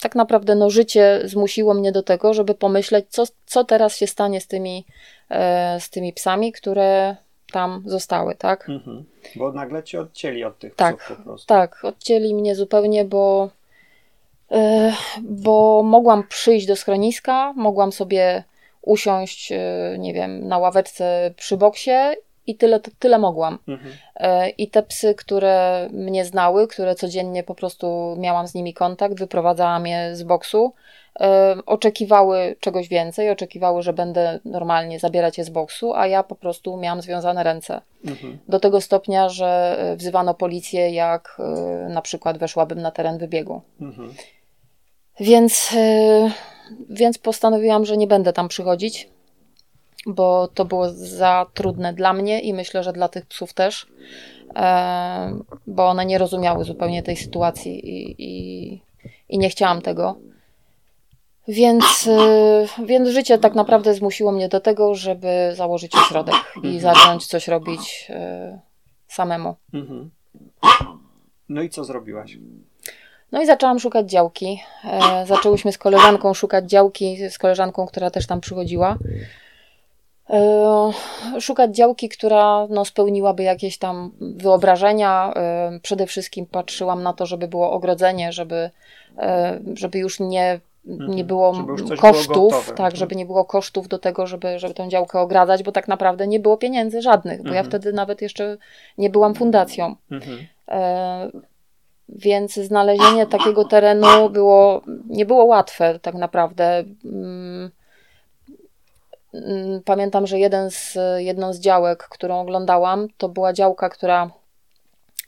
tak 0.00 0.14
naprawdę 0.14 0.54
no, 0.54 0.70
życie 0.70 1.20
zmusiło 1.24 1.74
mnie 1.74 1.92
do 1.92 2.02
tego, 2.02 2.34
żeby 2.34 2.54
pomyśleć, 2.54 3.06
co, 3.08 3.24
co 3.46 3.64
teraz 3.64 3.96
się 3.96 4.06
stanie 4.06 4.40
z 4.40 4.46
tymi, 4.46 4.86
e, 5.30 5.80
z 5.80 5.90
tymi 5.90 6.12
psami, 6.12 6.52
które 6.52 7.16
tam 7.52 7.82
zostały, 7.86 8.34
tak? 8.34 8.68
Mhm. 8.68 9.04
Bo 9.36 9.52
nagle 9.52 9.82
cię 9.82 10.00
odcięli 10.00 10.44
od 10.44 10.58
tych 10.58 10.74
tak, 10.74 10.96
psów 10.96 11.16
po 11.16 11.22
prostu. 11.22 11.46
Tak, 11.46 11.84
odcięli 11.84 12.34
mnie 12.34 12.54
zupełnie, 12.54 13.04
bo, 13.04 13.50
yy, 14.50 14.58
bo 15.22 15.82
mogłam 15.82 16.28
przyjść 16.28 16.66
do 16.66 16.76
schroniska, 16.76 17.52
mogłam 17.56 17.92
sobie 17.92 18.44
usiąść, 18.82 19.50
yy, 19.50 19.58
nie 19.98 20.14
wiem, 20.14 20.48
na 20.48 20.58
ławeczce 20.58 21.34
przy 21.36 21.56
boksie 21.56 21.90
i 22.46 22.56
tyle, 22.56 22.80
tyle 22.98 23.18
mogłam. 23.18 23.58
Mhm. 23.68 23.92
Yy, 24.20 24.48
I 24.48 24.70
te 24.70 24.82
psy, 24.82 25.14
które 25.14 25.88
mnie 25.92 26.24
znały, 26.24 26.68
które 26.68 26.94
codziennie 26.94 27.42
po 27.42 27.54
prostu 27.54 28.16
miałam 28.18 28.46
z 28.46 28.54
nimi 28.54 28.74
kontakt, 28.74 29.18
wyprowadzałam 29.18 29.86
je 29.86 30.16
z 30.16 30.22
boksu, 30.22 30.72
oczekiwały 31.66 32.56
czegoś 32.60 32.88
więcej, 32.88 33.30
oczekiwały, 33.30 33.82
że 33.82 33.92
będę 33.92 34.40
normalnie 34.44 34.98
zabierać 34.98 35.38
je 35.38 35.44
z 35.44 35.50
boksu, 35.50 35.94
a 35.94 36.06
ja 36.06 36.22
po 36.22 36.34
prostu 36.34 36.76
miałam 36.76 37.02
związane 37.02 37.42
ręce. 37.42 37.80
Mhm. 38.04 38.38
Do 38.48 38.60
tego 38.60 38.80
stopnia, 38.80 39.28
że 39.28 39.76
e, 39.78 39.96
wzywano 39.96 40.34
policję, 40.34 40.90
jak 40.90 41.36
e, 41.38 41.88
na 41.88 42.02
przykład 42.02 42.38
weszłabym 42.38 42.80
na 42.80 42.90
teren 42.90 43.18
wybiegu. 43.18 43.60
Mhm. 43.80 44.14
Więc, 45.20 45.70
e, 45.76 46.30
więc 46.90 47.18
postanowiłam, 47.18 47.84
że 47.84 47.96
nie 47.96 48.06
będę 48.06 48.32
tam 48.32 48.48
przychodzić, 48.48 49.08
bo 50.06 50.48
to 50.48 50.64
było 50.64 50.88
za 50.90 51.46
trudne 51.54 51.92
dla 51.92 52.12
mnie 52.12 52.40
i 52.40 52.54
myślę, 52.54 52.82
że 52.82 52.92
dla 52.92 53.08
tych 53.08 53.26
psów 53.26 53.52
też, 53.52 53.86
bo 55.66 55.88
one 55.88 56.06
nie 56.06 56.18
rozumiały 56.18 56.64
zupełnie 56.64 57.02
tej 57.02 57.16
sytuacji 57.16 57.88
i, 57.88 58.14
i, 58.18 58.80
i 59.28 59.38
nie 59.38 59.50
chciałam 59.50 59.82
tego. 59.82 60.16
Więc, 61.48 62.06
y, 62.06 62.84
więc 62.86 63.08
życie 63.08 63.38
tak 63.38 63.54
naprawdę 63.54 63.94
zmusiło 63.94 64.32
mnie 64.32 64.48
do 64.48 64.60
tego, 64.60 64.94
żeby 64.94 65.52
założyć 65.54 65.94
ośrodek 65.94 66.34
i 66.54 66.76
mhm. 66.76 66.80
zacząć 66.80 67.26
coś 67.26 67.48
robić 67.48 68.08
y, 68.10 68.58
samemu. 69.08 69.54
Mhm. 69.74 70.10
No 71.48 71.62
i 71.62 71.70
co 71.70 71.84
zrobiłaś? 71.84 72.38
No 73.32 73.42
i 73.42 73.46
zaczęłam 73.46 73.78
szukać 73.78 74.10
działki. 74.10 74.62
E, 74.84 75.26
zaczęłyśmy 75.26 75.72
z 75.72 75.78
koleżanką 75.78 76.34
szukać 76.34 76.70
działki, 76.70 77.30
z 77.30 77.38
koleżanką, 77.38 77.86
która 77.86 78.10
też 78.10 78.26
tam 78.26 78.40
przychodziła. 78.40 78.98
E, 80.30 80.92
szukać 81.40 81.76
działki, 81.76 82.08
która 82.08 82.66
no, 82.70 82.84
spełniłaby 82.84 83.42
jakieś 83.42 83.78
tam 83.78 84.10
wyobrażenia. 84.20 85.32
E, 85.36 85.80
przede 85.82 86.06
wszystkim 86.06 86.46
patrzyłam 86.46 87.02
na 87.02 87.12
to, 87.12 87.26
żeby 87.26 87.48
było 87.48 87.72
ogrodzenie, 87.72 88.32
żeby, 88.32 88.70
żeby 89.74 89.98
już 89.98 90.20
nie 90.20 90.60
nie 90.86 91.04
mhm. 91.04 91.26
było 91.26 91.54
kosztów, 91.98 92.32
było 92.32 92.50
tak, 92.50 92.70
mhm. 92.70 92.96
żeby 92.96 93.16
nie 93.16 93.26
było 93.26 93.44
kosztów 93.44 93.88
do 93.88 93.98
tego, 93.98 94.26
żeby, 94.26 94.58
żeby 94.58 94.74
tą 94.74 94.88
działkę 94.88 95.20
ogradzać, 95.20 95.62
bo 95.62 95.72
tak 95.72 95.88
naprawdę 95.88 96.26
nie 96.26 96.40
było 96.40 96.56
pieniędzy 96.56 97.02
żadnych, 97.02 97.42
bo 97.42 97.48
mhm. 97.48 97.56
ja 97.56 97.62
wtedy 97.62 97.92
nawet 97.92 98.22
jeszcze 98.22 98.56
nie 98.98 99.10
byłam 99.10 99.34
fundacją. 99.34 99.96
Mhm. 100.10 100.46
E, 100.68 101.30
więc 102.08 102.54
znalezienie 102.54 103.26
takiego 103.26 103.64
terenu 103.64 104.30
było, 104.30 104.82
nie 105.08 105.26
było 105.26 105.44
łatwe 105.44 105.98
tak 105.98 106.14
naprawdę. 106.14 106.84
Mm, 109.36 109.82
pamiętam, 109.84 110.26
że 110.26 110.38
jeden 110.38 110.70
z, 110.70 110.98
jedną 111.16 111.52
z 111.52 111.60
działek, 111.60 112.08
którą 112.10 112.40
oglądałam, 112.40 113.08
to 113.18 113.28
była 113.28 113.52
działka, 113.52 113.88
która 113.88 114.30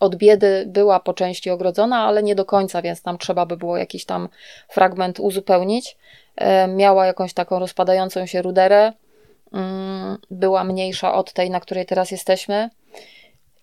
od 0.01 0.17
biedy 0.17 0.65
była 0.67 1.01
po 1.01 1.15
części 1.15 1.51
ogrodzona, 1.51 1.99
ale 1.99 2.23
nie 2.23 2.35
do 2.35 2.45
końca, 2.45 2.83
więc 2.83 3.03
tam 3.03 3.19
trzeba 3.19 3.47
by 3.47 3.57
było 3.57 3.77
jakiś 3.77 4.05
tam 4.05 4.29
fragment 4.69 5.21
uzupełnić. 5.21 5.97
E, 6.37 6.69
miała 6.69 7.07
jakąś 7.07 7.35
taką 7.35 7.59
rozpadającą 7.59 8.27
się 8.27 8.43
ruderę, 8.43 8.93
mm, 9.53 10.19
była 10.31 10.65
mniejsza 10.65 11.15
od 11.15 11.33
tej, 11.33 11.51
na 11.51 11.61
której 11.61 11.87
teraz 11.87 12.11
jesteśmy. 12.11 12.71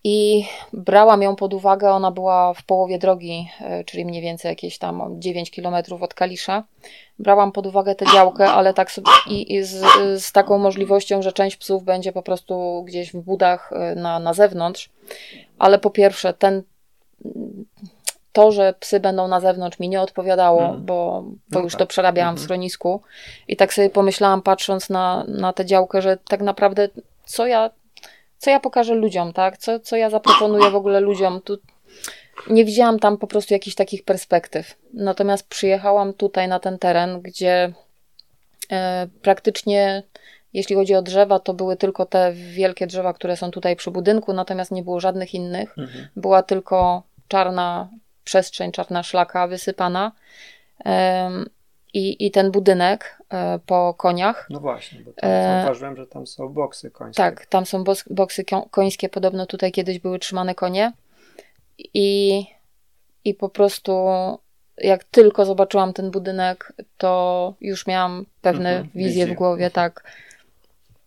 I 0.07 0.45
brałam 0.73 1.21
ją 1.21 1.35
pod 1.35 1.53
uwagę, 1.53 1.91
ona 1.91 2.11
była 2.11 2.53
w 2.53 2.63
połowie 2.63 2.99
drogi, 2.99 3.49
e, 3.61 3.83
czyli 3.83 4.05
mniej 4.05 4.21
więcej 4.21 4.49
jakieś 4.49 4.77
tam 4.77 5.15
9 5.19 5.51
km 5.51 5.75
od 6.01 6.13
Kalisza. 6.13 6.63
Brałam 7.19 7.51
pod 7.51 7.67
uwagę 7.67 7.95
tę 7.95 8.05
działkę, 8.13 8.49
ale 8.49 8.73
tak 8.73 8.91
sobie, 8.91 9.11
i, 9.29 9.53
i 9.53 9.63
z, 9.63 9.83
z, 10.17 10.31
taką 10.31 10.57
możliwością, 10.57 11.21
że 11.21 11.33
część 11.33 11.57
psów 11.57 11.83
będzie 11.83 12.11
po 12.11 12.23
prostu 12.23 12.83
gdzieś 12.87 13.13
w 13.13 13.21
budach 13.21 13.73
e, 13.73 13.95
na, 13.95 14.19
na 14.19 14.33
zewnątrz. 14.33 14.89
Ale 15.59 15.79
po 15.79 15.89
pierwsze, 15.89 16.33
ten, 16.33 16.63
to, 18.31 18.51
że 18.51 18.73
psy 18.79 18.99
będą 18.99 19.27
na 19.27 19.39
zewnątrz 19.39 19.79
mi 19.79 19.89
nie 19.89 20.01
odpowiadało, 20.01 20.65
mm. 20.65 20.85
bo, 20.85 21.23
bo 21.51 21.59
no 21.59 21.61
już 21.61 21.73
tak. 21.73 21.79
to 21.79 21.87
przerabiałam 21.87 22.29
mm 22.29 22.35
-hmm. 22.35 22.39
w 22.39 22.41
mhm. 22.41 22.47
schronisku. 22.47 23.01
I 23.47 23.55
tak 23.55 23.73
sobie 23.73 23.89
pomyślałam, 23.89 24.41
patrząc 24.41 24.89
na, 24.89 25.25
na 25.27 25.53
tę 25.53 25.65
działkę, 25.65 26.01
że 26.01 26.17
tak 26.17 26.41
naprawdę 26.41 26.89
co 27.25 27.47
ja 27.47 27.69
co 28.45 28.51
ja 28.51 28.59
pokażę 28.59 28.95
ludziom, 28.95 29.33
tak? 29.33 29.57
Co, 29.57 29.79
co 29.79 29.95
ja 29.95 30.09
zaproponuję 30.09 30.69
w 30.69 30.75
ogóle 30.75 30.99
ludziom. 30.99 31.41
Tu 31.41 31.57
nie 32.49 32.65
widziałam 32.65 32.99
tam 32.99 33.17
po 33.17 33.27
prostu 33.27 33.53
jakichś 33.53 33.75
takich 33.75 34.03
perspektyw. 34.03 34.75
Natomiast 34.93 35.47
przyjechałam 35.47 36.13
tutaj 36.13 36.47
na 36.47 36.59
ten 36.59 36.79
teren, 36.79 37.21
gdzie 37.21 37.73
e, 38.71 39.07
praktycznie 39.21 40.03
jeśli 40.53 40.75
chodzi 40.75 40.95
o 40.95 41.01
drzewa, 41.01 41.39
to 41.39 41.53
były 41.53 41.77
tylko 41.77 42.05
te 42.05 42.33
wielkie 42.33 42.87
drzewa, 42.87 43.13
które 43.13 43.37
są 43.37 43.51
tutaj 43.51 43.75
przy 43.75 43.91
budynku, 43.91 44.33
natomiast 44.33 44.71
nie 44.71 44.83
było 44.83 44.99
żadnych 44.99 45.33
innych. 45.33 45.77
Mhm. 45.77 46.07
Była 46.15 46.43
tylko 46.43 47.03
czarna 47.27 47.89
przestrzeń, 48.23 48.71
czarna 48.71 49.03
szlaka 49.03 49.47
wysypana 49.47 50.11
i, 51.95 52.25
i 52.25 52.31
ten 52.31 52.51
budynek 52.51 53.17
e, 53.29 53.59
po 53.65 53.93
koniach. 53.93 54.47
No 54.49 54.59
właśnie, 54.59 54.99
bo 55.01 55.13
tam 55.13 55.29
e, 55.29 55.61
zauważyłem, 55.61 55.95
że 55.95 56.07
tam 56.07 56.27
są 56.27 56.49
boksy 56.49 56.91
końskie. 56.91 57.17
Tak, 57.17 57.45
tam 57.45 57.65
są 57.65 57.83
boksy 58.09 58.45
końskie, 58.71 59.09
podobno 59.09 59.45
tutaj 59.45 59.71
kiedyś 59.71 59.99
były 59.99 60.19
trzymane 60.19 60.55
konie 60.55 60.91
i, 61.93 62.43
i 63.25 63.33
po 63.33 63.49
prostu 63.49 64.07
jak 64.77 65.03
tylko 65.03 65.45
zobaczyłam 65.45 65.93
ten 65.93 66.11
budynek, 66.11 66.73
to 66.97 67.53
już 67.61 67.87
miałam 67.87 68.25
pewne 68.41 68.69
mhm, 68.69 68.89
wizje 68.95 69.27
w 69.27 69.33
głowie, 69.33 69.69
tak. 69.69 70.03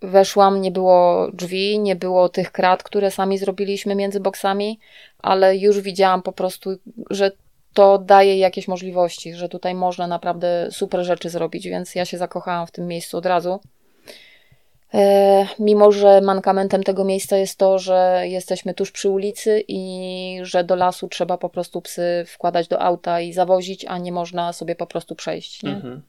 weszłam, 0.03 0.61
nie 0.61 0.70
było 0.70 1.29
drzwi, 1.33 1.79
nie 1.79 1.96
było 1.96 2.29
tych 2.29 2.53
krat, 2.53 2.83
które 2.83 3.11
sami 3.11 3.38
zrobiliśmy 3.38 3.94
między 3.94 4.20
boksami, 4.20 4.79
ale 5.18 5.57
już 5.57 5.81
widziałam 5.81 6.22
po 6.22 6.33
prostu, 6.33 6.70
że 7.11 7.33
to 7.79 7.99
daje 7.99 8.38
jakieś 8.38 8.69
możliwości, 8.69 9.35
że 9.35 9.49
tutaj 9.49 9.75
można 9.75 10.07
naprawdę 10.07 10.69
super 10.71 11.05
rzeczy 11.05 11.31
zrobić, 11.31 11.69
więc 11.69 11.95
ja 11.95 12.05
się 12.05 12.19
zakochałam 12.19 12.67
w 12.67 12.71
tym 12.71 12.87
miejscu 12.87 13.17
od 13.17 13.27
razu. 13.27 13.61
E, 14.95 15.47
mimo, 15.59 15.93
że 15.93 16.21
mankamentem 16.21 16.83
tego 16.83 17.05
miejsca 17.05 17.37
jest 17.37 17.59
to, 17.59 17.79
że 17.79 18.23
jesteśmy 18.25 18.75
tuż 18.75 18.93
przy 18.93 19.11
ulicy 19.11 19.64
i 19.69 20.41
że 20.43 20.64
do 20.64 20.77
lasu 20.77 21.09
trzeba 21.09 21.38
po 21.38 21.49
prostu 21.49 21.83
psy 21.83 22.25
wkładać 22.27 22.69
do 22.69 22.83
auta 22.83 23.21
i 23.21 23.33
zawozić, 23.33 23.85
a 23.85 23.99
nie 23.99 24.12
można 24.12 24.53
sobie 24.53 24.75
po 24.75 24.87
prostu 24.87 25.14
przejść. 25.14 25.62
Nie? 25.62 25.71
Mhm. 25.71 26.03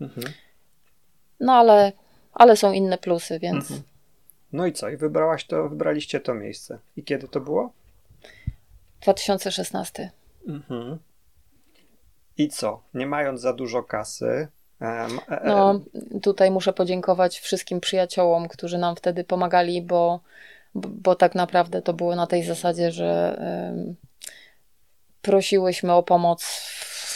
Mhm. 0.00 0.32
No 1.40 1.52
ale, 1.52 1.92
ale 2.32 2.56
są 2.56 2.72
inne 2.72 2.98
plusy, 2.98 3.38
więc 3.38 3.70
Mhm. 3.70 3.82
No 4.52 4.66
i 4.66 4.72
co? 4.72 4.88
I 4.88 4.96
wybrałaś 4.96 5.44
to, 5.44 5.68
wybraliście 5.68 6.20
to 6.20 6.34
miejsce. 6.34 6.78
I 6.96 7.04
kiedy 7.04 7.28
to 7.28 7.40
było? 7.40 7.72
2016. 9.00 10.10
Mhm. 10.46 10.98
I 12.38 12.48
co? 12.48 12.82
Nie 12.94 13.06
mając 13.06 13.40
za 13.40 13.52
dużo 13.52 13.82
kasy. 13.82 14.48
e, 14.80 15.08
No, 15.44 15.80
tutaj 16.22 16.50
muszę 16.50 16.72
podziękować 16.72 17.38
wszystkim 17.38 17.80
przyjaciołom, 17.80 18.48
którzy 18.48 18.78
nam 18.78 18.96
wtedy 18.96 19.24
pomagali, 19.24 19.82
bo, 19.82 20.20
bo, 20.74 21.14
tak 21.14 21.34
naprawdę 21.34 21.82
to 21.82 21.92
było 21.92 22.16
na 22.16 22.26
tej 22.26 22.44
zasadzie, 22.44 22.90
że 22.90 23.36
em, 23.38 23.96
prosiłyśmy 25.22 25.92
o 25.92 26.02
pomoc 26.02 26.42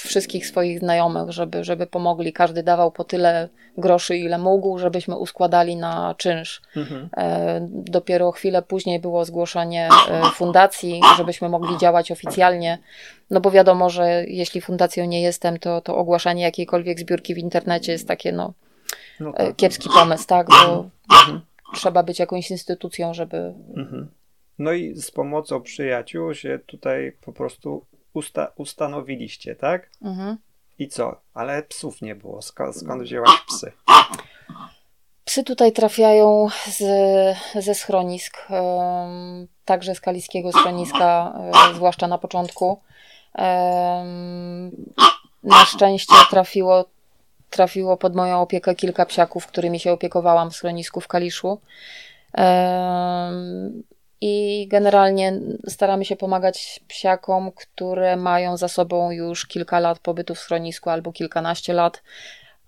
wszystkich 0.06 0.46
swoich 0.46 0.78
znajomych, 0.78 1.30
żeby, 1.30 1.64
żeby 1.64 1.86
pomogli. 1.86 2.32
Każdy 2.32 2.62
dawał 2.62 2.92
po 2.92 3.04
tyle 3.04 3.48
groszy, 3.78 4.16
ile 4.16 4.38
mógł, 4.38 4.78
żebyśmy 4.78 5.16
uskładali 5.16 5.76
na 5.76 6.14
czynsz. 6.18 6.62
mhm. 6.76 7.08
E, 7.16 7.60
Dopiero 7.70 8.32
chwilę 8.32 8.62
później 8.62 9.00
było 9.00 9.24
zgłoszenie 9.24 9.88
e, 10.10 10.22
fundacji, 10.34 11.00
żebyśmy 11.16 11.48
mogli 11.48 11.78
działać 11.78 12.12
oficjalnie. 12.12 12.78
No 13.30 13.40
bo 13.40 13.50
wiadomo, 13.50 13.90
że 13.90 14.24
jeśli 14.28 14.60
fundacją 14.60 15.04
nie 15.04 15.22
jestem, 15.22 15.58
to, 15.58 15.80
to 15.80 15.96
ogłaszanie 15.96 16.42
jakiejkolwiek 16.42 17.00
zbiórki 17.00 17.34
w 17.34 17.38
internecie 17.38 17.92
jest 17.92 18.08
takie 18.08 18.32
no, 18.32 18.52
No 19.20 19.30
e, 19.30 19.46
tak. 19.46 19.56
kiepski 19.56 19.88
pomysł, 19.94 20.26
tak? 20.26 20.46
Bo 20.48 20.90
trzeba 21.74 22.02
być 22.02 22.18
jakąś 22.18 22.50
instytucją, 22.50 23.14
żeby. 23.14 23.54
Mhm. 23.76 24.08
No 24.58 24.72
i 24.72 24.94
z 24.96 25.10
pomocą 25.10 25.62
przyjaciół 25.62 26.34
się 26.34 26.58
tutaj 26.66 27.12
po 27.20 27.32
prostu 27.32 27.84
usta- 28.14 28.52
ustanowiliście, 28.56 29.54
tak? 29.56 29.90
Mhm. 30.02 30.36
I 30.78 30.88
co? 30.88 31.20
Ale 31.34 31.62
psów 31.62 32.02
nie 32.02 32.14
było. 32.14 32.42
Skąd, 32.42 32.76
skąd 32.76 33.02
wzięłaś 33.02 33.30
psy? 33.48 33.72
Psy 35.24 35.44
tutaj 35.44 35.72
trafiają 35.72 36.48
z, 36.66 36.78
ze 37.64 37.74
schronisk, 37.74 38.46
także 39.64 39.94
z 39.94 40.00
kaliskiego 40.00 40.52
schroniska, 40.52 41.38
e, 41.70 41.74
zwłaszcza 41.74 42.08
na 42.08 42.18
początku. 42.18 42.80
Na 45.42 45.64
szczęście 45.66 46.14
trafiło, 46.30 46.84
trafiło 47.50 47.96
pod 47.96 48.14
moją 48.14 48.40
opiekę 48.40 48.74
kilka 48.74 49.06
psiaków, 49.06 49.46
którymi 49.46 49.80
się 49.80 49.92
opiekowałam 49.92 50.50
w 50.50 50.56
schronisku 50.56 51.00
w 51.00 51.08
Kaliszu. 51.08 51.60
I 54.20 54.66
generalnie 54.70 55.40
staramy 55.68 56.04
się 56.04 56.16
pomagać 56.16 56.80
psiakom, 56.88 57.52
które 57.52 58.16
mają 58.16 58.56
za 58.56 58.68
sobą 58.68 59.10
już 59.10 59.46
kilka 59.46 59.80
lat 59.80 59.98
pobytu 59.98 60.34
w 60.34 60.38
schronisku 60.38 60.90
albo 60.90 61.12
kilkanaście 61.12 61.72
lat, 61.72 62.02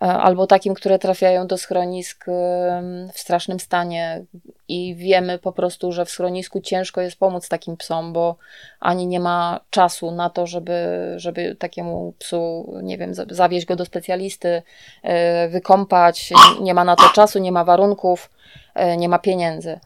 e, 0.02 0.04
albo 0.04 0.46
takim, 0.46 0.74
które 0.74 0.98
trafiają 0.98 1.46
do 1.46 1.58
schronisk 1.58 2.24
w 3.12 3.18
strasznym 3.18 3.60
stanie 3.60 4.24
i 4.68 4.94
wiemy 4.94 5.38
po 5.38 5.52
prostu, 5.52 5.92
że 5.92 6.04
w 6.04 6.10
schronisku 6.10 6.60
ciężko 6.60 7.00
jest 7.00 7.16
pomóc 7.16 7.48
takim 7.48 7.76
psom, 7.76 8.12
bo 8.12 8.36
ani 8.80 9.06
nie 9.06 9.20
ma 9.20 9.60
czasu 9.70 10.10
na 10.10 10.30
to, 10.30 10.46
żeby, 10.46 10.74
żeby 11.16 11.56
takiemu 11.56 12.14
psu, 12.18 12.72
nie 12.82 12.98
wiem, 12.98 13.14
za- 13.14 13.26
zawieźć 13.30 13.66
go 13.66 13.76
do 13.76 13.84
specjalisty, 13.84 14.62
e, 15.02 15.48
wykąpać, 15.48 16.32
nie 16.60 16.74
ma 16.74 16.84
na 16.84 16.96
to 16.96 17.08
czasu, 17.14 17.38
nie 17.38 17.52
ma 17.52 17.64
warunków, 17.64 18.30
e, 18.74 18.96
nie 18.96 19.08
ma 19.08 19.18
pieniędzy. 19.18 19.80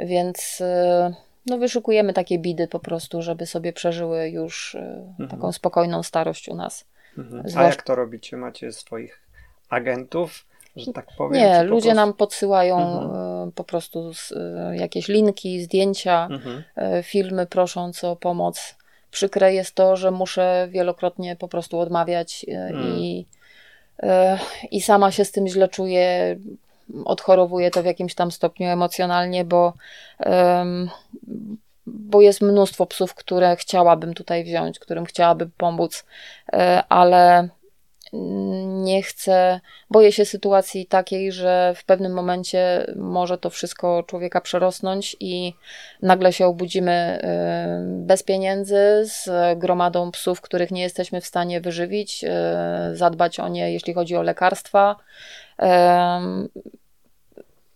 Więc 0.00 0.58
e, 0.60 1.14
no, 1.46 1.58
wyszukujemy 1.58 2.12
takie 2.12 2.38
bidy 2.38 2.68
po 2.68 2.78
prostu, 2.78 3.22
żeby 3.22 3.46
sobie 3.46 3.72
przeżyły 3.72 4.28
już 4.28 4.74
e, 4.74 5.12
taką 5.30 5.52
spokojną 5.52 6.02
starość 6.02 6.48
u 6.48 6.54
nas. 6.54 6.84
Mhm. 7.18 7.42
A 7.46 7.48
Zwłasz- 7.48 7.70
jak 7.70 7.82
to 7.82 7.94
robicie? 7.94 8.36
Macie 8.36 8.72
swoich 8.72 9.20
agentów, 9.68 10.46
że 10.76 10.92
tak 10.92 11.06
powiem? 11.18 11.32
Nie, 11.42 11.62
ludzie 11.62 11.70
prostu- 11.82 11.96
nam 11.96 12.14
podsyłają 12.14 12.76
Mhm. 13.02 13.48
e, 13.48 13.52
po 13.54 13.64
prostu 13.64 14.10
jakieś 14.72 15.08
linki, 15.08 15.60
zdjęcia, 15.60 16.28
Mhm. 16.30 16.62
filmy 17.02 17.46
prosząc 17.46 18.04
o 18.04 18.16
pomoc. 18.16 18.74
Przykre 19.10 19.54
jest 19.54 19.74
to, 19.74 19.96
że 19.96 20.10
muszę 20.10 20.68
wielokrotnie 20.70 21.36
po 21.36 21.48
prostu 21.48 21.78
odmawiać 21.78 22.46
Mm. 22.48 22.86
i, 22.98 23.26
i 24.70 24.80
sama 24.80 25.10
się 25.10 25.24
z 25.24 25.32
tym 25.32 25.48
źle 25.48 25.68
czuję. 25.68 26.36
Odchorowuję 27.04 27.70
to 27.70 27.82
w 27.82 27.86
jakimś 27.86 28.14
tam 28.14 28.30
stopniu 28.30 28.68
emocjonalnie, 28.68 29.44
bo, 29.44 29.72
bo 31.86 32.20
jest 32.20 32.40
mnóstwo 32.40 32.86
psów, 32.86 33.14
które 33.14 33.56
chciałabym 33.56 34.14
tutaj 34.14 34.44
wziąć, 34.44 34.78
którym 34.78 35.04
chciałabym 35.04 35.50
pomóc, 35.56 36.04
e, 36.52 36.82
ale 36.88 37.48
nie 38.12 39.02
chcę, 39.02 39.60
boję 39.90 40.12
się 40.12 40.24
sytuacji 40.24 40.86
takiej, 40.86 41.32
że 41.32 41.72
w 41.76 41.84
pewnym 41.84 42.12
momencie 42.12 42.86
może 42.96 43.38
to 43.38 43.50
wszystko 43.50 44.02
człowieka 44.02 44.40
przerosnąć 44.40 45.16
i 45.20 45.54
nagle 46.02 46.32
się 46.32 46.46
obudzimy 46.46 47.20
y, 47.22 48.06
bez 48.06 48.22
pieniędzy, 48.22 49.02
z 49.02 49.28
gromadą 49.58 50.10
psów, 50.10 50.40
których 50.40 50.70
nie 50.70 50.82
jesteśmy 50.82 51.20
w 51.20 51.26
stanie 51.26 51.60
wyżywić, 51.60 52.24
y, 52.24 52.28
zadbać 52.96 53.40
o 53.40 53.48
nie, 53.48 53.72
jeśli 53.72 53.94
chodzi 53.94 54.16
o 54.16 54.22
lekarstwa. 54.22 54.96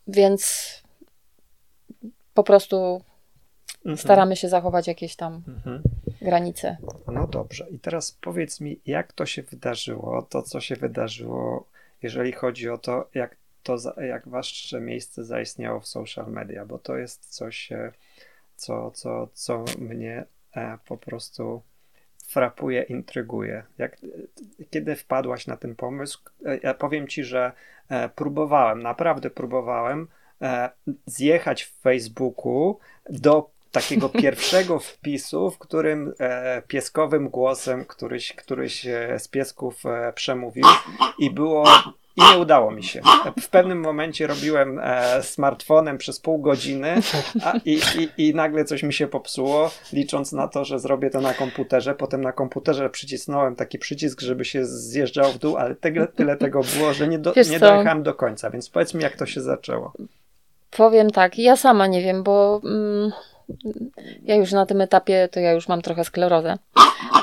Więc 0.08 0.72
po 2.34 2.42
prostu 2.44 3.02
Mhm. 3.84 3.98
staramy 3.98 4.36
się 4.36 4.48
zachować 4.48 4.86
jakieś 4.86 5.16
tam 5.16 5.42
Mhm. 5.48 5.82
granice. 6.22 6.76
No 7.06 7.26
dobrze. 7.26 7.66
I 7.70 7.78
teraz 7.78 8.12
powiedz 8.12 8.60
mi, 8.60 8.80
jak 8.86 9.12
to 9.12 9.26
się 9.26 9.42
wydarzyło, 9.42 10.22
to 10.22 10.42
co 10.42 10.60
się 10.60 10.76
wydarzyło, 10.76 11.66
jeżeli 12.02 12.32
chodzi 12.32 12.68
o 12.68 12.78
to, 12.78 13.08
jak 13.14 13.36
to, 13.62 13.76
jak 14.02 14.28
wasze 14.28 14.80
miejsce 14.80 15.24
zaistniało 15.24 15.80
w 15.80 15.86
social 15.86 16.26
media, 16.32 16.66
bo 16.66 16.78
to 16.78 16.96
jest 16.96 17.26
coś, 17.36 17.72
e, 17.72 17.92
co, 18.56 18.90
co, 18.90 19.28
co 19.34 19.64
mnie 19.78 20.24
e, 20.56 20.78
po 20.86 20.96
prostu 20.96 21.62
frapuje, 22.32 22.82
intryguje. 22.82 23.62
Jak, 23.78 23.96
kiedy 24.70 24.96
wpadłaś 24.96 25.46
na 25.46 25.56
ten 25.56 25.76
pomysł? 25.76 26.20
E, 26.46 26.58
Ja 26.62 26.74
powiem 26.74 27.08
ci, 27.08 27.24
że 27.24 27.52
e, 27.88 28.08
próbowałem, 28.08 28.82
naprawdę 28.82 29.30
próbowałem 29.30 30.08
e, 30.42 30.70
zjechać 31.06 31.62
w 31.62 31.80
Facebooku 31.80 32.78
do 33.10 33.50
takiego 33.72 34.08
pierwszego 34.22 34.78
wpisu, 34.78 35.50
w 35.50 35.58
którym 35.58 36.12
e, 36.20 36.62
pieskowym 36.62 37.28
głosem 37.28 37.84
któryś, 37.84 38.32
któryś 38.32 38.86
z 39.18 39.28
piesków 39.28 39.86
e, 39.86 40.12
przemówił 40.12 40.64
i 41.18 41.30
było 41.30 41.64
i 42.16 42.22
nie 42.32 42.38
udało 42.38 42.70
mi 42.70 42.84
się. 42.84 43.00
W 43.40 43.48
pewnym 43.48 43.80
momencie 43.80 44.26
robiłem 44.26 44.80
e, 44.82 45.22
smartfonem 45.22 45.98
przez 45.98 46.20
pół 46.20 46.38
godziny 46.38 46.94
a, 47.44 47.52
i, 47.64 47.80
i, 47.98 48.28
i 48.28 48.34
nagle 48.34 48.64
coś 48.64 48.82
mi 48.82 48.92
się 48.92 49.06
popsuło, 49.06 49.70
licząc 49.92 50.32
na 50.32 50.48
to, 50.48 50.64
że 50.64 50.78
zrobię 50.78 51.10
to 51.10 51.20
na 51.20 51.34
komputerze. 51.34 51.94
Potem 51.94 52.22
na 52.22 52.32
komputerze 52.32 52.90
przycisnąłem 52.90 53.56
taki 53.56 53.78
przycisk, 53.78 54.20
żeby 54.20 54.44
się 54.44 54.64
zjeżdżał 54.64 55.32
w 55.32 55.38
dół, 55.38 55.56
ale 55.56 55.74
tyle, 55.74 56.06
tyle 56.06 56.36
tego 56.36 56.60
było, 56.76 56.92
że 56.92 57.08
nie, 57.08 57.18
do, 57.18 57.32
nie 57.50 57.60
dojechałem 57.60 58.02
do 58.02 58.14
końca. 58.14 58.50
Więc 58.50 58.70
powiedz 58.70 58.94
mi, 58.94 59.02
jak 59.02 59.16
to 59.16 59.26
się 59.26 59.40
zaczęło. 59.40 59.92
Powiem 60.70 61.10
tak, 61.10 61.38
ja 61.38 61.56
sama 61.56 61.86
nie 61.86 62.02
wiem, 62.02 62.22
bo 62.22 62.60
mm, 62.64 63.12
ja 64.22 64.34
już 64.34 64.52
na 64.52 64.66
tym 64.66 64.80
etapie 64.80 65.28
to 65.32 65.40
ja 65.40 65.52
już 65.52 65.68
mam 65.68 65.82
trochę 65.82 66.04
sklerozę, 66.04 66.58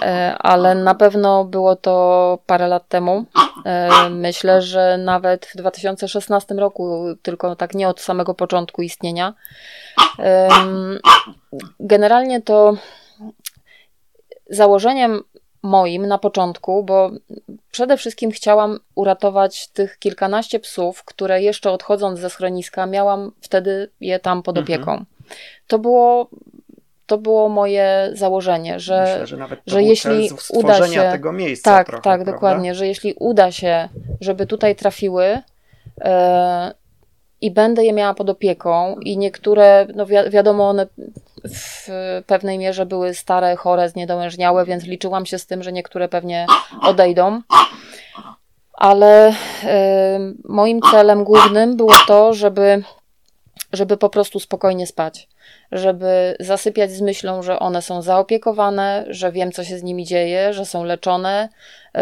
e, 0.01 0.36
ale 0.39 0.75
na 0.75 0.95
pewno 0.95 1.45
było 1.45 1.75
to 1.75 2.39
parę 2.45 2.67
lat 2.67 2.88
temu. 2.88 3.25
E, 3.65 4.10
Myślę, 4.10 4.62
że 4.62 4.97
nawet 4.97 5.45
w 5.45 5.55
2016 5.55 6.55
roku, 6.55 7.05
tylko 7.21 7.55
tak 7.55 7.73
nie 7.73 7.89
od 7.89 8.01
samego 8.01 8.34
początku 8.34 8.82
istnienia. 8.82 9.34
Generalnie 11.79 12.41
to 12.41 12.73
założeniem 14.49 15.23
moim 15.63 16.05
na 16.05 16.17
początku, 16.17 16.84
bo 16.84 17.12
przede 17.71 17.97
wszystkim 17.97 18.32
chciałam 18.32 18.79
uratować 18.95 19.67
tych 19.67 19.99
kilkanaście 19.99 20.60
psów, 20.60 21.03
które 21.03 21.41
jeszcze 21.41 21.71
odchodząc 21.71 22.19
ze 22.19 22.29
schroniska 22.29 22.86
miałam 22.86 23.32
wtedy 23.41 23.89
je 24.01 24.19
tam 24.19 24.43
pod 24.43 24.58
Mhm. 24.58 25.05
To 25.67 25.79
było 25.79 26.29
to 27.05 27.17
było 27.17 27.49
moje 27.49 28.09
założenie, 28.13 28.79
że 28.79 29.01
Myślę, 29.01 29.27
że 29.27 29.37
nawet 29.37 29.59
że 29.67 29.83
jeśli 29.83 30.29
uda 30.49 30.87
się- 30.87 31.01
tego 31.11 31.31
miejsca 31.31 31.71
tak, 31.71 31.87
trochę, 31.87 32.01
tak, 32.03 32.17
prawda? 32.17 32.31
dokładnie, 32.31 32.75
że 32.75 32.87
jeśli 32.87 33.13
uda 33.19 33.51
się, 33.51 33.89
żeby 34.21 34.45
tutaj 34.45 34.75
trafiły, 34.75 35.39
e, 36.01 36.71
i 37.41 37.51
będę 37.51 37.85
je 37.85 37.93
miała 37.93 38.13
pod 38.13 38.29
opieką 38.29 38.95
i 39.01 39.17
niektóre, 39.17 39.87
no 39.95 40.05
wi- 40.05 40.29
wiadomo, 40.29 40.69
one 40.69 40.87
w 41.53 41.87
pewnej 42.27 42.57
mierze 42.57 42.85
były 42.85 43.13
stare, 43.13 43.55
chore, 43.55 43.89
zniedołężniałe, 43.89 44.65
więc 44.65 44.83
liczyłam 44.83 45.25
się 45.25 45.39
z 45.39 45.45
tym, 45.45 45.63
że 45.63 45.71
niektóre 45.71 46.07
pewnie 46.09 46.45
odejdą. 46.81 47.41
Ale 48.73 49.29
y, 49.29 49.33
moim 50.45 50.81
celem 50.91 51.23
głównym 51.23 51.77
było 51.77 51.93
to, 52.07 52.33
żeby, 52.33 52.83
żeby 53.73 53.97
po 53.97 54.10
prostu 54.10 54.39
spokojnie 54.39 54.88
spać. 54.88 55.27
Żeby 55.71 56.36
zasypiać 56.39 56.91
z 56.91 57.01
myślą, 57.01 57.43
że 57.43 57.60
one 57.60 57.82
są 57.82 58.01
zaopiekowane, 58.01 59.05
że 59.10 59.32
wiem, 59.32 59.51
co 59.51 59.63
się 59.63 59.77
z 59.77 59.84
nimi 59.84 60.05
dzieje, 60.05 60.53
że 60.53 60.65
są 60.65 60.84
leczone, 60.84 61.49
y, 61.97 61.99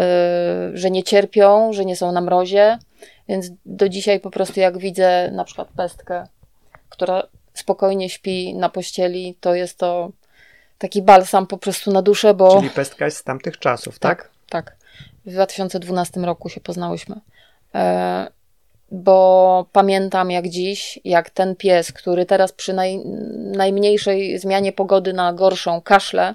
że 0.74 0.90
nie 0.90 1.02
cierpią, 1.02 1.72
że 1.72 1.84
nie 1.84 1.96
są 1.96 2.12
na 2.12 2.20
mrozie. 2.20 2.78
Więc 3.28 3.50
do 3.66 3.88
dzisiaj 3.88 4.20
po 4.20 4.30
prostu 4.30 4.60
jak 4.60 4.78
widzę 4.78 5.30
na 5.30 5.44
przykład 5.44 5.68
pestkę, 5.76 6.26
która 6.88 7.22
spokojnie 7.54 8.10
śpi 8.10 8.54
na 8.54 8.68
pościeli, 8.68 9.36
to 9.40 9.54
jest 9.54 9.78
to 9.78 10.10
taki 10.78 11.02
balsam 11.02 11.46
po 11.46 11.58
prostu 11.58 11.92
na 11.92 12.02
duszę, 12.02 12.34
bo... 12.34 12.56
Czyli 12.56 12.70
pestka 12.70 13.04
jest 13.04 13.16
z 13.16 13.24
tamtych 13.24 13.58
czasów, 13.58 13.98
tak? 13.98 14.22
Tak, 14.22 14.30
tak. 14.48 14.76
W 15.26 15.30
2012 15.32 16.20
roku 16.20 16.48
się 16.48 16.60
poznałyśmy. 16.60 17.20
E, 17.74 18.37
bo 18.90 19.66
pamiętam 19.72 20.30
jak 20.30 20.48
dziś, 20.48 20.98
jak 21.04 21.30
ten 21.30 21.56
pies, 21.56 21.92
który 21.92 22.26
teraz 22.26 22.52
przy 22.52 22.72
naj, 22.72 23.00
najmniejszej 23.36 24.38
zmianie 24.38 24.72
pogody 24.72 25.12
na 25.12 25.32
gorszą 25.32 25.80
kaszle, 25.80 26.34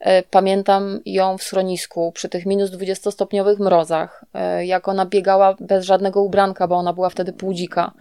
e, 0.00 0.22
pamiętam 0.22 1.00
ją 1.06 1.38
w 1.38 1.42
schronisku 1.42 2.12
przy 2.12 2.28
tych 2.28 2.46
minus 2.46 2.70
20-stopniowych 2.70 3.58
mrozach, 3.58 4.24
e, 4.34 4.66
jak 4.66 4.88
ona 4.88 5.06
biegała 5.06 5.56
bez 5.60 5.84
żadnego 5.84 6.22
ubranka, 6.22 6.68
bo 6.68 6.76
ona 6.76 6.92
była 6.92 7.10
wtedy 7.10 7.32
półdzika. 7.32 7.92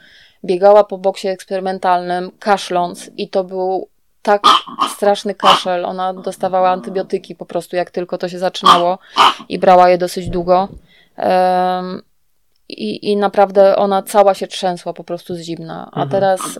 Biegała 0.45 0.83
po 0.83 0.97
boksie 0.97 1.27
eksperymentalnym, 1.27 2.31
kaszląc 2.39 3.11
i 3.17 3.29
to 3.29 3.43
był 3.43 3.87
tak 4.21 4.41
straszny 4.95 5.35
kaszel. 5.35 5.85
Ona 5.85 6.13
dostawała 6.13 6.69
antybiotyki 6.69 7.35
po 7.35 7.45
prostu, 7.45 7.75
jak 7.75 7.91
tylko 7.91 8.17
to 8.17 8.29
się 8.29 8.39
zaczynało 8.39 8.99
i 9.49 9.59
brała 9.59 9.89
je 9.89 9.97
dosyć 9.97 10.29
długo. 10.29 10.67
Um, 11.17 12.01
i, 12.69 13.11
I 13.11 13.17
naprawdę 13.17 13.75
ona 13.75 14.03
cała 14.03 14.33
się 14.33 14.47
trzęsła 14.47 14.93
po 14.93 15.03
prostu 15.03 15.35
z 15.35 15.39
zimna. 15.39 15.89
A 15.91 16.03
Mhm. 16.03 16.09
teraz 16.09 16.41
y, 16.57 16.59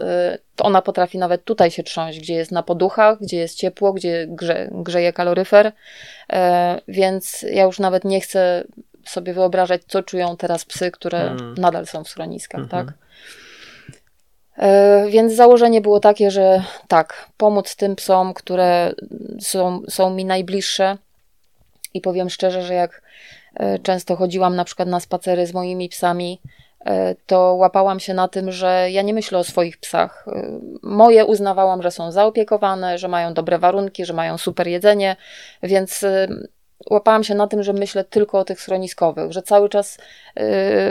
to 0.55 0.63
ona 0.63 0.81
potrafi 0.81 1.17
nawet 1.17 1.43
tutaj 1.43 1.71
się 1.71 1.83
trząść, 1.83 2.19
gdzie 2.19 2.33
jest 2.33 2.51
na 2.51 2.63
poduchach, 2.63 3.19
gdzie 3.21 3.37
jest 3.37 3.55
ciepło, 3.57 3.93
gdzie 3.93 4.25
grze, 4.29 4.69
grzeje 4.71 5.13
kaloryfer. 5.13 5.71
E, 6.33 6.81
więc 6.87 7.41
ja 7.51 7.63
już 7.63 7.79
nawet 7.79 8.03
nie 8.05 8.21
chcę 8.21 8.63
sobie 9.05 9.33
wyobrażać, 9.33 9.81
co 9.87 10.03
czują 10.03 10.37
teraz 10.37 10.65
psy, 10.65 10.91
które 10.91 11.21
Mm. 11.21 11.55
nadal 11.57 11.85
są 11.85 12.03
w 12.03 12.09
schroniskach, 12.09 12.61
Mhm. 12.61 12.85
tak? 12.85 12.95
E, 14.57 15.05
Więc 15.09 15.33
założenie 15.33 15.81
było 15.81 15.99
takie, 15.99 16.31
że 16.31 16.63
tak, 16.87 17.29
pomóc 17.37 17.75
tym 17.75 17.95
psom, 17.95 18.33
które 18.33 18.93
są, 19.41 19.81
są 19.89 20.09
mi 20.09 20.25
najbliższe. 20.25 20.97
I 21.93 22.01
powiem 22.01 22.29
szczerze, 22.29 22.61
że 22.63 22.73
jak 22.73 23.01
często 23.83 24.15
chodziłam 24.15 24.55
na 24.55 24.63
przykład 24.63 24.87
na 24.87 24.99
spacery 24.99 25.47
z 25.47 25.53
moimi 25.53 25.89
psami, 25.89 26.41
e, 26.85 27.15
to 27.25 27.53
łapałam 27.53 27.99
się 27.99 28.13
na 28.13 28.27
tym, 28.27 28.51
że 28.51 28.87
ja 28.91 29.01
nie 29.01 29.13
myślę 29.13 29.37
o 29.37 29.43
swoich 29.43 29.77
psach. 29.77 30.25
E, 30.27 30.59
Moje 30.83 31.25
uznawałam, 31.25 31.81
że 31.81 31.91
są 31.91 32.11
zaopiekowane, 32.11 32.97
że 32.97 33.07
mają 33.07 33.33
dobre 33.33 33.59
warunki, 33.59 34.05
że 34.05 34.13
mają 34.13 34.37
super 34.37 34.67
jedzenie, 34.67 35.15
więc 35.63 36.03
e, 36.03 36.27
łapałam 36.89 37.23
się 37.23 37.35
na 37.35 37.47
tym, 37.47 37.63
że 37.63 37.73
myślę 37.73 38.03
tylko 38.03 38.39
o 38.39 38.45
tych 38.45 38.61
schroniskowych, 38.61 39.31
że 39.31 39.41
cały 39.41 39.69
czas 39.69 39.97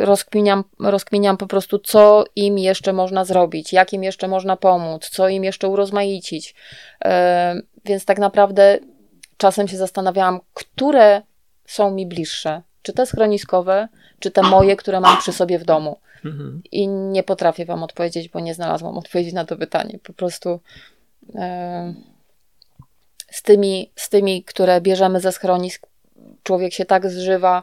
rozkminiam, 0.01 0.65
rozkminiam 0.81 1.37
po 1.37 1.47
prostu, 1.47 1.79
co 1.79 2.25
im 2.37 2.59
jeszcze 2.59 2.93
można 2.93 3.25
zrobić, 3.25 3.73
jak 3.73 3.93
im 3.93 4.05
jeszcze 4.05 4.29
można 4.29 4.57
pomóc, 4.57 5.09
co 5.11 5.29
im 5.29 5.45
jeszcze 5.45 5.69
urozmaicić. 5.69 6.55
Więc 7.85 8.05
tak 8.05 8.19
naprawdę 8.19 8.79
czasem 9.37 9.69
się 9.69 9.77
zastanawiałam, 9.77 10.41
które 10.55 11.23
są 11.67 11.91
mi 11.91 12.07
bliższe. 12.07 12.63
Czy 12.83 12.93
te 12.93 13.07
schroniskowe, 13.07 13.89
czy 14.19 14.31
te 14.31 14.43
moje, 14.43 14.77
które 14.77 15.01
mam 15.01 15.19
przy 15.19 15.33
sobie 15.33 15.59
w 15.59 15.65
domu. 15.65 15.99
Mhm. 16.25 16.63
I 16.73 16.89
nie 16.89 17.23
potrafię 17.23 17.65
Wam 17.65 17.83
odpowiedzieć, 17.83 18.29
bo 18.29 18.41
nie 18.41 18.55
znalazłam 18.55 18.99
odpowiedzi 18.99 19.35
na 19.35 19.45
to 19.45 19.57
pytanie. 19.57 19.99
Po 20.03 20.13
prostu 20.13 20.61
e, 21.35 21.95
z, 23.31 23.43
tymi, 23.43 23.91
z 23.97 24.09
tymi, 24.09 24.45
które 24.45 24.81
bierzemy 24.81 25.21
ze 25.21 25.33
schronisk, 25.33 25.87
człowiek 26.43 26.73
się 26.73 26.85
tak 26.85 27.11
zżywa, 27.11 27.63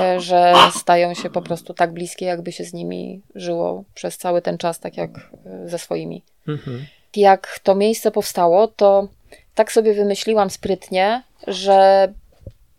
e, 0.00 0.20
że 0.20 0.54
stają 0.74 1.14
się 1.14 1.30
po 1.30 1.42
prostu 1.42 1.74
tak 1.74 1.92
bliskie, 1.92 2.26
jakby 2.26 2.52
się 2.52 2.64
z 2.64 2.72
nimi 2.72 3.22
żyło 3.34 3.84
przez 3.94 4.18
cały 4.18 4.42
ten 4.42 4.58
czas, 4.58 4.80
tak 4.80 4.96
jak 4.96 5.10
e, 5.46 5.68
ze 5.68 5.78
swoimi. 5.78 6.22
Mhm. 6.48 6.86
Jak 7.16 7.60
to 7.62 7.74
miejsce 7.74 8.10
powstało, 8.10 8.68
to 8.68 9.08
tak 9.54 9.72
sobie 9.72 9.94
wymyśliłam 9.94 10.50
sprytnie, 10.50 11.22
że 11.46 12.08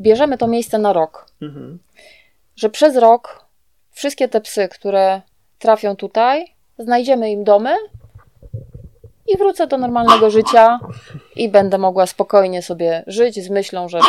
bierzemy 0.01 0.38
to 0.38 0.47
miejsce 0.47 0.77
na 0.77 0.93
rok 0.93 1.25
Mhm. 1.41 1.79
że 2.55 2.69
przez 2.69 2.95
rok 2.95 3.45
wszystkie 3.91 4.27
te 4.27 4.41
psy, 4.41 4.67
które 4.67 5.21
trafią 5.60 5.95
tutaj, 5.95 6.45
znajdziemy 6.79 7.31
im 7.31 7.43
domy 7.43 7.75
i 9.27 9.38
wrócę 9.38 9.67
do 9.67 9.77
normalnego 9.77 10.29
życia 10.29 10.79
i 11.36 11.49
będę 11.49 11.77
mogła 11.77 12.05
spokojnie 12.05 12.62
sobie 12.62 13.03
żyć 13.07 13.43
z 13.45 13.49
myślą, 13.49 13.89
że 13.89 13.99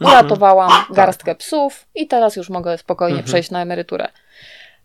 uratowałam 0.00 0.70
garstkę 0.94 1.34
psów 1.34 1.86
i 1.94 2.06
teraz 2.06 2.36
już 2.36 2.50
mogę 2.50 2.78
spokojnie 2.78 3.22
przejść 3.22 3.50
na 3.50 3.62
emeryturę. 3.62 4.08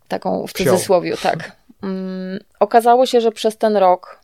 Taką 0.07 0.47
w 0.47 0.53
cudzysłowie, 0.53 1.17
tak. 1.17 1.55
Mm, 1.83 2.39
okazało 2.59 3.05
się, 3.05 3.21
że 3.21 3.31
przez 3.31 3.57
ten 3.57 3.77
rok 3.77 4.19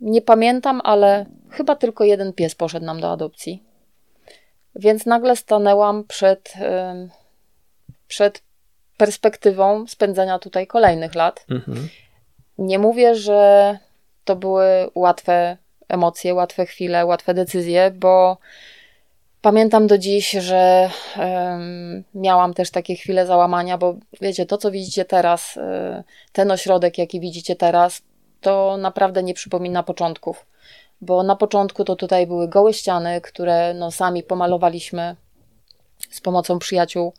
nie 0.00 0.22
pamiętam, 0.22 0.80
ale 0.84 1.26
chyba 1.50 1.76
tylko 1.76 2.04
jeden 2.04 2.32
pies 2.32 2.54
poszedł 2.54 2.86
nam 2.86 3.00
do 3.00 3.12
adopcji. 3.12 3.62
Więc 4.76 5.06
nagle 5.06 5.36
stanęłam 5.36 6.04
przed, 6.04 6.54
przed 8.08 8.42
perspektywą 8.96 9.86
spędzenia 9.86 10.38
tutaj 10.38 10.66
kolejnych 10.66 11.14
lat. 11.14 11.46
Mhm. 11.50 11.88
Nie 12.58 12.78
mówię, 12.78 13.14
że 13.14 13.78
to 14.24 14.36
były 14.36 14.90
łatwe 14.94 15.56
emocje, 15.88 16.34
łatwe 16.34 16.66
chwile, 16.66 17.06
łatwe 17.06 17.34
decyzje, 17.34 17.90
bo 17.90 18.38
pamiętam 19.42 19.86
do 19.86 19.98
dziś, 19.98 20.30
że 20.30 20.90
em, 21.16 22.04
miałam 22.14 22.54
też 22.54 22.70
takie 22.70 22.96
chwile 22.96 23.26
załamania, 23.26 23.78
bo 23.78 23.96
wiecie, 24.20 24.46
to 24.46 24.58
co 24.58 24.70
widzicie 24.70 25.04
teraz, 25.04 25.56
y, 25.56 25.60
ten 26.32 26.50
ośrodek, 26.50 26.98
jaki 26.98 27.20
widzicie 27.20 27.56
teraz, 27.56 28.02
to 28.40 28.76
naprawdę 28.76 29.22
nie 29.22 29.34
przypomina 29.34 29.82
początków. 29.82 30.46
Bo 31.00 31.22
na 31.22 31.36
początku 31.36 31.84
to 31.84 31.96
tutaj 31.96 32.26
były 32.26 32.48
gołe 32.48 32.72
ściany, 32.72 33.20
które 33.20 33.74
no, 33.74 33.90
sami 33.90 34.22
pomalowaliśmy 34.22 35.16
z 36.10 36.20
pomocą 36.20 36.58
przyjaciół. 36.58 37.12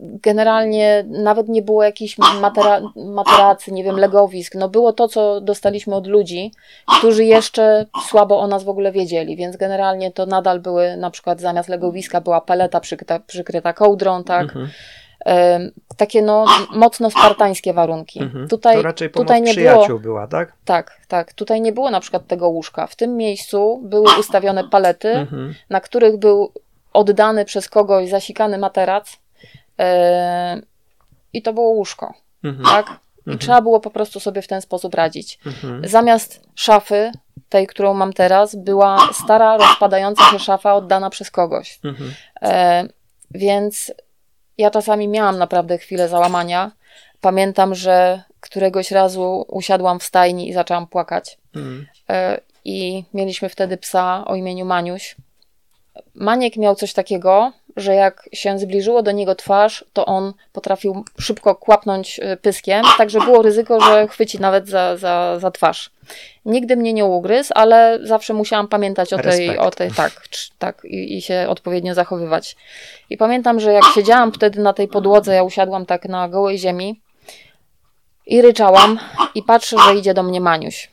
Generalnie 0.00 1.04
nawet 1.08 1.48
nie 1.48 1.62
było 1.62 1.82
jakichś 1.82 2.18
matera, 2.18 2.80
materacy, 2.96 3.72
nie 3.72 3.84
wiem, 3.84 3.96
legowisk. 3.96 4.54
No 4.54 4.68
było 4.68 4.92
to, 4.92 5.08
co 5.08 5.40
dostaliśmy 5.40 5.94
od 5.94 6.06
ludzi, 6.06 6.52
którzy 6.98 7.24
jeszcze 7.24 7.86
słabo 8.08 8.40
o 8.40 8.46
nas 8.46 8.64
w 8.64 8.68
ogóle 8.68 8.92
wiedzieli, 8.92 9.36
więc 9.36 9.56
generalnie 9.56 10.10
to 10.10 10.26
nadal 10.26 10.60
były, 10.60 10.96
na 10.96 11.10
przykład 11.10 11.40
zamiast 11.40 11.68
legowiska 11.68 12.20
była 12.20 12.40
paleta 12.40 12.80
przykryta, 12.80 13.18
przykryta 13.18 13.72
kołdrą, 13.72 14.24
tak. 14.24 14.42
Mhm. 14.42 14.68
Takie 15.96 16.22
no 16.22 16.46
mocno 16.74 17.10
spartańskie 17.10 17.72
warunki. 17.72 18.22
Mhm. 18.22 18.48
Tutaj, 18.48 18.76
to 18.76 18.82
raczej 18.82 19.10
pomoc 19.10 19.26
tutaj 19.26 19.42
nie 19.42 19.52
przyjaciół 19.52 19.86
było, 19.86 19.98
była, 20.00 20.26
tak? 20.26 20.52
tak, 20.64 21.00
tak, 21.08 21.32
tutaj 21.32 21.60
nie 21.60 21.72
było 21.72 21.90
na 21.90 22.00
przykład 22.00 22.26
tego 22.26 22.48
łóżka. 22.48 22.86
W 22.86 22.96
tym 22.96 23.16
miejscu 23.16 23.80
były 23.84 24.06
ustawione 24.20 24.68
palety, 24.68 25.08
Mhm. 25.08 25.54
na 25.70 25.80
których 25.80 26.16
był 26.16 26.52
oddany 26.92 27.44
przez 27.44 27.68
kogoś 27.68 28.08
zasikany 28.10 28.58
materac 28.58 29.18
i 31.32 31.42
to 31.42 31.52
było 31.52 31.68
łóżko, 31.68 32.14
Mhm. 32.44 32.64
tak? 32.64 33.00
I 33.26 33.38
trzeba 33.38 33.62
było 33.62 33.80
po 33.80 33.90
prostu 33.90 34.20
sobie 34.20 34.42
w 34.42 34.48
ten 34.48 34.62
sposób 34.62 34.94
radzić. 34.94 35.38
Mhm. 35.46 35.88
Zamiast 35.88 36.40
szafy, 36.54 37.12
tej, 37.48 37.66
którą 37.66 37.94
mam 37.94 38.12
teraz, 38.12 38.56
była 38.56 38.98
stara, 39.12 39.56
rozpadająca 39.56 40.24
się 40.24 40.38
szafa 40.38 40.74
oddana 40.74 41.10
przez 41.10 41.30
kogoś. 41.30 41.80
Mhm. 41.84 42.14
E, 42.42 42.84
więc 43.30 43.92
ja 44.62 44.70
czasami 44.70 45.08
miałam 45.08 45.38
naprawdę 45.38 45.78
chwilę 45.78 46.08
załamania. 46.08 46.70
Pamiętam, 47.20 47.74
że 47.74 48.22
któregoś 48.40 48.90
razu 48.90 49.44
usiadłam 49.48 50.00
w 50.00 50.02
stajni 50.02 50.48
i 50.48 50.52
zaczęłam 50.52 50.86
płakać. 50.86 51.38
Mhm. 51.54 51.86
E, 52.08 52.40
I 52.64 53.04
mieliśmy 53.14 53.48
wtedy 53.48 53.76
psa 53.76 54.24
o 54.26 54.34
imieniu 54.34 54.64
Maniuś. 54.64 55.16
Maniek 56.14 56.56
miał 56.56 56.74
coś 56.74 56.92
takiego, 56.92 57.52
że 57.76 57.94
jak 57.94 58.28
się 58.32 58.58
zbliżyło 58.58 59.02
do 59.02 59.12
niego 59.12 59.34
twarz, 59.34 59.84
to 59.92 60.06
on 60.06 60.32
potrafił 60.52 61.04
szybko 61.20 61.54
kłapnąć 61.54 62.18
y, 62.18 62.36
pyskiem, 62.36 62.82
także 62.98 63.20
było 63.20 63.42
ryzyko, 63.42 63.80
że 63.80 64.08
chwyci 64.08 64.40
nawet 64.40 64.68
za, 64.68 64.96
za, 64.96 65.38
za 65.38 65.50
twarz. 65.50 65.90
Nigdy 66.44 66.76
mnie 66.76 66.92
nie 66.92 67.04
ugryzł, 67.04 67.52
ale 67.54 67.98
zawsze 68.02 68.34
musiałam 68.34 68.68
pamiętać 68.68 69.12
o 69.12 69.18
tej, 69.18 69.58
o 69.58 69.70
tej 69.70 69.90
tak, 69.90 70.22
tak 70.58 70.84
i, 70.84 71.16
i 71.16 71.22
się 71.22 71.46
odpowiednio 71.48 71.94
zachowywać. 71.94 72.56
I 73.10 73.16
pamiętam, 73.16 73.60
że 73.60 73.72
jak 73.72 73.84
siedziałam 73.94 74.32
wtedy 74.32 74.60
na 74.60 74.72
tej 74.72 74.88
podłodze, 74.88 75.34
ja 75.34 75.42
usiadłam 75.42 75.86
tak 75.86 76.04
na 76.04 76.28
gołej 76.28 76.58
ziemi 76.58 77.00
i 78.26 78.42
ryczałam 78.42 78.98
i 79.34 79.42
patrzę, 79.42 79.76
że 79.86 79.94
idzie 79.94 80.14
do 80.14 80.22
mnie 80.22 80.40
Maniuś. 80.40 80.90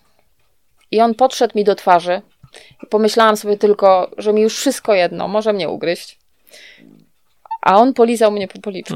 I 0.92 1.02
on 1.02 1.16
podszedł 1.16 1.58
mi 1.58 1.64
do 1.64 1.76
twarzy 1.76 2.22
pomyślałam 2.90 3.38
sobie 3.38 3.58
tylko, 3.58 4.12
że 4.18 4.34
mi 4.34 4.42
już 4.42 4.56
wszystko 4.56 4.94
jedno, 4.94 5.28
może 5.28 5.54
mnie 5.54 5.70
ugryźć. 5.70 6.18
A 7.62 7.78
on 7.78 7.94
polizał 7.94 8.32
mnie 8.32 8.48
po 8.48 8.60
policzku. 8.60 8.96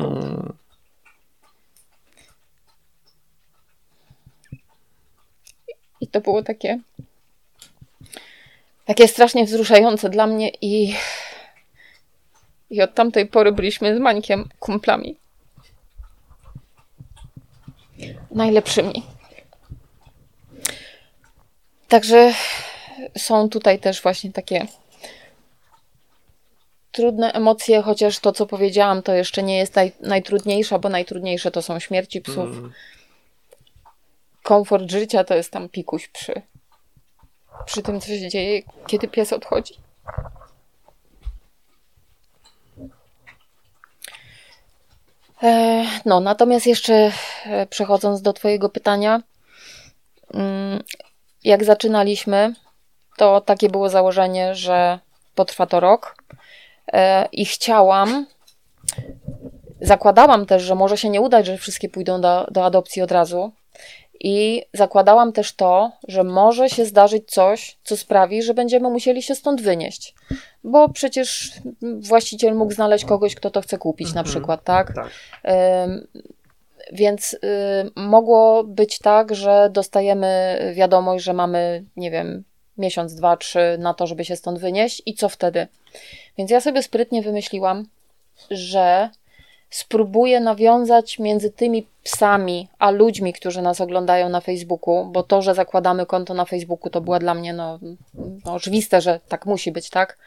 I 6.02 6.08
to 6.08 6.22
było 6.22 6.44
takie 6.44 6.80
takie 8.86 9.08
strasznie 9.08 9.46
wzruszające 9.46 10.10
dla 10.10 10.28
mnie 10.28 10.52
i 10.62 10.96
i 12.70 12.82
od 12.82 12.94
tamtej 12.94 13.26
pory 13.26 13.52
byliśmy 13.52 13.96
z 13.96 14.00
Mańkiem 14.00 14.50
kumplami. 14.60 15.16
Najlepszymi. 18.32 19.04
Także 21.88 22.34
są 23.18 23.50
tutaj 23.50 23.80
też 23.80 24.02
właśnie 24.02 24.32
takie 24.32 24.68
trudne 26.94 27.32
emocje, 27.32 27.82
chociaż 27.82 28.20
to, 28.20 28.32
co 28.32 28.46
powiedziałam, 28.46 29.04
to 29.04 29.14
jeszcze 29.14 29.44
nie 29.44 29.58
jest 29.58 29.76
naj, 29.76 29.92
najtrudniejsze, 30.00 30.80
bo 30.80 30.90
najtrudniejsze 30.90 31.52
to 31.52 31.62
są 31.62 31.80
śmierci 31.80 32.22
psów. 32.22 32.38
Mm. 32.38 32.72
Komfort 34.44 34.92
życia 34.92 35.24
to 35.24 35.36
jest 35.36 35.52
tam 35.52 35.70
pikuś 35.70 36.08
przy, 36.08 36.42
przy 37.66 37.82
tym, 37.82 38.02
co 38.02 38.08
się 38.08 38.30
dzieje, 38.30 38.62
kiedy 38.88 39.08
pies 39.08 39.34
odchodzi. 39.34 39.74
E, 45.44 45.86
no, 46.06 46.20
natomiast 46.20 46.68
jeszcze 46.68 47.12
e, 47.46 47.66
przechodząc 47.66 48.22
do 48.22 48.34
Twojego 48.34 48.70
pytania, 48.70 49.22
mm, 50.34 50.84
jak 51.44 51.64
zaczynaliśmy, 51.64 52.54
to 53.18 53.42
takie 53.42 53.70
było 53.70 53.90
założenie, 53.90 54.56
że 54.56 55.00
potrwa 55.36 55.66
to 55.66 55.80
rok 55.80 56.16
e, 56.94 57.28
i 57.32 57.46
chciałam, 57.46 58.26
zakładałam 59.82 60.46
też, 60.46 60.64
że 60.64 60.76
może 60.76 60.98
się 60.98 61.10
nie 61.10 61.22
udać, 61.22 61.46
że 61.46 61.58
wszystkie 61.58 61.90
pójdą 61.90 62.22
do, 62.22 62.48
do 62.52 62.66
adopcji 62.66 63.02
od 63.02 63.12
razu. 63.12 63.52
I 64.26 64.66
zakładałam 64.74 65.34
też 65.34 65.56
to, 65.56 65.92
że 66.08 66.24
może 66.24 66.70
się 66.70 66.86
zdarzyć 66.86 67.32
coś, 67.32 67.78
co 67.84 67.98
sprawi, 67.98 68.44
że 68.44 68.54
będziemy 68.54 68.90
musieli 68.90 69.24
się 69.24 69.36
stąd 69.36 69.62
wynieść. 69.62 70.16
Bo 70.64 70.90
przecież 70.90 71.52
właściciel 72.00 72.56
mógł 72.56 72.74
znaleźć 72.74 73.06
kogoś, 73.06 73.36
kto 73.36 73.50
to 73.50 73.62
chce 73.62 73.78
kupić, 73.78 74.08
na 74.14 74.22
mhm. 74.22 74.26
przykład, 74.26 74.64
tak? 74.64 74.94
tak. 74.96 75.10
Więc 76.92 77.34
y, 77.34 77.38
mogło 77.96 78.64
być 78.64 79.00
tak, 79.00 79.36
że 79.36 79.70
dostajemy 79.72 80.60
wiadomość, 80.76 81.24
że 81.26 81.34
mamy, 81.34 81.84
nie 81.96 82.12
wiem, 82.12 82.44
miesiąc, 82.78 83.16
dwa, 83.16 83.38
trzy 83.38 83.78
na 83.80 83.94
to, 83.94 84.08
żeby 84.08 84.26
się 84.26 84.36
stąd 84.36 84.60
wynieść 84.60 85.02
i 85.06 85.14
co 85.14 85.30
wtedy? 85.30 85.68
Więc 86.38 86.52
ja 86.52 86.62
sobie 86.62 86.84
sprytnie 86.84 87.22
wymyśliłam, 87.22 87.88
że 88.52 89.10
spróbuję 89.70 90.40
nawiązać 90.40 91.20
między 91.20 91.52
tymi 91.52 91.88
psami 92.04 92.68
a 92.80 92.92
ludźmi, 92.92 93.34
którzy 93.34 93.62
nas 93.62 93.82
oglądają 93.82 94.30
na 94.30 94.42
Facebooku, 94.42 95.06
bo 95.06 95.24
to, 95.24 95.42
że 95.42 95.56
zakładamy 95.56 96.06
konto 96.06 96.34
na 96.34 96.46
Facebooku, 96.46 96.90
to 96.90 97.02
było 97.02 97.20
dla 97.20 97.34
mnie 97.34 97.54
no, 97.54 97.80
no 98.46 98.54
oczywiste, 98.54 99.02
że 99.02 99.20
tak 99.28 99.46
musi 99.46 99.72
być, 99.72 99.90
tak? 99.90 100.18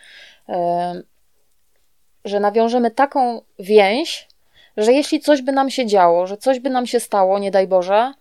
Że 2.25 2.41
nawiążemy 2.41 2.91
taką 2.91 3.41
więź, 3.59 4.29
że 4.77 4.93
jeśli 4.93 5.21
coś 5.21 5.43
by 5.43 5.53
nam 5.53 5.71
się 5.71 5.87
działo, 5.87 6.27
że 6.27 6.37
coś 6.37 6.61
by 6.61 6.71
nam 6.71 6.87
się 6.87 7.01
stało, 7.01 7.39
nie 7.39 7.51
daj 7.51 7.67
Boże, 7.67 8.13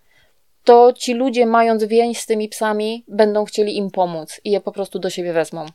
to 0.65 0.93
ci 0.93 1.13
ludzie, 1.13 1.45
mając 1.45 1.83
więź 1.83 2.19
z 2.19 2.25
tymi 2.25 2.49
psami, 2.49 3.03
będą 3.07 3.45
chcieli 3.45 3.77
im 3.77 3.91
pomóc 3.91 4.41
i 4.43 4.51
je 4.51 4.61
po 4.61 4.71
prostu 4.71 4.99
do 4.99 5.09
siebie 5.09 5.33
wezmą. 5.33 5.65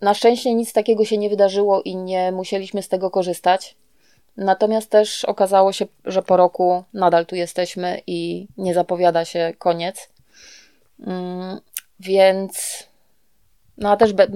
Na 0.00 0.14
szczęście 0.14 0.54
nic 0.54 0.72
takiego 0.72 1.04
się 1.04 1.18
nie 1.18 1.30
wydarzyło 1.30 1.82
i 1.82 1.96
nie 1.96 2.32
musieliśmy 2.32 2.82
z 2.82 2.88
tego 2.88 3.10
korzystać. 3.10 3.76
Natomiast 4.36 4.90
też 4.90 5.24
okazało 5.24 5.72
się, 5.72 5.86
że 6.04 6.22
po 6.22 6.36
roku 6.36 6.84
nadal 6.94 7.26
tu 7.26 7.36
jesteśmy 7.36 8.00
i 8.06 8.46
nie 8.56 8.74
zapowiada 8.74 9.24
się 9.24 9.52
koniec. 9.58 10.08
Mm, 11.06 11.60
więc, 12.00 12.82
no 13.78 13.90
a 13.90 13.96
też 13.96 14.12
be, 14.12 14.26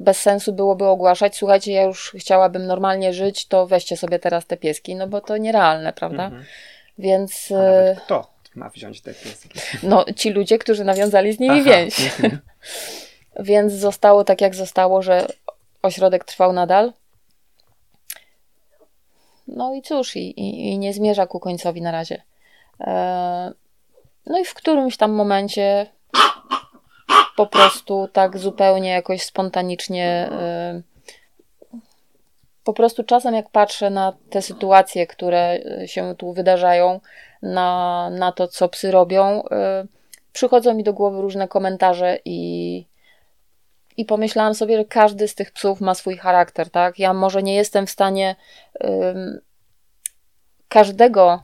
bez 0.00 0.20
sensu 0.20 0.52
byłoby 0.52 0.86
ogłaszać, 0.86 1.36
słuchajcie, 1.36 1.72
ja 1.72 1.82
już 1.82 2.12
chciałabym 2.18 2.66
normalnie 2.66 3.12
żyć, 3.12 3.46
to 3.46 3.66
weźcie 3.66 3.96
sobie 3.96 4.18
teraz 4.18 4.46
te 4.46 4.56
pieski, 4.56 4.94
no 4.94 5.06
bo 5.06 5.20
to 5.20 5.36
nierealne, 5.36 5.92
prawda? 5.92 6.24
Mhm. 6.24 6.44
Więc. 6.98 7.52
A 7.96 8.00
kto 8.00 8.30
ma 8.54 8.68
wziąć 8.68 9.00
te 9.00 9.14
pieski? 9.14 9.60
No, 9.82 10.04
ci 10.16 10.30
ludzie, 10.30 10.58
którzy 10.58 10.84
nawiązali 10.84 11.32
z 11.32 11.40
nimi 11.40 11.60
Aha. 11.60 11.70
więź. 11.70 11.94
Więc 13.40 13.72
zostało 13.72 14.24
tak, 14.24 14.40
jak 14.40 14.54
zostało, 14.54 15.02
że 15.02 15.26
ośrodek 15.82 16.24
trwał 16.24 16.52
nadal. 16.52 16.92
No 19.48 19.74
i 19.74 19.82
cóż, 19.82 20.16
i, 20.16 20.40
i, 20.40 20.72
i 20.72 20.78
nie 20.78 20.92
zmierza 20.92 21.26
ku 21.26 21.40
końcowi 21.40 21.82
na 21.82 21.90
razie. 21.90 22.22
E, 22.80 23.52
no 24.26 24.38
i 24.38 24.44
w 24.44 24.54
którymś 24.54 24.96
tam 24.96 25.12
momencie 25.12 25.86
po 27.36 27.46
prostu 27.46 28.08
tak 28.12 28.38
zupełnie 28.38 28.90
jakoś 28.90 29.22
spontanicznie. 29.22 30.28
E, 30.32 30.82
po 32.68 32.72
prostu 32.72 33.04
czasem, 33.04 33.34
jak 33.34 33.50
patrzę 33.50 33.90
na 33.90 34.12
te 34.30 34.42
sytuacje, 34.42 35.06
które 35.06 35.58
się 35.86 36.14
tu 36.18 36.32
wydarzają, 36.32 37.00
na, 37.42 38.10
na 38.10 38.32
to, 38.32 38.48
co 38.48 38.68
psy 38.68 38.90
robią, 38.90 39.42
e, 39.50 39.86
przychodzą 40.32 40.74
mi 40.74 40.82
do 40.82 40.92
głowy 40.92 41.22
różne 41.22 41.48
komentarze 41.48 42.18
i, 42.24 42.86
i 43.96 44.04
pomyślałam 44.04 44.54
sobie, 44.54 44.76
że 44.76 44.84
każdy 44.84 45.28
z 45.28 45.34
tych 45.34 45.52
psów 45.52 45.80
ma 45.80 45.94
swój 45.94 46.16
charakter, 46.16 46.70
tak? 46.70 46.98
Ja 46.98 47.14
może 47.14 47.42
nie 47.42 47.54
jestem 47.54 47.86
w 47.86 47.90
stanie 47.90 48.36
każdego, 50.68 51.42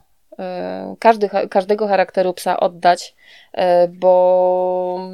każdy, 0.99 1.29
każdego 1.49 1.87
charakteru 1.87 2.33
psa 2.33 2.59
oddać, 2.59 3.15
um, 3.53 3.99
bo, 3.99 5.09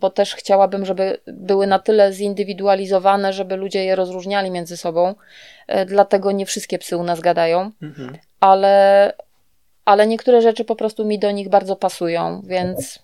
bo 0.00 0.10
też 0.10 0.34
chciałabym, 0.34 0.84
żeby 0.84 1.20
były 1.26 1.66
na 1.66 1.78
tyle 1.78 2.12
zindywidualizowane, 2.12 3.32
żeby 3.32 3.56
ludzie 3.56 3.84
je 3.84 3.96
rozróżniali 3.96 4.50
między 4.50 4.76
sobą. 4.76 5.14
E, 5.66 5.86
dlatego 5.86 6.32
nie 6.32 6.46
wszystkie 6.46 6.78
psy 6.78 6.96
u 6.96 7.02
nas 7.02 7.20
gadają, 7.20 7.70
mhm. 7.82 8.16
ale, 8.40 9.12
ale 9.84 10.06
niektóre 10.06 10.42
rzeczy 10.42 10.64
po 10.64 10.76
prostu 10.76 11.04
mi 11.04 11.18
do 11.18 11.30
nich 11.30 11.48
bardzo 11.48 11.76
pasują, 11.76 12.42
więc 12.44 12.98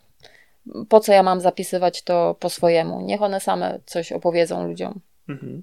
po 0.89 1.01
co 1.01 1.13
ja 1.13 1.23
mam 1.23 1.41
zapisywać 1.41 2.03
to 2.03 2.37
po 2.41 2.51
swojemu? 2.51 3.01
Niech 3.01 3.23
one 3.23 3.41
same 3.41 3.79
coś 3.87 4.13
opowiedzą 4.13 4.67
ludziom. 4.67 5.01
Mhm. 5.29 5.63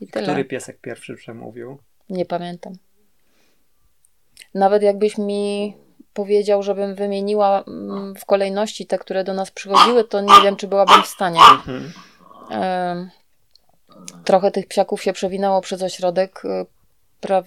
I 0.00 0.06
tyle. 0.06 0.26
Który 0.26 0.44
piesek 0.44 0.80
pierwszy 0.80 1.14
przemówił? 1.14 1.78
Nie 2.10 2.26
pamiętam. 2.26 2.72
Nawet 4.54 4.82
jakbyś 4.82 5.18
mi 5.18 5.76
powiedział, 6.14 6.62
żebym 6.62 6.94
wymieniła 6.94 7.64
mm, 7.66 8.14
w 8.14 8.24
kolejności 8.24 8.86
te, 8.86 8.98
które 8.98 9.24
do 9.24 9.34
nas 9.34 9.50
przychodziły, 9.50 10.04
to 10.04 10.20
nie 10.20 10.42
wiem, 10.42 10.56
czy 10.56 10.68
byłabym 10.68 11.02
w 11.02 11.06
stanie. 11.06 11.40
Mhm. 11.40 11.92
Trochę 14.24 14.50
tych 14.50 14.66
psiaków 14.66 15.02
się 15.02 15.12
przewinęło 15.12 15.60
przez 15.60 15.82
ośrodek. 15.82 16.44
Y, 16.44 16.66
Praw, 17.20 17.44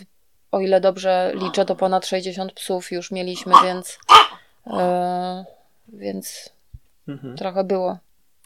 o 0.51 0.59
ile 0.59 0.81
dobrze 0.81 1.31
liczę, 1.35 1.65
to 1.65 1.75
ponad 1.75 2.05
60 2.05 2.53
psów 2.53 2.91
już 2.91 3.11
mieliśmy, 3.11 3.53
więc 3.63 3.99
e, 4.67 5.45
więc 5.87 6.49
mhm. 7.07 7.37
trochę 7.37 7.63
było. 7.63 7.97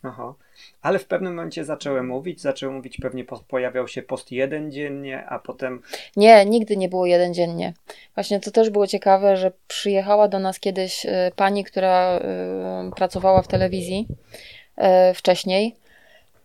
Aha. 0.03 0.33
Ale 0.81 0.99
w 0.99 1.05
pewnym 1.05 1.35
momencie 1.35 1.65
zaczęły 1.65 2.03
mówić, 2.03 2.41
zaczęły 2.41 2.73
mówić, 2.73 2.97
pewnie 2.97 3.25
pojawiał 3.47 3.87
się 3.87 4.01
post 4.01 4.31
jeden 4.31 4.71
dziennie, 4.71 5.25
a 5.25 5.39
potem. 5.39 5.81
Nie, 6.15 6.45
nigdy 6.45 6.77
nie 6.77 6.89
było 6.89 7.05
jeden 7.05 7.33
dziennie. 7.33 7.73
Właśnie 8.15 8.39
to 8.39 8.51
też 8.51 8.69
było 8.69 8.87
ciekawe, 8.87 9.37
że 9.37 9.51
przyjechała 9.67 10.27
do 10.27 10.39
nas 10.39 10.59
kiedyś 10.59 11.05
y, 11.05 11.09
pani, 11.35 11.63
która 11.63 12.19
y, 12.87 12.91
pracowała 12.95 13.41
w 13.41 13.47
telewizji 13.47 14.07
y, 14.77 15.13
wcześniej 15.13 15.75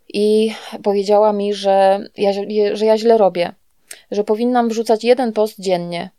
i 0.08 0.54
powiedziała 0.82 1.32
mi, 1.32 1.54
że 1.54 2.00
ja, 2.16 2.32
że 2.72 2.86
ja 2.86 2.98
źle 2.98 3.18
robię, 3.18 3.52
że 4.10 4.24
powinnam 4.24 4.68
wrzucać 4.68 5.04
jeden 5.04 5.32
post 5.32 5.60
dziennie. 5.60 6.10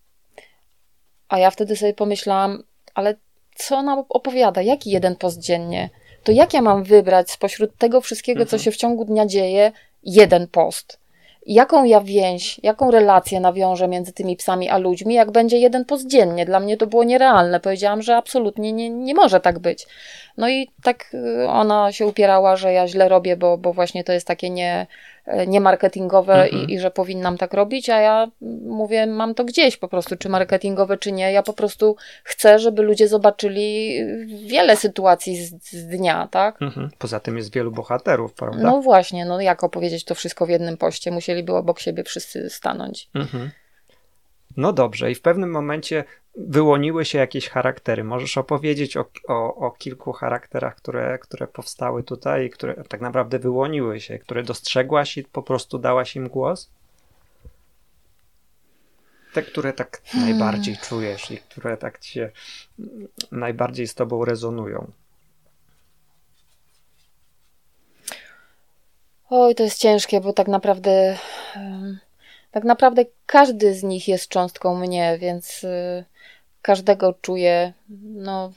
A 1.30 1.40
ja 1.40 1.52
wtedy 1.52 1.76
sobie 1.76 1.94
pomyślałam, 1.94 2.64
ale 2.94 3.16
co 3.56 3.78
ona 3.78 4.04
opowiada, 4.10 4.62
jaki 4.62 4.92
jeden 4.92 5.16
post 5.16 5.40
dziennie, 5.40 5.90
to 6.26 6.32
jak 6.32 6.54
ja 6.54 6.62
mam 6.62 6.84
wybrać 6.84 7.32
spośród 7.32 7.78
tego 7.78 8.02
wszystkiego, 8.02 8.42
mhm. 8.42 8.50
co 8.50 8.64
się 8.64 8.72
w 8.72 8.78
ciągu 8.78 9.06
dnia 9.06 9.26
dzieje, 9.26 9.72
jeden 10.04 10.48
post? 10.48 11.00
jaką 11.46 11.84
ja 11.84 12.02
więź, 12.02 12.60
jaką 12.64 12.92
relację 12.92 13.40
nawiążę 13.40 13.88
między 13.88 14.14
tymi 14.14 14.36
psami 14.36 14.70
a 14.70 14.78
ludźmi, 14.78 15.16
jak 15.16 15.32
będzie 15.32 15.58
jeden 15.58 15.86
post 15.86 16.08
dziennie. 16.08 16.46
Dla 16.46 16.60
mnie 16.60 16.78
to 16.78 16.88
było 16.88 17.04
nierealne. 17.04 17.60
Powiedziałam, 17.60 18.02
że 18.02 18.16
absolutnie 18.16 18.74
nie, 18.74 18.90
nie 18.90 19.14
może 19.14 19.40
tak 19.40 19.60
być. 19.60 19.88
No 20.38 20.50
i 20.50 20.72
tak 20.84 21.14
y, 21.14 21.48
ona 21.48 21.92
się 21.92 22.08
upierała, 22.08 22.56
że 22.56 22.74
ja 22.74 22.88
źle 22.88 23.10
robię, 23.10 23.38
bo, 23.38 23.58
bo 23.58 23.74
właśnie 23.74 24.04
to 24.04 24.14
jest 24.14 24.28
takie 24.28 24.50
nie, 24.50 24.88
niemarketingowe 25.48 26.34
Mhm. 26.44 26.70
i, 26.70 26.74
i 26.74 26.80
że 26.80 26.92
powinnam 26.92 27.38
tak 27.38 27.54
robić, 27.54 27.90
a 27.90 28.00
ja 28.00 28.28
mówię, 28.66 29.06
mam 29.08 29.36
to 29.36 29.46
gdzieś 29.46 29.78
po 29.78 29.88
prostu, 29.88 30.16
czy 30.16 30.30
marketingowe, 30.30 30.98
czy 30.98 31.12
nie. 31.12 31.32
Ja 31.32 31.44
po 31.44 31.54
prostu 31.54 31.96
chcę, 32.24 32.60
żeby 32.60 32.82
ludzie 32.82 33.08
zobaczyli 33.08 33.98
wiele 34.48 34.76
sytuacji 34.78 35.46
z, 35.46 35.72
z 35.72 35.88
dnia, 35.88 36.28
tak? 36.32 36.62
Mhm. 36.62 36.90
Poza 36.98 37.20
tym 37.20 37.38
jest 37.38 37.54
wielu 37.54 37.72
bohaterów, 37.72 38.34
prawda? 38.34 38.64
No 38.64 38.82
właśnie, 38.82 39.26
no 39.26 39.42
jak 39.42 39.64
opowiedzieć 39.64 40.06
to 40.06 40.16
wszystko 40.16 40.46
w 40.46 40.50
jednym 40.50 40.78
poście? 40.78 41.12
Musieliby 41.12 41.56
obok 41.56 41.80
siebie 41.80 42.04
wszyscy 42.04 42.50
stanąć. 42.50 43.10
Mhm. 43.16 43.52
No 44.58 44.74
dobrze, 44.74 45.12
i 45.12 45.16
w 45.16 45.22
pewnym 45.22 45.52
momencie 45.52 46.04
wyłoniły 46.38 47.06
się 47.06 47.18
jakieś 47.18 47.50
charaktery. 47.50 48.04
Możesz 48.04 48.38
opowiedzieć 48.38 48.98
o, 48.98 49.06
o, 49.28 49.56
o 49.56 49.72
kilku 49.72 50.14
charakterach, 50.14 50.76
które, 50.76 51.20
które 51.20 51.48
powstały 51.48 52.04
tutaj 52.04 52.50
które 52.50 52.84
tak 52.90 53.02
naprawdę 53.02 53.40
wyłoniły 53.40 54.00
się, 54.00 54.20
które 54.20 54.44
dostrzegłaś 54.44 55.18
i 55.18 55.24
po 55.24 55.44
prostu 55.44 55.80
dałaś 55.80 56.16
im 56.16 56.28
głos? 56.28 56.70
Te, 59.34 59.42
które 59.42 59.74
tak 59.74 60.02
najbardziej 60.14 60.78
czujesz 60.78 61.32
i 61.32 61.38
które 61.38 61.78
tak 61.78 62.00
ci 62.00 62.12
się 62.12 62.32
mm, 62.80 63.08
najbardziej 63.32 63.88
z 63.88 63.96
tobą 63.96 64.26
rezonują. 64.26 64.92
Oj, 69.30 69.56
to 69.56 69.64
jest 69.64 69.80
ciężkie, 69.80 70.22
bo 70.22 70.34
tak 70.34 70.48
naprawdę 70.48 71.18
tak 72.56 72.64
naprawdę 72.64 73.06
każdy 73.26 73.74
z 73.74 73.84
nich 73.84 74.08
jest 74.08 74.30
cząstką 74.30 74.76
mnie, 74.76 75.18
więc 75.18 75.64
y, 75.64 76.06
każdego 76.62 77.14
czuję. 77.14 77.74
No, 78.02 78.52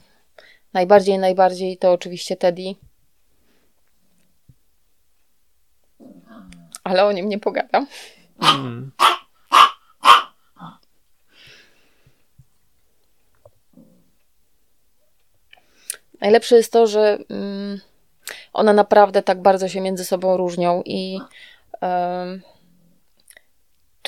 najbardziej, 0.73 1.19
najbardziej 1.19 1.77
to 1.77 1.91
oczywiście 1.91 2.35
Teddy. 2.37 2.75
Ale 6.83 7.05
o 7.05 7.11
nim 7.11 7.29
nie 7.29 7.39
pogadam. 7.39 7.87
Mm. 8.41 8.91
Najlepsze 16.21 16.55
jest 16.55 16.71
to, 16.71 16.87
że 16.87 17.17
mm, 17.29 17.81
one 18.53 18.73
naprawdę 18.73 19.23
tak 19.23 19.41
bardzo 19.41 19.69
się 19.69 19.81
między 19.81 20.05
sobą 20.05 20.37
różnią 20.37 20.81
i 20.85 21.19
em, 21.81 22.41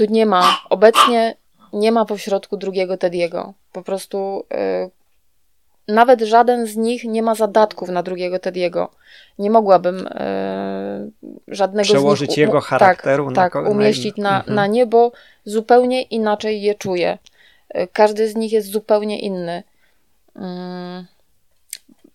tu 0.02 0.14
nie 0.14 0.26
ma, 0.26 0.58
obecnie 0.70 1.36
nie 1.74 1.92
ma 1.92 2.06
pośrodku 2.06 2.58
drugiego 2.58 2.98
Tediego. 2.98 3.54
Po 3.72 3.82
prostu 3.82 4.44
y, 4.54 4.90
nawet 5.94 6.22
żaden 6.22 6.68
z 6.68 6.76
nich 6.76 7.04
nie 7.04 7.24
ma 7.24 7.36
zadatków 7.36 7.90
na 7.90 8.04
drugiego 8.04 8.40
Tediego. 8.40 8.90
Nie 9.40 9.50
mogłabym 9.50 10.08
y, 10.08 10.12
żadnego 11.48 11.90
Przełożyć 11.90 12.28
z 12.28 12.30
nich 12.30 12.38
jego 12.38 12.62
charakteru 12.62 13.32
tak, 13.32 13.54
na 13.56 13.62
tak, 13.62 13.72
umieścić 13.72 14.18
na, 14.18 14.38
Mhm. 14.38 14.56
na 14.56 14.68
nie, 14.68 14.86
bo 14.86 15.12
zupełnie 15.46 16.02
inaczej 16.02 16.62
je 16.62 16.76
czuję. 16.76 17.18
Y, 17.76 17.88
Każdy 17.94 18.30
z 18.30 18.36
nich 18.36 18.52
jest 18.52 18.72
zupełnie 18.72 19.20
inny. 19.20 19.64
Mm. 20.36 21.06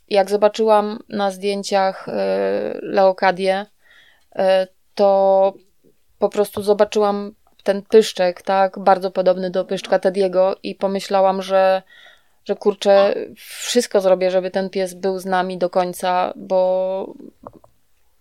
Jak 0.09 0.31
zobaczyłam 0.31 0.99
na 1.09 1.31
zdjęciach 1.31 2.09
y, 2.09 2.13
Leokadię, 2.83 3.67
y, 4.37 4.43
to 4.95 5.53
po 6.19 6.29
prostu 6.29 6.63
zobaczyłam 6.63 7.33
ten 7.67 7.83
pyszczek, 7.83 8.43
tak, 8.43 8.79
bardzo 8.79 9.11
podobny 9.11 9.51
do 9.51 9.65
pyszczka 9.65 9.99
Tediego 9.99 10.57
i 10.63 10.75
pomyślałam, 10.75 11.43
że, 11.43 11.83
że 12.45 12.57
kurczę, 12.57 13.15
wszystko 13.37 14.01
zrobię, 14.01 14.31
żeby 14.31 14.51
ten 14.51 14.71
pies 14.71 14.95
był 14.95 15.19
z 15.19 15.25
nami 15.25 15.59
do 15.59 15.71
końca, 15.71 16.33
bo, 16.37 17.15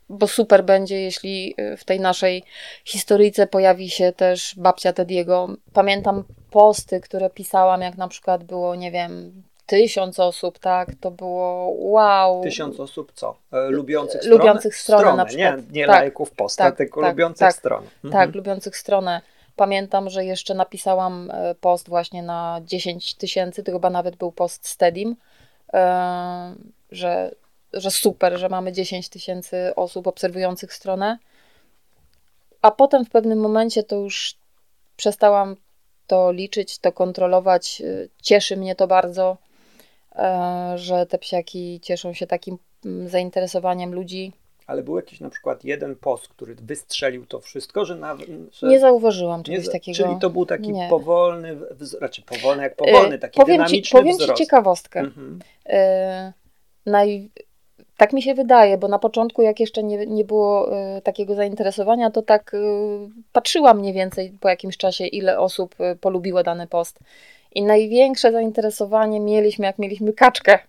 bo 0.09 0.27
super 0.27 0.63
będzie, 0.63 1.01
jeśli 1.01 1.55
w 1.77 1.83
tej 1.83 1.99
naszej 1.99 2.43
historyjce 2.85 3.47
pojawi 3.47 3.89
się 3.89 4.11
też 4.11 4.55
babcia 4.57 4.93
Tediego. 4.93 5.47
Pamiętam 5.73 6.23
posty, 6.51 6.99
które 6.99 7.29
pisałam, 7.29 7.81
jak 7.81 7.97
na 7.97 8.07
przykład 8.07 8.43
było, 8.43 8.75
nie 8.75 8.91
wiem, 8.91 9.43
tysiąc 9.65 10.19
osób, 10.19 10.59
tak, 10.59 10.89
to 11.01 11.11
było 11.11 11.73
wow. 11.77 12.43
Tysiąc 12.43 12.79
osób 12.79 13.11
co? 13.15 13.35
E, 13.51 13.69
lubiących 13.69 14.25
Lubiących 14.25 14.75
stronę 14.75 15.01
stronę 15.01 15.17
na 15.17 15.25
przykład. 15.25 15.57
Nie, 15.71 15.81
nie 15.81 15.87
Tak. 15.87 15.95
lajków 15.95 16.31
posta, 16.31 16.63
Tak, 16.63 16.75
tylko 16.77 17.01
tak, 17.01 17.09
lubiących 17.09 17.39
tak. 17.39 17.55
stronę. 17.55 17.87
Mhm. 18.03 18.11
Tak, 18.11 18.35
lubiących 18.35 18.77
stronę. 18.77 19.21
Pamiętam, 19.55 20.09
że 20.09 20.25
jeszcze 20.25 20.53
napisałam 20.53 21.31
e, 21.31 21.55
post 21.55 21.89
właśnie 21.89 22.23
na 22.23 22.61
10 22.63 23.15
tysięcy, 23.15 23.63
to 23.63 23.71
chyba 23.71 23.89
nawet 23.89 24.15
był 24.15 24.31
post 24.31 24.67
z 24.67 24.77
Tedim, 24.77 25.15
e, 25.73 26.55
że, 26.91 27.35
że 27.73 27.91
super, 27.91 28.37
że 28.39 28.49
mamy 28.49 28.71
10 28.71 29.09
tysięcy 29.09 29.75
osób 29.75 30.07
obserwujących 30.07 30.73
stronę. 30.73 31.17
A 32.61 32.71
potem 32.71 33.05
w 33.05 33.09
pewnym 33.09 33.39
momencie 33.39 33.83
to 33.83 33.95
już 33.95 34.35
przestałam 34.97 35.55
to 36.07 36.31
liczyć, 36.31 36.77
to 36.77 36.91
kontrolować. 36.91 37.81
E, 37.81 38.07
Cieszy 38.21 38.57
mnie 38.57 38.75
to 38.75 38.87
bardzo, 38.87 39.37
że 40.75 41.05
te 41.05 41.17
psiaki 41.17 41.79
cieszą 41.79 42.13
się 42.13 42.27
takim 42.27 42.57
zainteresowaniem 43.05 43.93
ludzi. 43.93 44.33
Ale 44.67 44.83
był 44.83 44.95
jakiś 44.95 45.19
na 45.19 45.29
przykład 45.29 45.63
jeden 45.63 45.95
post, 45.95 46.27
który 46.27 46.55
wystrzelił 46.55 47.25
to 47.25 47.39
wszystko, 47.39 47.85
że 47.85 47.95
nawet. 47.95 48.27
Nie 48.63 48.79
zauważyłam 48.79 49.39
nie 49.39 49.43
czegoś 49.43 49.65
za- 49.65 49.71
takiego. 49.71 49.95
Czyli 49.97 50.19
to 50.21 50.29
był 50.29 50.45
taki 50.45 50.71
Nie. 50.71 50.87
powolny, 50.89 51.57
raczej 52.01 52.23
powolny 52.25 52.63
jak 52.63 52.75
powolny, 52.75 53.15
E, 53.15 53.19
taki 53.19 53.39
powiem 53.39 53.57
ci, 53.57 53.65
dynamiczny 53.65 53.99
powiem 53.99 54.17
wzrost. 54.17 54.33
ci 54.39 54.43
ciekawostkę. 54.45 54.99
Mhm. 54.99 55.39
E, 55.65 56.33
naj... 56.85 57.29
Tak 57.97 58.13
mi 58.13 58.21
się 58.21 58.33
wydaje, 58.33 58.77
bo 58.77 58.87
na 58.87 58.99
początku, 58.99 59.41
jak 59.41 59.59
jeszcze 59.59 59.83
nie, 59.83 60.05
nie 60.05 60.23
było 60.25 60.77
e, 60.77 61.01
takiego 61.01 61.35
zainteresowania, 61.35 62.11
to 62.11 62.21
tak 62.21 62.53
e, 62.53 62.57
patrzyłam 63.31 63.79
mniej 63.79 63.93
więcej 63.93 64.37
po 64.39 64.49
jakimś 64.49 64.77
czasie, 64.77 65.07
ile 65.07 65.39
osób 65.39 65.75
polubiło 66.01 66.43
dany 66.43 66.67
post. 66.67 66.99
I 67.51 67.63
największe 67.63 68.31
zainteresowanie 68.31 69.19
mieliśmy, 69.19 69.65
jak 69.65 69.79
mieliśmy 69.79 70.13
kaczkę. 70.13 70.59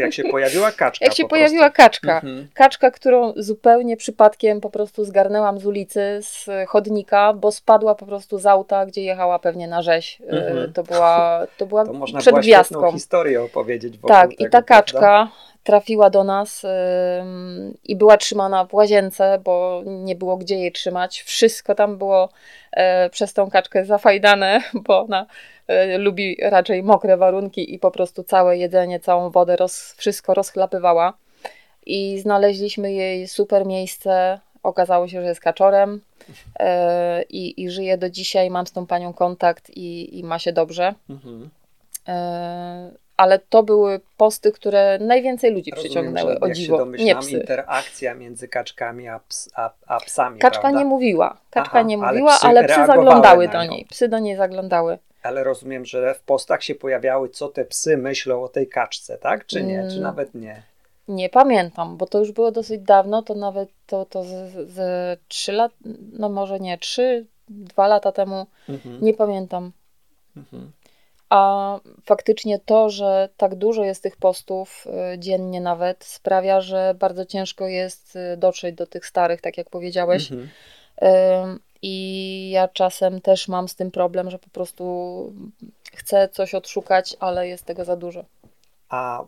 Jak 0.00 0.12
się 0.12 0.24
pojawiła 0.24 0.72
kaczka. 0.72 1.04
Jak 1.04 1.14
się 1.14 1.22
po 1.22 1.28
pojawiła 1.28 1.70
kaczka. 1.70 2.14
Mhm. 2.14 2.48
Kaczka, 2.54 2.90
którą 2.90 3.32
zupełnie 3.36 3.96
przypadkiem 3.96 4.60
po 4.60 4.70
prostu 4.70 5.04
zgarnęłam 5.04 5.58
z 5.58 5.66
ulicy, 5.66 6.18
z 6.22 6.46
chodnika, 6.68 7.32
bo 7.32 7.52
spadła 7.52 7.94
po 7.94 8.06
prostu 8.06 8.38
z 8.38 8.46
auta, 8.46 8.86
gdzie 8.86 9.02
jechała 9.02 9.38
pewnie 9.38 9.68
na 9.68 9.82
rzeź. 9.82 10.22
E, 10.30 10.50
Mhm. 10.50 10.72
To 10.72 10.82
była, 10.82 11.46
to 11.56 11.66
była 11.66 11.84
To 11.86 11.92
można 11.92 12.18
przed 12.20 12.34
gwiazdką. 12.38 12.92
historię 12.92 13.42
opowiedzieć 13.42 13.96
wokół 13.98 14.08
Tak, 14.08 14.30
tego, 14.30 14.44
i 14.46 14.50
ta 14.50 14.62
prawda? 14.62 15.28
Trafiła 15.62 16.10
do 16.10 16.24
nas 16.24 16.66
i 17.84 17.96
była 17.96 18.16
trzymana 18.16 18.64
w 18.64 18.74
łazience, 18.74 19.40
bo 19.44 19.82
nie 19.86 20.16
było 20.16 20.36
gdzie 20.36 20.54
jej 20.54 20.72
trzymać. 20.72 21.22
Wszystko 21.22 21.74
tam 21.74 21.98
było 21.98 22.28
e, 22.72 23.10
przez 23.10 23.32
tą 23.32 23.50
kaczkę 23.50 23.84
zafajdane, 23.84 24.62
bo 24.86 25.00
ona 25.00 25.26
e, 25.66 25.98
lubi 25.98 26.36
raczej 26.42 26.82
mokre 26.82 27.16
warunki 27.16 27.74
i 27.74 27.78
po 27.78 27.90
prostu 27.90 28.24
całe 28.24 28.58
jedzenie, 28.58 29.00
całą 29.00 29.30
wodę, 29.30 29.56
roz, 29.56 29.94
wszystko 29.96 30.34
rozchlapywała. 30.34 31.12
I 31.86 32.18
znaleźliśmy 32.18 32.92
jej 32.92 33.28
super 33.28 33.66
miejsce. 33.66 34.40
Okazało 34.62 35.08
się, 35.08 35.22
że 35.22 35.28
jest 35.28 35.40
kaczorem 35.40 36.00
e, 36.58 37.22
i, 37.22 37.62
i 37.62 37.70
żyje 37.70 37.98
do 37.98 38.10
dzisiaj. 38.10 38.50
Mam 38.50 38.66
z 38.66 38.72
tą 38.72 38.86
panią 38.86 39.12
kontakt 39.12 39.70
i, 39.70 40.18
i 40.18 40.24
ma 40.24 40.38
się 40.38 40.52
dobrze. 40.52 40.94
Mhm. 41.10 41.50
Ale 43.20 43.38
to 43.38 43.62
były 43.62 44.00
posty, 44.16 44.52
które 44.52 44.98
najwięcej 44.98 45.52
ludzi 45.54 45.70
Rozumiem, 45.70 45.90
przyciągnęły, 45.90 46.32
że 46.32 46.40
o 46.40 46.46
jak 46.46 46.56
dziwo, 46.56 46.66
się 46.66 46.72
nie 46.72 46.84
domyślam, 46.84 47.22
psy. 47.22 47.30
interakcja 47.30 48.14
między 48.14 48.48
kaczkami 48.48 49.08
a, 49.08 49.18
ps, 49.28 49.48
a, 49.54 49.70
a 49.86 50.00
psami, 50.00 50.38
Kaczka 50.38 50.60
prawda? 50.60 50.78
nie 50.78 50.84
mówiła, 50.84 51.36
kaczka 51.50 51.70
Aha, 51.78 51.82
nie 51.82 51.98
ale 51.98 52.06
mówiła, 52.12 52.36
psy 52.36 52.46
ale 52.46 52.64
psy, 52.64 52.86
zaglądały 52.86 53.48
do 53.48 53.64
niej, 53.64 53.84
psy 53.84 54.08
do 54.08 54.18
niej 54.18 54.36
zaglądały. 54.36 54.98
Ale 55.22 55.44
rozumiem, 55.44 55.84
że 55.84 56.14
w 56.14 56.20
postach 56.22 56.62
się 56.62 56.74
pojawiały, 56.74 57.28
co 57.28 57.48
te 57.48 57.64
psy 57.64 57.96
myślą 57.96 58.42
o 58.44 58.48
tej 58.48 58.68
kaczce, 58.68 59.18
tak? 59.18 59.46
Czy 59.46 59.62
nie? 59.64 59.78
Czy 59.82 59.90
Mm. 59.92 60.02
nawet 60.02 60.34
nie? 60.34 60.62
Nie 61.08 61.28
pamiętam, 61.28 61.96
bo 61.96 62.06
to 62.06 62.18
już 62.18 62.32
było 62.32 62.50
dosyć 62.52 62.80
dawno, 62.80 63.22
to 63.22 63.34
nawet 63.34 63.68
to, 63.86 64.04
to 64.04 64.24
z, 64.24 64.28
z 64.70 64.80
3 65.28 65.52
lat, 65.52 65.72
no 66.12 66.28
może 66.28 66.60
nie, 66.60 66.78
3, 66.78 67.26
2 67.48 67.86
lata 67.86 68.12
temu, 68.12 68.46
Mhm. 68.68 68.98
nie 69.02 69.14
pamiętam. 69.14 69.72
Mhm. 70.36 70.72
A 71.30 71.80
faktycznie 72.04 72.58
to, 72.58 72.90
że 72.90 73.28
tak 73.36 73.54
dużo 73.54 73.84
jest 73.84 74.02
tych 74.02 74.16
postów 74.16 74.86
y, 75.14 75.18
dziennie 75.18 75.60
nawet, 75.60 76.04
sprawia, 76.04 76.60
że 76.60 76.94
bardzo 76.98 77.26
ciężko 77.26 77.66
jest 77.66 78.16
y, 78.16 78.36
dotrzeć 78.36 78.74
do 78.74 78.86
tych 78.86 79.06
starych, 79.06 79.40
tak 79.40 79.58
jak 79.58 79.70
powiedziałeś. 79.70 80.32
Mhm. 80.32 80.50
I 81.82 82.50
ja 82.50 82.68
czasem 82.68 83.20
też 83.20 83.48
mam 83.48 83.68
z 83.68 83.74
tym 83.74 83.90
problem, 83.90 84.30
że 84.30 84.38
po 84.38 84.50
prostu 84.50 85.32
chcę 85.92 86.28
coś 86.28 86.54
odszukać, 86.54 87.16
ale 87.20 87.48
jest 87.48 87.64
tego 87.64 87.84
za 87.84 87.96
dużo. 87.96 88.24
A 88.88 89.24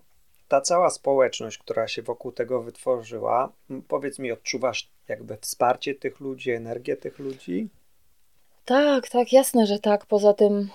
ta 0.49 0.61
cała 0.61 0.91
społeczność, 0.91 1.59
która 1.59 1.89
się 1.89 2.03
wokół 2.03 2.33
tego 2.33 2.63
wytworzyła, 2.63 3.53
powiedz 3.89 4.19
mi, 4.19 4.33
odczuwasz 4.33 4.89
jakby 5.09 5.37
wsparcie 5.37 5.95
tych 5.95 6.21
ludzi, 6.21 6.51
energię 6.51 6.97
tych 6.97 7.19
ludzi? 7.19 7.69
Tak, 8.65 9.09
tak, 9.09 9.33
jasne, 9.33 9.67
że 9.67 9.79
tak. 9.79 10.07
Poza 10.07 10.35
tym, 10.35 10.71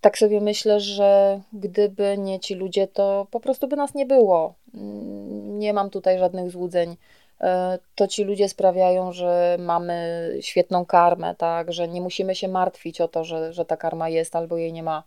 tak 0.00 0.18
sobie 0.18 0.40
myślę, 0.40 0.80
że 0.80 1.40
gdyby 1.52 2.18
nie 2.18 2.40
ci 2.40 2.54
ludzie, 2.54 2.86
to 2.86 3.26
po 3.30 3.40
prostu 3.40 3.68
by 3.68 3.76
nas 3.76 3.94
nie 3.94 4.06
było. 4.06 4.54
Mm, 4.74 5.58
Nie 5.58 5.72
mam 5.72 5.90
tutaj 5.90 6.18
żadnych 6.18 6.50
złudzeń. 6.50 6.96
E, 7.40 7.78
To 7.94 8.08
ci 8.08 8.24
ludzie 8.24 8.48
sprawiają, 8.48 9.12
że 9.12 9.56
mamy 9.58 10.28
świetną 10.40 10.86
karmę, 10.86 11.34
tak, 11.34 11.72
że 11.72 11.88
nie 11.88 12.00
musimy 12.00 12.34
się 12.34 12.48
martwić 12.48 13.00
o 13.00 13.08
to, 13.08 13.24
że, 13.24 13.52
że 13.52 13.64
ta 13.64 13.76
karma 13.76 14.08
jest 14.08 14.36
albo 14.36 14.56
jej 14.56 14.72
nie 14.72 14.82
ma. 14.82 15.02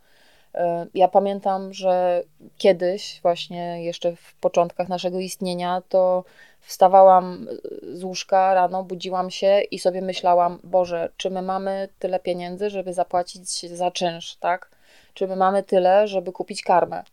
E, 0.55 0.85
Ja 0.93 1.07
pamiętam, 1.07 1.73
że 1.73 2.23
kiedyś, 2.57 3.19
właśnie 3.21 3.83
jeszcze 3.83 4.15
w 4.15 4.35
początkach 4.35 4.89
naszego 4.89 5.19
istnienia, 5.19 5.81
to 5.89 6.23
wstawałam 6.61 7.47
z 7.93 8.03
łóżka 8.03 8.53
rano, 8.53 8.83
budziłam 8.83 9.31
się 9.31 9.61
i 9.71 9.79
sobie 9.79 10.01
myślałam, 10.01 10.59
Boże, 10.63 11.09
czy 11.17 11.29
my 11.29 11.41
mamy 11.41 11.89
tyle 11.99 12.19
pieniędzy, 12.19 12.69
żeby 12.69 12.93
zapłacić 12.93 13.49
za 13.77 13.91
czynsz, 13.91 14.35
tak? 14.35 14.69
Czy 15.13 15.27
my 15.27 15.35
mamy 15.35 15.63
tyle, 15.63 16.07
żeby 16.07 16.31
kupić 16.31 16.63
karmę? 16.63 17.03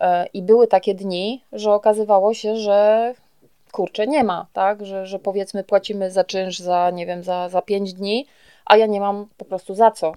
E, 0.00 0.26
I 0.26 0.42
były 0.42 0.66
takie 0.66 0.94
dni, 0.94 1.42
że 1.52 1.72
okazywało 1.72 2.34
się, 2.34 2.56
że 2.56 3.14
kurczę, 3.72 4.06
nie 4.06 4.24
ma, 4.24 4.46
tak? 4.52 4.86
Że, 4.86 5.06
że 5.06 5.18
powiedzmy 5.18 5.64
płacimy 5.64 6.10
za 6.10 6.24
czynsz 6.24 6.58
za, 6.58 6.90
nie 6.90 7.06
wiem, 7.06 7.24
za, 7.24 7.48
za 7.48 7.62
5 7.62 7.92
dni, 7.92 8.26
a 8.64 8.76
ja 8.76 8.86
nie 8.86 9.00
mam 9.00 9.26
po 9.36 9.44
prostu 9.44 9.74
za 9.74 9.90
co. 9.90 10.12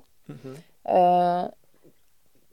E, 0.86 1.51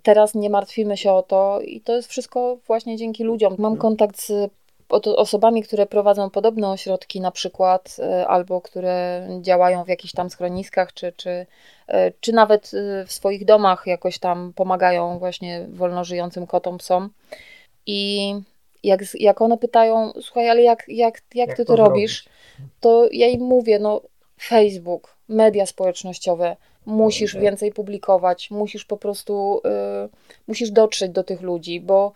teraz 0.02 0.34
nie 0.34 0.50
martwimy 0.50 0.96
się 0.96 1.12
o 1.12 1.22
to 1.22 1.60
i 1.60 1.80
to 1.80 1.96
jest 1.96 2.08
wszystko 2.08 2.58
właśnie 2.66 2.96
dzięki 2.96 3.24
ludziom. 3.24 3.54
Mam 3.58 3.76
kontakt 3.76 4.20
z 4.20 4.50
osobami, 4.88 5.62
które 5.62 5.86
prowadzą 5.86 6.30
podobne 6.30 6.70
ośrodki 6.70 7.20
na 7.20 7.30
przykład, 7.30 7.96
e, 7.98 8.26
albo 8.28 8.60
które 8.60 9.28
działają 9.40 9.84
w 9.84 9.88
jakichś 9.88 10.14
tam 10.14 10.30
schroniskach, 10.30 10.92
czy, 10.92 11.12
czy, 11.12 11.46
e, 11.88 12.12
czy 12.20 12.32
nawet 12.32 12.70
e, 12.74 13.06
w 13.06 13.12
swoich 13.12 13.44
domach 13.44 13.86
jakoś 13.86 14.18
tam 14.18 14.52
pomagają 14.56 15.18
właśnie 15.18 15.66
wolno 15.68 16.04
żyjącym 16.04 16.46
kotom, 16.46 16.78
psom. 16.78 17.10
I 17.86 18.32
jak, 18.84 19.00
jak 19.14 19.42
one 19.42 19.58
pytają, 19.58 20.12
słuchaj, 20.20 20.50
ale 20.50 20.62
jak, 20.62 20.84
jak, 20.88 21.22
jak, 21.34 21.48
Jak 21.48 21.56
ty 21.56 21.64
to 21.64 21.76
to 21.76 21.84
robisz? 21.84 22.24
to 22.80 23.08
ja 23.12 23.26
im 23.26 23.40
mówię, 23.40 23.78
no 23.78 24.00
Facebook, 24.40 25.16
media 25.28 25.66
społecznościowe, 25.66 26.56
musisz 26.86 27.36
więcej 27.36 27.72
publikować, 27.72 28.50
musisz 28.50 28.84
po 28.84 28.96
prostu, 28.96 29.60
y, 30.04 30.08
musisz 30.48 30.70
dotrzeć 30.70 31.12
do 31.12 31.24
tych 31.24 31.40
ludzi, 31.40 31.80
bo 31.80 32.12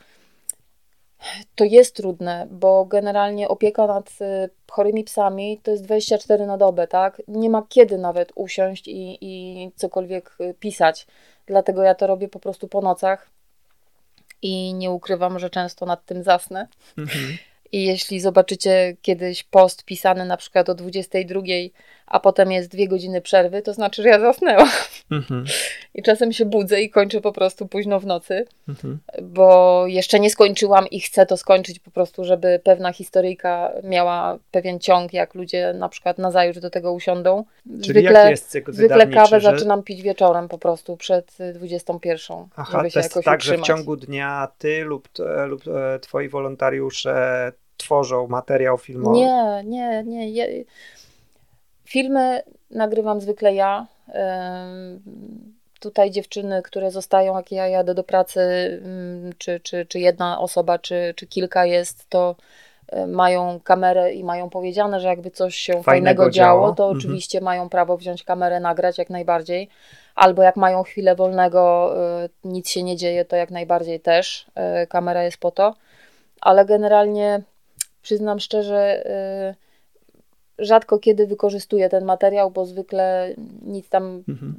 to 1.55 1.65
jest 1.65 1.97
trudne, 1.97 2.47
bo 2.51 2.85
generalnie 2.85 3.49
opieka 3.49 3.87
nad 3.87 4.11
y, 4.11 4.51
chorymi 4.71 5.05
psami 5.05 5.61
to 5.63 5.71
jest 5.71 5.85
24 5.85 6.47
na 6.47 6.57
dobę, 6.57 6.87
tak? 6.87 7.23
Nie 7.29 7.51
ma 7.51 7.63
kiedy 7.69 7.99
nawet 7.99 8.33
usiąść 8.35 8.89
i, 8.89 9.19
i 9.21 9.71
cokolwiek 9.77 10.37
y, 10.41 10.55
pisać, 10.61 11.07
dlatego 11.47 11.83
ja 11.83 11.95
to 11.95 12.07
robię 12.07 12.29
po 12.29 12.41
prostu 12.41 12.69
po 12.69 12.81
nocach 12.81 13.31
i 14.43 14.75
nie 14.75 14.91
ukrywam, 14.91 15.39
że 15.39 15.51
często 15.51 15.87
nad 15.87 16.05
tym 16.05 16.23
zasnę. 16.23 16.69
I 17.73 17.85
jeśli 17.85 18.21
zobaczycie 18.21 18.97
kiedyś 19.03 19.43
post 19.43 19.85
pisany 19.85 20.25
na 20.25 20.37
przykład 20.37 20.69
o 20.69 20.75
22, 20.75 21.41
a 22.11 22.21
potem 22.21 22.53
jest 22.53 22.71
dwie 22.71 22.89
godziny 22.89 23.21
przerwy, 23.21 23.63
to 23.63 23.73
znaczy, 23.75 24.03
że 24.03 24.09
ja 24.09 24.21
zasnęłam. 24.21 24.69
Mhm. 25.11 25.45
I 25.95 26.03
czasem 26.03 26.33
się 26.33 26.45
budzę 26.45 26.81
i 26.83 26.91
kończę 26.91 27.21
po 27.21 27.33
prostu 27.33 27.67
późno 27.69 28.01
w 28.01 28.07
nocy, 28.07 28.45
Mhm. 28.69 28.99
bo 29.23 29.83
jeszcze 29.87 30.21
nie 30.21 30.31
skończyłam 30.31 30.87
i 30.91 31.01
chcę 31.01 31.27
to 31.27 31.37
skończyć 31.37 31.79
po 31.79 31.91
prostu, 31.91 32.25
żeby 32.25 32.61
pewna 32.65 32.93
historyjka 32.93 33.73
miała 33.85 34.39
pewien 34.51 34.79
ciąg, 34.81 35.13
jak 35.13 35.35
ludzie 35.35 35.73
na 35.79 35.89
przykład 35.89 36.19
na 36.19 36.31
zajutrz 36.31 36.59
do 36.61 36.71
tego 36.71 36.93
usiądą. 36.93 37.45
Czyli 37.85 38.03
jaki 38.05 38.31
jest 38.31 38.49
cykl 38.49 38.73
zwykle 38.73 39.07
kawę 39.07 39.41
że- 39.41 39.53
zaczynam 39.53 39.83
pić 39.83 40.03
wieczorem 40.03 40.49
po 40.49 40.59
prostu 40.59 40.97
przed 40.97 41.41
y, 41.41 41.53
21, 41.53 42.37
Aha, 42.57 42.73
żeby 42.73 42.85
to 42.85 42.91
się 42.91 43.01
jest 43.01 43.11
jakoś 43.11 43.25
tak, 43.25 43.41
że 43.43 43.57
w 43.57 43.61
utrzymać. 43.61 43.67
ciągu 43.79 43.97
dnia 43.97 44.49
ty 44.59 44.85
lub, 44.85 45.09
e, 45.39 45.47
lub 45.47 45.63
e, 45.69 45.99
twoi 45.99 46.29
wolontariusze 46.29 47.53
tworzą 47.77 48.27
materiał 48.27 48.79
filmowy? 48.79 49.17
Nie, 49.19 49.63
nie, 49.65 50.03
nie. 50.07 50.31
Ja, 50.31 50.45
filmy 51.91 52.43
nagrywam 52.71 53.21
zwykle 53.21 53.55
ja. 53.55 53.87
Tutaj 55.81 56.11
dziewczyny, 56.11 56.63
które 56.63 56.91
zostają, 56.91 57.37
jak 57.37 57.53
ja 57.53 57.69
jadę 57.69 57.95
do 57.95 58.05
pracy, 58.05 58.41
czy, 59.39 59.61
czy, 59.61 59.87
czy 59.87 59.99
jedna 60.01 60.41
osoba, 60.41 60.79
czy, 60.79 61.15
czy 61.17 61.27
kilka 61.27 61.67
jest, 61.67 62.09
to 62.09 62.37
mają 63.07 63.61
kamerę 63.65 64.13
i 64.13 64.25
mają 64.25 64.51
powiedziane, 64.51 65.01
że 65.01 65.09
jakby 65.09 65.31
coś 65.31 65.55
się 65.57 65.83
fajnego, 65.83 66.31
działo, 66.31 66.61
działo. 66.61 66.75
to 66.75 66.85
Mhm. 66.85 66.99
oczywiście 66.99 67.41
mają 67.41 67.69
prawo 67.69 67.97
wziąć 67.97 68.23
kamerę, 68.25 68.61
nagrać 68.61 68.99
jak 68.99 69.11
najbardziej. 69.11 69.69
Albo 70.15 70.43
jak 70.43 70.57
mają 70.57 70.83
chwilę 70.83 71.15
wolnego, 71.15 71.95
y, 72.25 72.29
nic 72.45 72.71
się 72.71 72.83
nie 72.83 72.97
dzieje, 72.97 73.25
to 73.25 73.37
jak 73.37 73.51
najbardziej 73.51 74.01
też. 74.01 74.47
y, 74.83 74.87
Kamera 74.87 75.23
jest 75.25 75.37
po 75.39 75.51
to. 75.51 75.75
Ale 76.41 76.65
generalnie 76.65 77.43
przyznam 78.03 78.41
szczerze, 78.41 79.07
y, 79.51 79.70
rzadko 80.61 80.99
kiedy 80.99 81.27
wykorzystuję 81.27 81.89
ten 81.89 82.05
materiał, 82.05 82.51
bo 82.51 82.67
zwykle 82.67 83.35
nic 83.63 83.89
tam 83.89 84.23
Mhm. 84.29 84.55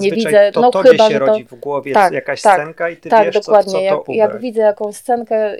Nie 0.00 0.10
widzę. 0.12 0.50
to 0.52 0.60
no 0.60 0.70
tobie 0.70 0.90
chyba, 0.90 1.08
się 1.08 1.18
to- 1.18 1.26
rodzi 1.26 1.44
w 1.44 1.54
głowie 1.54 1.92
tak, 1.92 2.12
jakaś 2.12 2.42
tak, 2.42 2.60
scenka 2.60 2.90
i 2.90 2.96
ty 2.96 3.08
tak, 3.08 3.24
wiesz, 3.26 3.34
dokładnie. 3.34 3.72
co, 3.72 3.96
co 3.98 4.04
to 4.04 4.12
jak, 4.12 4.32
jak 4.32 4.40
widzę 4.40 4.62
jakąś 4.62 4.96
scenkę, 4.96 5.56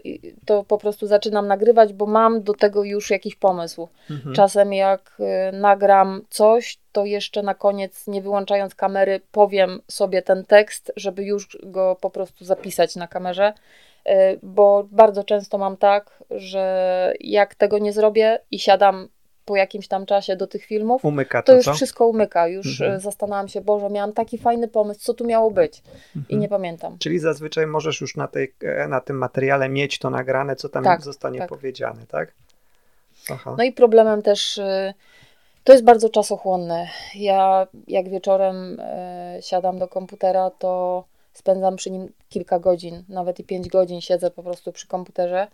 to 0.46 0.64
po 0.64 0.78
prostu 0.78 1.06
zaczynam 1.06 1.46
nagrywać, 1.46 1.92
bo 1.92 2.06
mam 2.06 2.42
do 2.42 2.54
tego 2.54 2.84
już 2.84 3.10
jakiś 3.10 3.34
pomysł. 3.34 3.88
Mhm. 4.10 4.34
Czasem 4.34 4.72
jak 4.72 5.12
y, 5.20 5.56
nagram 5.56 6.22
coś, 6.30 6.78
to 6.92 7.04
jeszcze 7.04 7.42
na 7.42 7.54
koniec, 7.54 8.06
nie 8.06 8.22
wyłączając 8.22 8.74
kamery, 8.74 9.20
powiem 9.32 9.80
sobie 9.88 10.22
ten 10.22 10.44
tekst, 10.44 10.92
żeby 10.96 11.24
już 11.24 11.58
go 11.62 11.96
po 12.00 12.10
prostu 12.10 12.44
zapisać 12.44 12.96
na 12.96 13.08
kamerze. 13.08 13.52
Y, 14.08 14.12
Bo 14.42 14.86
bardzo 14.90 15.24
często 15.24 15.58
mam 15.58 15.76
tak, 15.76 16.24
że 16.30 17.14
jak 17.20 17.54
tego 17.54 17.78
nie 17.78 17.92
zrobię 17.92 18.38
i 18.50 18.58
siadam 18.58 19.08
po 19.46 19.56
jakimś 19.56 19.88
tam 19.88 20.06
czasie 20.06 20.36
do 20.36 20.46
tych 20.46 20.64
filmów, 20.64 21.04
Umyka 21.04 21.42
to 21.42 21.46
to, 21.52 21.56
już 21.56 21.64
co? 21.64 21.74
wszystko 21.74 22.06
umyka. 22.06 22.48
Już 22.48 22.66
Mhm. 22.66 22.84
mhm. 22.90 23.00
zastanawiam 23.00 23.48
się, 23.48 23.60
Boże, 23.60 23.90
miałam 23.90 24.12
taki 24.12 24.38
fajny 24.38 24.68
pomysł, 24.68 25.00
co 25.00 25.14
tu 25.14 25.26
miało 25.26 25.50
być. 25.50 25.82
I 26.14 26.18
Mhm. 26.18 26.40
nie 26.40 26.48
pamiętam. 26.48 26.98
Czyli 26.98 27.18
zazwyczaj 27.18 27.66
możesz 27.66 28.00
już 28.00 28.16
na, 28.16 28.28
tej, 28.28 28.54
e, 28.62 28.88
na 28.88 29.00
tym 29.00 29.18
materiale 29.18 29.68
mieć 29.68 29.98
to 29.98 30.10
nagrane, 30.10 30.56
co 30.56 30.68
tam 30.68 30.84
Tak, 30.84 31.02
zostanie 31.02 31.38
tak. 31.38 31.48
powiedziane, 31.48 32.06
tak? 32.08 32.32
Aha. 33.30 33.54
No 33.58 33.64
i 33.64 33.72
problemem 33.72 34.22
też, 34.22 34.58
y, 34.58 34.94
to 35.64 35.72
jest 35.72 35.84
bardzo 35.84 36.08
czasochłonne. 36.08 36.88
Ja 37.14 37.66
jak 37.88 38.08
wieczorem 38.08 38.80
y, 38.80 39.42
siadam 39.42 39.78
do 39.78 39.88
komputera, 39.88 40.50
to 40.50 41.04
spędzam 41.32 41.76
przy 41.76 41.90
nim 41.90 42.12
kilka 42.28 42.58
godzin, 42.58 43.04
nawet 43.08 43.38
i 43.40 43.44
pięć 43.44 43.68
godzin 43.68 44.00
siedzę 44.00 44.30
po 44.30 44.42
prostu 44.42 44.72
przy 44.72 44.86
komputerze 44.86 45.48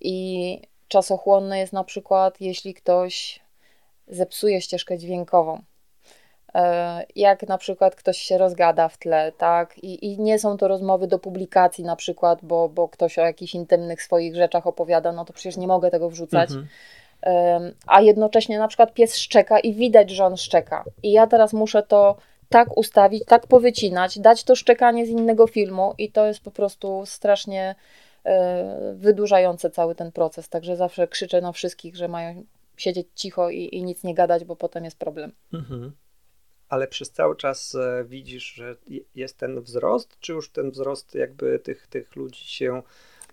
i 0.00 0.60
czasochłonne 0.88 1.58
jest 1.58 1.72
na 1.72 1.84
przykład, 1.84 2.40
jeśli 2.40 2.74
ktoś 2.74 3.40
zepsuje 4.08 4.60
ścieżkę 4.60 4.98
dźwiękową. 4.98 5.62
E, 6.54 7.04
Jak 7.16 7.48
na 7.48 7.58
przykład 7.58 7.94
ktoś 7.94 8.18
się 8.18 8.38
rozgada 8.38 8.88
w 8.88 8.98
tle, 8.98 9.32
tak? 9.32 9.78
I, 9.78 10.06
I 10.06 10.20
nie 10.20 10.38
są 10.38 10.56
to 10.56 10.68
rozmowy 10.68 11.06
do 11.06 11.18
publikacji 11.18 11.84
na 11.84 11.96
przykład, 11.96 12.38
bo, 12.42 12.68
bo 12.68 12.88
ktoś 12.88 13.18
o 13.18 13.22
jakichś 13.22 13.54
intymnych 13.54 14.02
swoich 14.02 14.36
rzeczach 14.36 14.66
opowiada, 14.66 15.12
no 15.12 15.24
to 15.24 15.32
przecież 15.32 15.56
nie 15.56 15.66
mogę 15.66 15.90
tego 15.90 16.10
wrzucać. 16.10 16.50
Mhm. 16.50 16.68
A 17.86 18.00
jednocześnie 18.00 18.58
na 18.58 18.68
przykład 18.68 18.94
pies 18.94 19.16
szczeka 19.16 19.58
i 19.58 19.74
widać, 19.74 20.10
że 20.10 20.24
on 20.24 20.36
szczeka. 20.36 20.84
I 21.02 21.12
ja 21.12 21.26
teraz 21.26 21.52
muszę 21.52 21.82
to 21.82 22.16
tak 22.48 22.76
ustawić, 22.76 23.24
tak 23.26 23.46
powycinać, 23.46 24.18
dać 24.18 24.44
to 24.44 24.56
szczekanie 24.56 25.06
z 25.06 25.08
innego 25.08 25.46
filmu 25.46 25.94
i 25.98 26.12
to 26.12 26.26
jest 26.26 26.40
po 26.40 26.50
prostu 26.50 27.02
strasznie 27.06 27.74
wydłużające 28.94 29.70
cały 29.70 29.94
ten 29.94 30.12
proces. 30.12 30.48
Także 30.48 30.76
zawsze 30.76 31.08
krzyczę 31.08 31.40
na 31.40 31.52
wszystkich, 31.52 31.96
że 31.96 32.08
mają 32.08 32.44
siedzieć 32.76 33.06
cicho 33.14 33.50
i, 33.50 33.76
i 33.76 33.84
nic 33.84 34.04
nie 34.04 34.14
gadać, 34.14 34.44
bo 34.44 34.56
potem 34.56 34.84
jest 34.84 34.98
problem. 34.98 35.32
Mhm. 35.52 35.92
Ale 36.68 36.88
przez 36.88 37.10
cały 37.10 37.36
czas 37.36 37.74
e, 37.74 38.04
widzisz, 38.04 38.44
że 38.44 38.76
je- 38.86 39.00
jest 39.14 39.38
ten 39.38 39.60
wzrost, 39.60 40.20
czy 40.20 40.32
już 40.32 40.50
ten 40.50 40.70
wzrost 40.70 41.14
jakby 41.14 41.58
tych, 41.58 41.86
tych 41.86 42.16
ludzi 42.16 42.44
się 42.44 42.82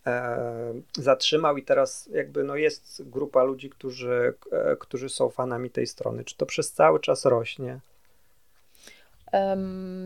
e, 0.07 0.73
zatrzymał 0.97 1.57
i 1.57 1.63
teraz 1.63 2.09
jakby 2.13 2.43
no 2.43 2.55
jest 2.55 3.09
grupa 3.09 3.43
ludzi, 3.43 3.69
którzy, 3.69 4.33
e, 4.51 4.75
którzy 4.75 5.09
są 5.09 5.29
fanami 5.29 5.69
tej 5.69 5.87
strony. 5.87 6.23
Czy 6.23 6.37
to 6.37 6.45
przez 6.45 6.71
cały 6.71 6.99
czas 6.99 7.25
rośnie? 7.25 7.79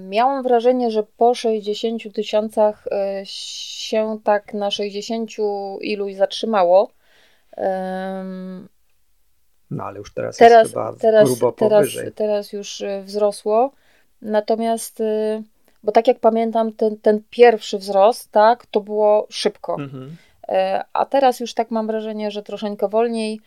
Miałam 0.09 0.43
wrażenie, 0.43 0.91
że 0.91 1.03
po 1.03 1.35
60 1.35 2.13
tysiącach 2.13 2.87
e, 2.91 3.21
się 3.25 4.19
tak 4.23 4.53
na 4.53 4.71
60 4.71 5.31
iluś 5.81 6.15
zatrzymało. 6.15 6.91
No 9.71 9.83
ale 9.83 9.99
już 9.99 10.13
teraz, 10.13 10.37
Teraz, 10.37 10.63
jest 10.63 10.73
chyba 10.73 10.93
teraz, 10.93 11.29
grubo 11.29 11.51
teraz, 11.51 11.85
powyżej. 11.85 12.11
teraz 12.11 12.53
już 12.53 12.81
e, 12.81 13.03
wzrosło. 13.03 13.71
Natomiast, 14.21 15.01
e, 15.01 15.41
bo 15.83 15.91
tak 15.91 16.07
jak 16.07 16.19
pamiętam, 16.19 16.73
ten, 16.73 16.97
ten 16.97 17.21
pierwszy 17.29 17.77
wzrost, 17.77 18.31
tak, 18.31 18.65
to 18.65 18.81
było 18.81 19.27
szybko. 19.29 19.75
Mhm. 19.79 20.15
A 20.93 21.05
teraz 21.05 21.39
już 21.39 21.53
tak 21.53 21.71
mam 21.71 21.87
wrażenie, 21.87 22.31
że 22.31 22.43
troszeczkę 22.43 22.87
wolniej, 22.87 23.39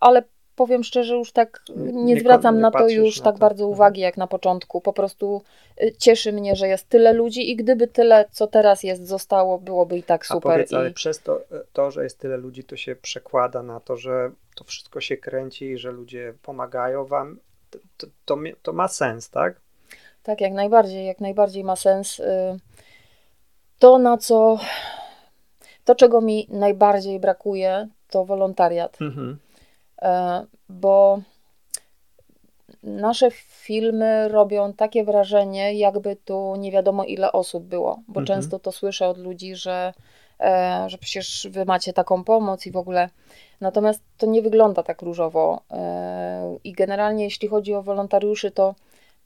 ale 0.00 0.22
powiem 0.56 0.84
szczerze, 0.84 1.14
już 1.14 1.32
tak 1.32 1.62
nie, 1.76 1.92
Nie 1.92 2.20
zwracam 2.20 2.54
nie 2.54 2.60
na 2.60 2.70
to 2.70 2.88
już 2.88 3.18
na 3.18 3.24
tak 3.24 3.34
to. 3.34 3.38
bardzo 3.40 3.64
Mhm. 3.64 3.72
uwagi 3.72 4.00
jak 4.00 4.16
na 4.16 4.26
początku. 4.26 4.80
Po 4.80 4.92
prostu 4.92 5.42
y, 5.82 5.92
cieszy 5.98 6.32
mnie, 6.32 6.56
że 6.56 6.68
jest 6.68 6.88
tyle 6.88 7.12
ludzi 7.12 7.50
i 7.50 7.56
gdyby 7.56 7.86
tyle, 7.86 8.24
co 8.32 8.46
teraz 8.46 8.82
jest, 8.82 9.06
zostało, 9.06 9.58
byłoby 9.58 9.98
i 9.98 10.02
tak 10.02 10.24
A 10.24 10.34
super. 10.34 10.52
powiedz, 10.52 10.72
ale 10.72 10.90
I... 10.90 10.94
przez 10.94 11.22
to, 11.22 11.40
to, 11.72 11.90
że 11.90 12.02
jest 12.04 12.18
tyle 12.18 12.36
ludzi, 12.36 12.64
to 12.64 12.76
się 12.76 12.96
przekłada 12.96 13.62
na 13.62 13.80
to, 13.80 13.96
że 13.96 14.30
to 14.54 14.64
wszystko 14.64 15.00
się 15.00 15.16
kręci 15.16 15.64
i 15.64 15.78
że 15.78 15.90
ludzie 15.90 16.34
pomagają 16.42 17.04
wam. 17.04 17.38
To, 17.96 18.06
to, 18.26 18.36
to 18.62 18.72
ma 18.72 18.88
sens, 18.88 19.30
tak? 19.30 19.60
Tak, 20.22 20.40
jak 20.40 20.52
najbardziej, 20.52 21.06
jak 21.06 21.20
najbardziej 21.20 21.64
ma 21.64 21.76
sens. 21.76 22.20
Y, 22.20 22.24
To, 23.78 23.98
na 23.98 24.16
co, 24.18 24.58
to 25.84 25.94
czego 25.94 26.20
mi 26.20 26.46
najbardziej 26.50 27.20
brakuje, 27.20 27.88
to 28.10 28.24
wolontariat, 28.24 28.98
Mhm. 29.00 29.38
E, 30.02 30.44
bo 30.68 31.20
nasze 32.82 33.30
filmy 33.30 34.28
robią 34.28 34.72
takie 34.72 35.04
wrażenie, 35.04 35.74
jakby 35.74 36.16
tu 36.16 36.56
nie 36.56 36.72
wiadomo 36.72 37.04
ile 37.04 37.32
osób 37.32 37.64
było, 37.64 38.00
bo 38.08 38.20
Mhm. 38.20 38.26
często 38.26 38.58
to 38.58 38.72
słyszę 38.72 39.08
od 39.08 39.18
ludzi, 39.18 39.56
że, 39.56 39.92
e, 40.40 40.84
że 40.88 40.98
przecież 40.98 41.48
wy 41.50 41.64
macie 41.64 41.92
taką 41.92 42.24
pomoc 42.24 42.66
i 42.66 42.70
w 42.70 42.76
ogóle. 42.76 43.08
Natomiast 43.60 44.02
to 44.18 44.26
nie 44.26 44.42
wygląda 44.42 44.82
tak 44.82 45.02
różowo. 45.02 45.60
E, 45.70 46.56
I 46.64 46.72
generalnie, 46.72 47.24
jeśli 47.24 47.48
chodzi 47.48 47.74
o 47.74 47.82
wolontariuszy, 47.82 48.50
to 48.50 48.74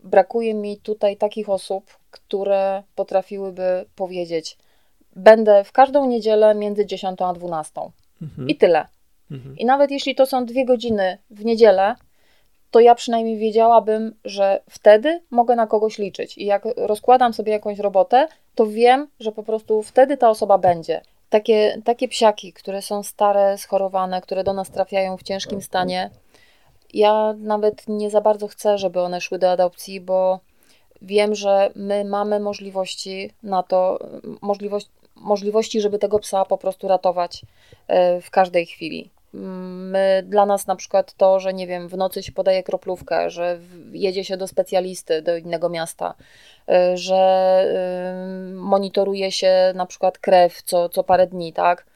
brakuje 0.05 0.55
mi 0.55 0.77
tutaj 0.77 1.17
takich 1.17 1.49
osób, 1.49 1.99
które 2.11 2.83
potrafiłyby 2.95 3.85
powiedzieć: 3.97 4.59
Będę 5.17 5.65
w 5.65 5.73
każdą 5.73 6.07
niedzielę 6.07 6.55
między 6.55 6.87
10 6.87 7.23
a 7.23 7.33
12. 7.33 7.81
Mhm. 8.23 8.49
I 8.49 8.57
tyle. 8.57 8.87
Mhm. 9.31 9.57
I 9.59 9.65
nawet 9.65 9.91
jeśli 9.91 10.15
to 10.15 10.27
są 10.27 10.47
dwie 10.47 10.65
godziny 10.65 11.19
w 11.31 11.45
niedzielę, 11.45 11.95
to 12.71 12.81
ja 12.81 12.95
przynajmniej 12.95 13.39
wiedziałabym, 13.39 14.15
że 14.25 14.63
wtedy 14.71 15.23
mogę 15.31 15.57
na 15.57 15.67
kogoś 15.67 15.99
liczyć. 15.99 16.39
I 16.39 16.45
jak 16.45 16.65
rozkładam 16.77 17.33
sobie 17.33 17.53
jakąś 17.53 17.79
robotę, 17.79 18.29
to 18.55 18.67
wiem, 18.67 19.09
że 19.21 19.33
po 19.33 19.43
prostu 19.43 19.83
wtedy 19.83 20.17
ta 20.17 20.31
osoba 20.31 20.59
będzie. 20.59 21.01
Takie, 21.31 21.83
takie 21.85 22.09
psiaki, 22.09 22.53
które 22.53 22.83
są 22.83 23.03
stare, 23.03 23.59
schorowane, 23.59 24.21
które 24.21 24.45
do 24.45 24.53
nas 24.53 24.71
trafiają 24.71 25.17
w 25.17 25.23
ciężkim 25.23 25.63
stanie, 25.63 26.11
ja 26.95 27.35
nawet 27.39 27.89
nie 27.89 28.11
za 28.11 28.21
bardzo 28.21 28.49
chcę, 28.49 28.79
żeby 28.79 29.01
one 29.01 29.21
szły 29.21 29.39
do 29.39 29.51
adopcji, 29.51 30.01
bo 30.01 30.41
wiem, 31.03 31.35
że 31.35 31.71
my 31.77 32.05
mamy 32.05 32.41
możliwości 32.41 33.31
na 33.43 33.63
to, 33.63 33.99
możliwość, 34.41 34.89
możliwości, 35.17 35.81
żeby 35.81 35.99
tego 35.99 36.19
psa 36.19 36.45
po 36.45 36.59
prostu 36.59 36.89
ratować 36.89 37.43
e, 37.89 38.21
w 38.21 38.31
każdej 38.31 38.67
chwili. 38.67 39.11
My, 39.33 40.23
dla 40.27 40.47
nas 40.47 40.67
na 40.67 40.77
przykład 40.77 41.13
to, 41.15 41.41
że 41.41 41.55
nie 41.55 41.67
wiem, 41.67 41.89
w 41.89 41.97
nocy 41.97 42.23
się 42.23 42.33
podaje 42.33 42.63
kroplówkę, 42.63 43.31
że 43.31 43.59
jedzie 43.93 44.25
się 44.25 44.37
do 44.37 44.47
specjalisty 44.47 45.23
do 45.23 45.37
innego 45.37 45.69
miasta, 45.69 46.15
y, 46.69 46.97
że 46.97 47.65
y, 48.51 48.55
monitoruje 48.55 49.33
się 49.33 49.73
na 49.75 49.87
przykład 49.87 50.19
krew 50.19 50.63
co, 50.63 50.89
co 50.89 51.05
parę 51.05 51.27
dni, 51.27 51.53
tak? 51.53 51.87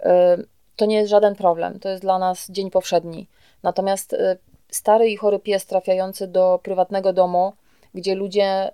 Y, 0.00 0.04
To 0.76 0.86
nie 0.86 0.96
jest 0.96 1.10
żaden 1.10 1.34
problem, 1.34 1.80
to 1.80 1.88
jest 1.88 2.02
dla 2.02 2.18
nas 2.18 2.50
dzień 2.50 2.70
powszedni. 2.70 3.28
Natomiast 3.62 4.16
stary 4.70 5.10
i 5.10 5.16
chory 5.16 5.38
pies 5.38 5.66
trafiający 5.66 6.26
do 6.26 6.60
prywatnego 6.62 7.12
domu, 7.12 7.52
gdzie 7.94 8.14
ludzie 8.14 8.70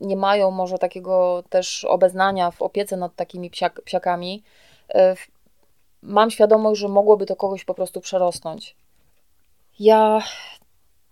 nie 0.00 0.16
mają 0.16 0.50
może 0.50 0.78
takiego 0.78 1.42
też 1.48 1.84
obeznania 1.84 2.50
w 2.50 2.62
opiece 2.62 2.96
nad 2.96 3.16
takimi 3.16 3.50
psiak, 3.50 3.80
psiakami, 3.80 4.42
mam 6.02 6.30
świadomość, 6.30 6.80
że 6.80 6.88
mogłoby 6.88 7.26
to 7.26 7.36
kogoś 7.36 7.64
po 7.64 7.74
prostu 7.74 8.00
przerosnąć. 8.00 8.76
Ja 9.78 10.22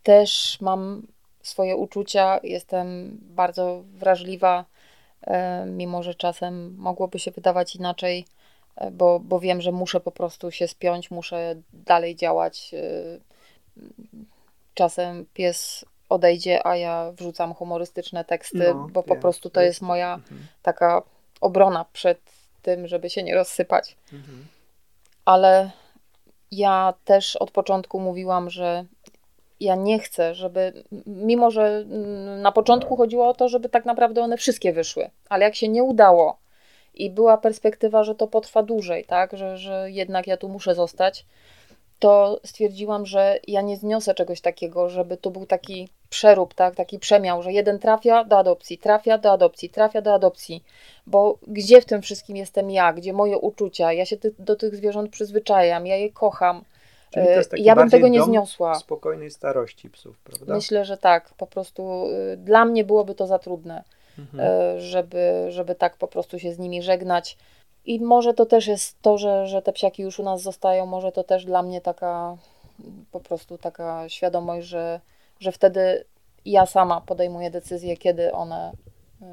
też 0.03 0.59
mam 0.61 1.07
swoje 1.43 1.77
uczucia, 1.77 2.41
jestem 2.43 3.19
bardzo 3.23 3.83
wrażliwa, 3.95 4.65
e, 5.23 5.67
mimo 5.67 6.03
że 6.03 6.15
czasem 6.15 6.75
mogłoby 6.79 7.19
się 7.19 7.31
wydawać 7.31 7.77
inaczej, 7.77 8.25
e, 8.77 8.91
bo, 8.91 9.21
bo 9.21 9.41
wiem, 9.41 9.61
że 9.61 9.73
muszę 9.73 10.01
po 10.01 10.11
prostu 10.13 10.51
się 10.51 10.69
spiąć, 10.69 11.11
muszę 11.11 11.55
dalej 11.73 12.17
działać. 12.17 12.75
e, 12.75 13.29
Czasem 14.75 15.27
pies 15.35 15.85
odejdzie, 16.09 16.67
a 16.67 16.77
ja 16.77 17.13
wrzucam 17.13 17.55
humorystyczne 17.55 18.25
teksty, 18.25 18.59
No, 18.75 18.89
bo 18.93 19.03
po 19.03 19.15
wiem, 19.15 19.21
prostu 19.23 19.51
to 19.51 19.61
jest- 19.61 19.83
moja 19.83 20.15
Mhm. 20.15 20.47
taka 20.63 21.03
obrona 21.41 21.85
przed 21.93 22.21
tym, 22.63 22.87
żeby 22.89 23.11
się 23.11 23.23
nie 23.23 23.35
rozsypać 23.35 23.97
Mhm. 24.13 24.47
Ale 25.29 25.71
ja 26.51 26.95
też 27.05 27.37
od 27.37 27.51
początku 27.51 28.01
mówiłam, 28.01 28.51
że 28.51 28.85
ja 29.61 29.75
nie 29.75 29.99
chcę, 29.99 30.35
żeby, 30.35 30.85
mimo 31.07 31.51
że 31.51 31.63
mm, 31.63 32.43
na 32.43 32.53
początku 32.53 32.97
chodziło 32.97 33.29
o 33.29 33.35
to, 33.35 33.49
żeby 33.49 33.69
tak 33.69 33.85
naprawdę 33.85 34.23
one 34.23 34.37
wszystkie 34.37 34.73
wyszły, 34.73 35.11
ale 35.29 35.45
jak 35.45 35.55
się 35.55 35.69
nie 35.69 35.83
udało 35.83 36.39
i 36.95 37.11
była 37.11 37.39
perspektywa, 37.39 38.05
że 38.05 38.15
to 38.15 38.27
potrwa 38.27 38.63
dłużej, 38.63 39.05
tak, 39.05 39.37
że, 39.37 39.57
że 39.59 39.91
jednak 39.91 40.27
ja 40.27 40.37
tu 40.37 40.49
muszę 40.49 40.75
zostać, 40.75 41.27
to 41.99 42.41
stwierdziłam, 42.45 43.07
że 43.07 43.39
ja 43.49 43.61
nie 43.61 43.77
zniosę 43.77 44.15
czegoś 44.15 44.41
takiego, 44.41 44.89
żeby 44.89 45.17
to 45.17 45.31
był 45.31 45.47
taki 45.47 45.89
przerób, 46.11 46.55
tak, 46.55 46.75
taki 46.75 46.99
przemiał, 46.99 47.43
że 47.43 47.53
jeden 47.53 47.79
trafia 47.79 48.25
do 48.25 48.39
adopcji, 48.39 48.79
trafia 48.79 49.19
do 49.19 49.33
adopcji, 49.33 49.71
trafia 49.71 50.01
do 50.03 50.15
adopcji, 50.15 50.65
bo 51.07 51.39
gdzie 51.47 51.81
w 51.81 51.85
tym 51.85 52.03
wszystkim 52.03 52.37
jestem 52.37 52.71
ja, 52.71 52.93
gdzie 52.93 53.13
moje 53.13 53.39
uczucia, 53.39 53.93
ja 53.93 54.05
się 54.05 54.17
ty, 54.17 54.35
do 54.39 54.57
tych 54.57 54.77
zwierząt 54.77 55.11
przyzwyczajam, 55.11 55.87
ja 55.87 55.97
je 55.97 56.13
kocham, 56.13 56.65
Czyli 57.11 57.27
to 57.27 57.33
jest 57.33 57.49
E, 57.49 57.51
taki 57.51 57.65
ja 57.65 57.77
bym 57.77 57.91
tego 57.91 58.09
nie 58.09 58.23
zniosła. 58.23 58.75
spokojnej 58.75 59.31
starości 59.31 59.91
psów, 59.91 60.19
prawda? 60.19 60.55
Myślę, 60.55 60.85
że 60.85 60.97
tak, 60.97 61.31
po 61.37 61.47
prostu 61.47 62.07
y, 62.33 62.37
dla 62.37 62.65
mnie 62.65 62.85
byłoby 62.85 63.15
to 63.15 63.27
za 63.27 63.39
trudne, 63.39 63.85
Mhm. 64.19 64.45
e, 64.77 64.81
żeby, 64.81 65.47
żeby 65.49 65.75
tak 65.75 65.97
po 65.97 66.09
prostu 66.09 66.39
się 66.39 66.53
z 66.53 66.59
nimi 66.59 66.83
żegnać. 66.83 67.37
I 67.89 68.01
może 68.01 68.35
to 68.35 68.47
też 68.47 68.67
jest 68.67 69.03
to, 69.03 69.19
że, 69.19 69.47
że 69.47 69.63
te 69.63 69.73
psiaki 69.73 70.03
już 70.03 70.19
u 70.19 70.23
nas 70.23 70.43
zostają, 70.43 70.87
może 70.87 71.13
to 71.13 71.25
też 71.25 71.45
dla 71.45 71.63
mnie 71.63 71.81
taka 71.81 72.37
po 73.13 73.21
prostu 73.21 73.59
taka 73.59 74.09
świadomość, 74.09 74.67
że, 74.67 75.01
że 75.41 75.53
wtedy 75.53 76.05
ja 76.45 76.67
sama 76.67 77.01
podejmuję 77.01 77.51
decyzję, 77.51 77.97
kiedy 77.97 78.33
one 78.33 78.73
y, 79.23 79.25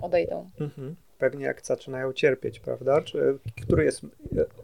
odejdą. 0.00 0.50
Mhm. 0.60 0.96
Pewnie 1.18 1.44
jak 1.44 1.66
zaczynają 1.66 2.12
cierpieć, 2.12 2.60
prawda? 2.60 3.02
Czy, 3.02 3.38
który 3.62 3.84
jest, 3.84 4.04
e, 4.04 4.06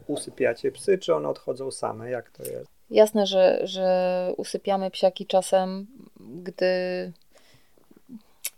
usypiacie 0.07 0.71
psy, 0.71 0.97
czy 0.97 1.15
one 1.15 1.29
odchodzą 1.29 1.71
same? 1.71 2.09
Jak 2.09 2.29
to 2.29 2.43
jest? 2.43 2.65
Jasne, 2.89 3.25
że, 3.25 3.59
że 3.63 4.33
usypiamy 4.37 4.91
psiaki 4.91 5.25
czasem, 5.25 5.87
gdy 6.43 7.11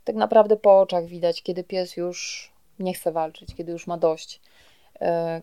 tak 0.03 0.15
naprawdę 0.15 0.57
po 0.57 0.81
oczach 0.81 1.05
widać, 1.05 1.43
kiedy 1.43 1.63
pies 1.63 1.97
już 1.97 2.51
nie 2.79 2.93
chce 2.93 3.11
walczyć, 3.11 3.55
kiedy 3.55 3.71
już 3.71 3.87
ma 3.87 3.97
dość. 3.97 4.41
E, 5.03 5.41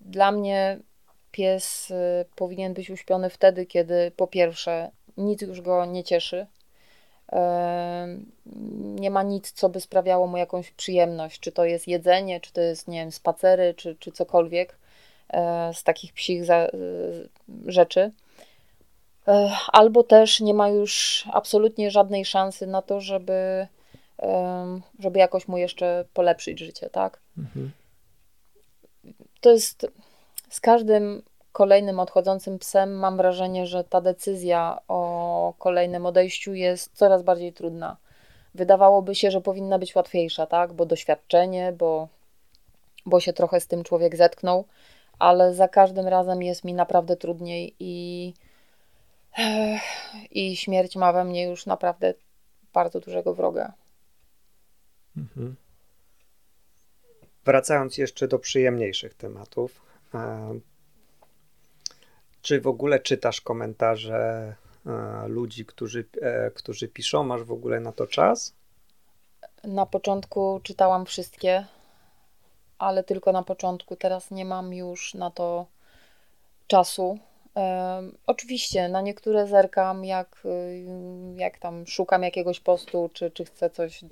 Dla 0.00 0.32
mnie 0.32 0.78
pies 1.30 1.90
e, 1.90 2.24
powinien 2.36 2.74
być 2.74 2.90
uśpiony 2.90 3.30
wtedy, 3.30 3.66
kiedy 3.66 4.10
po 4.16 4.26
pierwsze 4.26 4.90
nic 5.16 5.42
już 5.42 5.60
go 5.60 5.84
nie 5.84 6.04
cieszy, 6.04 6.46
e, 7.32 8.08
nie 8.80 9.10
ma 9.10 9.22
nic, 9.22 9.52
co 9.52 9.68
by 9.68 9.80
sprawiało 9.80 10.26
mu 10.26 10.36
jakąś 10.36 10.70
przyjemność, 10.70 11.40
czy 11.40 11.52
to 11.52 11.64
jest 11.64 11.88
jedzenie, 11.88 12.40
czy 12.40 12.52
to 12.52 12.60
jest, 12.60 12.88
nie 12.88 13.00
wiem, 13.00 13.12
spacery, 13.12 13.74
czy, 13.74 13.96
czy 13.96 14.12
cokolwiek 14.12 14.78
z 15.72 15.82
takich 15.82 16.12
psich 16.12 16.42
rzeczy. 17.66 18.12
Albo 19.72 20.02
też 20.02 20.40
nie 20.40 20.54
ma 20.54 20.68
już 20.68 21.24
absolutnie 21.32 21.90
żadnej 21.90 22.24
szansy 22.24 22.66
na 22.66 22.82
to, 22.82 23.00
żeby, 23.00 23.66
żeby 24.98 25.18
jakoś 25.18 25.48
mu 25.48 25.58
jeszcze 25.58 26.04
polepszyć 26.14 26.58
życie, 26.58 26.90
tak? 26.90 27.20
Mhm. 27.38 27.70
To 29.40 29.50
jest 29.50 29.86
z 30.50 30.60
każdym 30.60 31.22
kolejnym 31.52 32.00
odchodzącym 32.00 32.58
psem 32.58 32.94
mam 32.94 33.16
wrażenie, 33.16 33.66
że 33.66 33.84
ta 33.84 34.00
decyzja 34.00 34.78
o 34.88 35.54
kolejnym 35.58 36.06
odejściu 36.06 36.54
jest 36.54 36.96
coraz 36.96 37.22
bardziej 37.22 37.52
trudna. 37.52 37.96
Wydawałoby 38.54 39.14
się, 39.14 39.30
że 39.30 39.40
powinna 39.40 39.78
być 39.78 39.94
łatwiejsza, 39.94 40.46
tak? 40.46 40.72
Bo 40.72 40.86
doświadczenie, 40.86 41.72
bo, 41.72 42.08
bo 43.06 43.20
się 43.20 43.32
trochę 43.32 43.60
z 43.60 43.66
tym 43.66 43.84
człowiek 43.84 44.16
zetknął, 44.16 44.64
ale 45.18 45.54
za 45.54 45.68
każdym 45.68 46.08
razem 46.08 46.42
jest 46.42 46.64
mi 46.64 46.74
naprawdę 46.74 47.16
trudniej 47.16 47.74
i, 47.80 48.34
i 50.30 50.56
śmierć 50.56 50.96
ma 50.96 51.12
we 51.12 51.24
mnie 51.24 51.44
już 51.44 51.66
naprawdę 51.66 52.14
bardzo 52.72 53.00
dużego 53.00 53.34
wroga. 53.34 53.72
Mhm. 55.16 55.56
Wracając 57.48 57.98
jeszcze 57.98 58.28
do 58.28 58.38
przyjemniejszych 58.38 59.14
tematów. 59.14 59.82
e, 60.14 60.60
Czy 62.42 62.60
w 62.60 62.66
ogóle 62.66 63.00
czytasz 63.00 63.40
komentarze 63.40 64.54
e, 64.86 65.28
ludzi, 65.28 65.66
którzy, 65.66 66.04
e, 66.22 66.50
którzy 66.50 66.88
piszą? 66.88 67.24
Masz 67.24 67.42
w 67.42 67.52
ogóle 67.52 67.80
na 67.80 67.92
to 67.92 68.06
czas? 68.06 68.54
Na 69.64 69.86
początku 69.86 70.60
czytałam 70.62 71.06
wszystkie. 71.06 71.66
ale 72.78 73.04
tylko 73.04 73.32
na 73.32 73.42
początku. 73.42 73.96
Teraz 73.96 74.30
nie 74.30 74.44
mam 74.44 74.74
już 74.74 75.14
na 75.14 75.30
to 75.30 75.66
czasu. 76.66 77.18
Oczywiście 78.26 78.88
na 78.88 79.00
niektóre 79.00 79.46
zerkam, 79.46 80.04
jak, 80.04 80.42
jak 81.36 81.58
tam 81.58 81.86
szukam 81.86 82.22
jakiegoś 82.22 82.60
postu, 82.60 83.10
czy, 83.12 83.30
czy 83.30 83.44
chcę 83.44 83.70
coś 83.70 84.04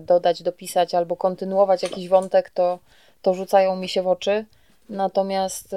dodać, 0.00 0.42
dopisać 0.42 0.94
albo 0.94 1.16
kontynuować 1.16 1.82
jakiś 1.82 2.08
wątek, 2.08 2.50
to, 2.50 2.78
to 3.22 3.34
rzucają 3.34 3.76
mi 3.76 3.88
się 3.88 4.02
w 4.02 4.08
oczy. 4.08 4.44
Natomiast 4.88 5.72
y, 5.72 5.76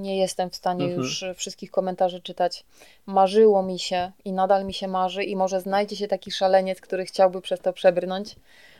nie 0.00 0.18
jestem 0.18 0.50
w 0.50 0.56
stanie 0.56 0.84
mhm. 0.84 1.02
już 1.02 1.24
wszystkich 1.36 1.70
komentarzy 1.70 2.20
czytać. 2.20 2.64
Marzyło 3.06 3.62
mi 3.62 3.78
się 3.78 4.12
i 4.24 4.32
nadal 4.32 4.64
mi 4.64 4.74
się 4.74 4.88
marzy, 4.88 5.24
i 5.24 5.36
może 5.36 5.60
znajdzie 5.60 5.96
się 5.96 6.08
taki 6.08 6.30
szaleniec, 6.30 6.80
który 6.80 7.04
chciałby 7.04 7.40
przez 7.40 7.60
to 7.60 7.72
przebrnąć. 7.72 8.36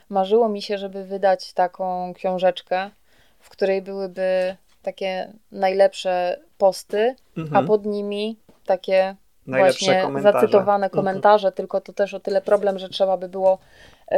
Marzyło 0.09 0.49
mi 0.49 0.63
się, 0.63 0.79
żeby 0.79 1.05
wydać 1.05 1.53
taką 1.53 2.15
książeczkę, 2.15 2.91
w 3.41 3.51
której 3.51 3.83
byłyby 3.83 4.57
takie 4.83 5.33
najlepsze 5.53 6.41
posty, 6.59 7.17
mhm. 7.37 7.65
a 7.65 7.67
pod 7.67 7.87
nimi 7.87 8.37
takie 8.67 9.17
Najlepsze 9.47 9.87
właśnie 9.87 10.03
komentarze. 10.03 10.41
zacytowane 10.41 10.87
mhm. 10.87 10.91
komentarze, 10.91 11.49
mhm. 11.49 11.57
tylko 11.57 11.81
to 11.81 11.93
też 11.93 12.15
o 12.15 12.21
tyle 12.21 12.43
problem, 12.43 12.79
że 12.79 12.89
trzeba 12.89 13.17
by 13.17 13.29
było 13.29 13.59
y, 14.13 14.17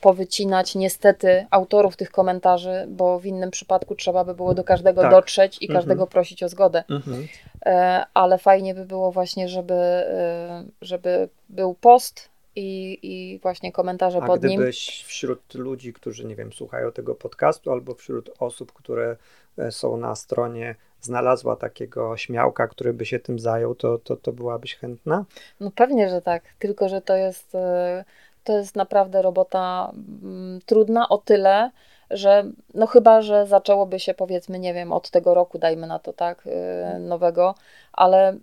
powycinać 0.00 0.74
niestety 0.74 1.46
autorów 1.50 1.96
tych 1.96 2.10
komentarzy, 2.10 2.84
bo 2.88 3.18
w 3.18 3.26
innym 3.26 3.50
przypadku 3.50 3.94
trzeba 3.94 4.24
by 4.24 4.34
było 4.34 4.54
do 4.54 4.64
każdego 4.64 5.02
tak. 5.02 5.10
dotrzeć 5.10 5.58
i 5.62 5.64
mhm. 5.64 5.80
każdego 5.80 6.06
prosić 6.06 6.42
o 6.42 6.48
zgodę. 6.48 6.84
Mhm. 6.90 7.22
Y, 7.22 7.70
ale 8.14 8.38
fajnie 8.38 8.74
by 8.74 8.84
było 8.84 9.12
właśnie, 9.12 9.48
żeby, 9.48 9.74
y, 9.74 10.70
żeby 10.82 11.28
był 11.48 11.74
post 11.74 12.32
i, 12.56 12.98
i 13.02 13.38
właśnie 13.38 13.72
komentarze 13.72 14.18
A 14.22 14.26
pod 14.26 14.42
nim. 14.42 14.52
A 14.52 14.54
gdybyś 14.54 15.04
wśród 15.06 15.54
ludzi, 15.54 15.92
którzy, 15.92 16.24
nie 16.24 16.36
wiem, 16.36 16.52
słuchają 16.52 16.92
tego 16.92 17.14
podcastu, 17.14 17.72
albo 17.72 17.94
wśród 17.94 18.30
osób, 18.38 18.72
które 18.72 19.16
są 19.70 19.96
na 19.96 20.14
stronie 20.14 20.74
znalazła 21.00 21.56
takiego 21.56 22.16
śmiałka, 22.16 22.68
który 22.68 22.92
by 22.92 23.06
się 23.06 23.18
tym 23.18 23.38
zajął, 23.38 23.74
to, 23.74 23.98
to, 23.98 24.16
to 24.16 24.32
byłabyś 24.32 24.76
chętna? 24.76 25.24
No 25.60 25.70
pewnie, 25.74 26.08
że 26.08 26.22
tak, 26.22 26.42
tylko 26.58 26.88
że 26.88 27.00
to 27.00 27.16
jest, 27.16 27.54
e, 27.54 28.04
to 28.44 28.58
jest 28.58 28.76
naprawdę 28.76 29.22
robota 29.22 29.92
mm, 30.22 30.60
trudna 30.66 31.08
o 31.08 31.18
tyle, 31.18 31.70
że 32.10 32.44
no 32.74 32.86
chyba, 32.86 33.22
że 33.22 33.46
zaczęłoby 33.46 34.00
się 34.00 34.14
powiedzmy, 34.14 34.58
nie 34.58 34.74
wiem, 34.74 34.92
od 34.92 35.10
tego 35.10 35.34
roku, 35.34 35.58
dajmy 35.58 35.86
na 35.86 35.98
to, 35.98 36.12
tak, 36.12 36.42
e, 36.46 36.98
nowego, 36.98 37.54
ale 37.92 38.36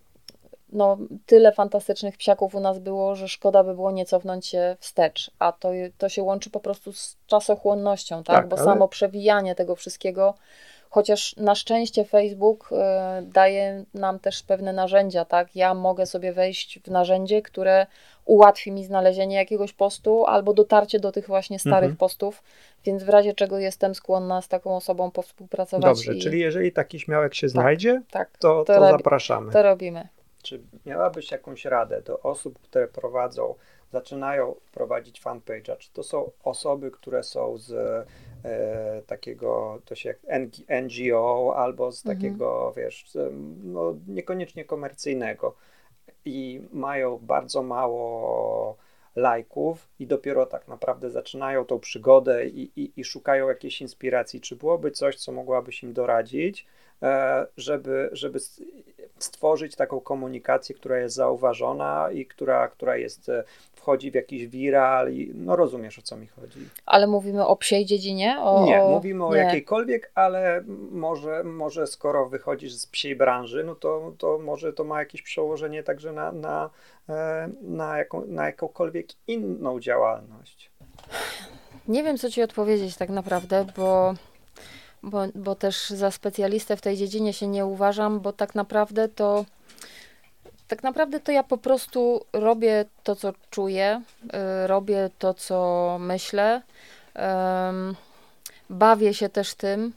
no, 0.71 0.97
tyle 1.25 1.51
fantastycznych 1.51 2.17
psiaków 2.17 2.55
u 2.55 2.59
nas 2.59 2.79
było, 2.79 3.15
że 3.15 3.27
szkoda 3.27 3.63
by 3.63 3.73
było 3.73 3.91
nie 3.91 4.05
cofnąć 4.05 4.47
się 4.47 4.77
wstecz, 4.79 5.31
a 5.39 5.51
to, 5.51 5.69
to 5.97 6.09
się 6.09 6.23
łączy 6.23 6.49
po 6.49 6.59
prostu 6.59 6.93
z 6.93 7.17
czasochłonnością, 7.27 8.23
tak, 8.23 8.35
tak 8.35 8.47
bo 8.47 8.55
ale... 8.55 8.65
samo 8.65 8.87
przewijanie 8.87 9.55
tego 9.55 9.75
wszystkiego 9.75 10.33
chociaż 10.89 11.35
na 11.35 11.55
szczęście 11.55 12.05
Facebook 12.05 12.69
y, 12.71 12.75
daje 13.25 13.83
nam 13.93 14.19
też 14.19 14.43
pewne 14.43 14.73
narzędzia, 14.73 15.25
tak? 15.25 15.55
Ja 15.55 15.73
mogę 15.73 16.05
sobie 16.05 16.33
wejść 16.33 16.79
w 16.79 16.87
narzędzie, 16.87 17.41
które 17.41 17.87
ułatwi 18.25 18.71
mi 18.71 18.83
znalezienie 18.83 19.35
jakiegoś 19.35 19.73
postu 19.73 20.25
albo 20.25 20.53
dotarcie 20.53 20.99
do 20.99 21.11
tych 21.11 21.27
właśnie 21.27 21.59
starych 21.59 21.89
mhm. 21.89 21.97
postów, 21.97 22.43
więc 22.85 23.03
w 23.03 23.09
razie 23.09 23.33
czego 23.33 23.59
jestem 23.59 23.95
skłonna 23.95 24.41
z 24.41 24.47
taką 24.47 24.75
osobą 24.75 25.11
powspółpracować. 25.11 25.85
Dobrze, 25.85 26.15
i... 26.15 26.21
czyli 26.21 26.39
jeżeli 26.39 26.71
taki 26.71 26.99
śmiałek 26.99 27.35
się 27.35 27.47
tak, 27.47 27.51
znajdzie, 27.51 28.01
tak, 28.11 28.37
to, 28.37 28.63
to, 28.63 28.73
to 28.73 28.79
robi... 28.79 28.91
zapraszamy. 28.91 29.51
To 29.51 29.63
robimy. 29.63 30.07
Czy 30.43 30.61
miałabyś 30.85 31.31
jakąś 31.31 31.65
radę 31.65 32.01
do 32.01 32.19
osób, 32.19 32.59
które 32.59 32.87
prowadzą, 32.87 33.55
zaczynają 33.91 34.55
prowadzić 34.73 35.21
fanpage'a? 35.21 35.77
Czy 35.77 35.89
to 35.93 36.03
są 36.03 36.31
osoby, 36.43 36.91
które 36.91 37.23
są 37.23 37.57
z 37.57 37.73
e, 38.45 39.01
takiego, 39.07 39.81
to 39.85 39.95
się 39.95 40.09
jak 40.09 40.19
NGO 40.83 41.53
albo 41.57 41.91
z 41.91 42.05
mhm. 42.05 42.17
takiego, 42.17 42.73
wiesz, 42.77 43.05
no, 43.63 43.95
niekoniecznie 44.07 44.65
komercyjnego 44.65 45.55
i 46.25 46.61
mają 46.71 47.17
bardzo 47.17 47.63
mało 47.63 48.77
lajków 49.15 49.89
i 49.99 50.07
dopiero 50.07 50.45
tak 50.45 50.67
naprawdę 50.67 51.09
zaczynają 51.09 51.65
tą 51.65 51.79
przygodę 51.79 52.47
i, 52.47 52.71
i, 52.75 52.91
i 52.95 53.03
szukają 53.03 53.49
jakiejś 53.49 53.81
inspiracji. 53.81 54.41
Czy 54.41 54.55
byłoby 54.55 54.91
coś, 54.91 55.15
co 55.15 55.31
mogłabyś 55.31 55.83
im 55.83 55.93
doradzić, 55.93 56.65
żeby, 57.57 58.09
żeby 58.11 58.39
stworzyć 59.19 59.75
taką 59.75 59.99
komunikację, 59.99 60.75
która 60.75 60.97
jest 60.97 61.15
zauważona 61.15 62.11
i 62.11 62.25
która, 62.25 62.67
która 62.67 62.97
jest, 62.97 63.29
e, 63.29 63.43
wchodzi 63.73 64.11
w 64.11 64.15
jakiś 64.15 64.47
viral 64.47 65.13
i 65.13 65.31
no 65.35 65.55
rozumiesz 65.55 65.99
o 65.99 66.01
co 66.01 66.17
mi 66.17 66.27
chodzi. 66.27 66.59
Ale 66.85 67.07
mówimy 67.07 67.47
o 67.47 67.55
psiej 67.55 67.85
dziedzinie? 67.85 68.37
O, 68.41 68.65
nie, 68.65 68.79
mówimy 68.79 69.25
o 69.25 69.33
nie. 69.33 69.41
jakiejkolwiek, 69.41 70.11
ale 70.15 70.63
może, 70.91 71.43
może 71.43 71.87
skoro 71.87 72.29
wychodzisz 72.29 72.73
z 72.73 72.87
psiej 72.87 73.15
branży, 73.15 73.63
no 73.63 73.75
to, 73.75 74.13
to 74.17 74.37
może 74.37 74.73
to 74.73 74.83
ma 74.83 74.99
jakieś 74.99 75.21
przełożenie 75.21 75.83
także 75.83 76.13
na, 76.13 76.31
na, 76.31 76.69
e, 77.09 77.49
na, 77.61 77.97
jaką, 77.97 78.25
na 78.25 78.45
jakąkolwiek 78.45 79.07
inną 79.27 79.79
działalność. 79.79 80.71
Nie 81.87 82.03
wiem, 82.03 82.17
co 82.17 82.29
ci 82.29 82.43
odpowiedzieć 82.43 82.97
tak 82.97 83.09
naprawdę, 83.09 83.65
bo 83.77 84.13
bo, 85.03 85.27
bo 85.35 85.55
też 85.55 85.89
za 85.89 86.11
specjalistę 86.11 86.77
w 86.77 86.81
tej 86.81 86.97
dziedzinie 86.97 87.33
się 87.33 87.47
nie 87.47 87.65
uważam, 87.65 88.19
bo 88.19 88.33
tak 88.33 88.55
naprawdę 88.55 89.09
to 89.09 89.45
tak 90.67 90.83
naprawdę 90.83 91.19
to 91.19 91.31
ja 91.31 91.43
po 91.43 91.57
prostu 91.57 92.25
robię 92.33 92.85
to, 93.03 93.15
co 93.15 93.33
czuję, 93.49 94.01
y, 94.23 94.67
robię 94.67 95.09
to, 95.19 95.33
co 95.33 95.97
myślę, 95.99 96.61
bawię 98.69 99.13
się 99.13 99.29
też 99.29 99.53
tym 99.55 99.93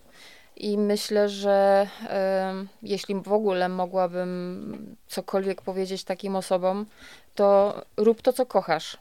i 0.56 0.78
myślę, 0.78 1.28
że 1.28 1.88
jeśli 2.82 3.14
w 3.14 3.32
ogóle 3.32 3.68
mogłabym 3.68 4.96
cokolwiek 5.08 5.62
powiedzieć 5.62 6.04
takim 6.04 6.36
osobom, 6.36 6.86
to 7.34 7.74
rób 7.96 8.22
to, 8.22 8.32
co 8.32 8.46
kochasz. 8.46 8.98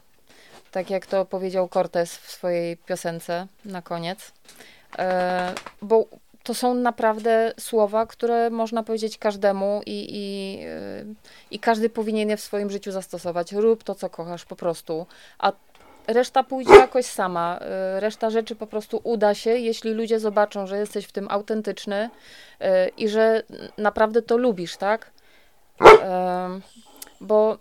Tak 0.70 0.90
jak 0.90 1.06
to 1.06 1.24
powiedział 1.24 1.68
Cortez 1.68 2.16
w 2.16 2.30
swojej 2.30 2.76
piosence 2.76 3.46
na 3.64 3.82
koniec. 3.82 4.32
E, 4.98 5.54
bo 5.82 6.06
to 6.42 6.54
są 6.54 6.74
naprawdę 6.74 7.52
słowa, 7.58 8.06
które 8.06 8.50
można 8.50 8.82
powiedzieć 8.82 9.18
każdemu 9.18 9.80
i, 9.86 10.06
i, 10.10 10.58
e, 10.64 11.04
i 11.50 11.58
każdy 11.58 11.90
powinien 11.90 12.28
je 12.28 12.36
w 12.36 12.40
swoim 12.40 12.70
życiu 12.70 12.92
zastosować. 12.92 13.52
Rób 13.52 13.84
to, 13.84 13.94
co 13.94 14.10
kochasz 14.10 14.44
po 14.44 14.56
prostu, 14.56 15.06
a 15.38 15.52
reszta 16.06 16.44
pójdzie 16.44 16.74
jakoś 16.74 17.06
sama. 17.06 17.58
E, 17.60 18.00
reszta 18.00 18.30
rzeczy 18.30 18.56
po 18.56 18.66
prostu 18.66 19.00
uda 19.04 19.34
się, 19.34 19.50
jeśli 19.50 19.90
ludzie 19.90 20.20
zobaczą, 20.20 20.66
że 20.66 20.78
jesteś 20.78 21.04
w 21.04 21.12
tym 21.12 21.26
autentyczny 21.30 22.10
i 22.96 23.08
że 23.08 23.42
naprawdę 23.78 24.22
to 24.22 24.36
lubisz, 24.36 24.76
tak? 24.76 25.10
Bo 27.20 27.58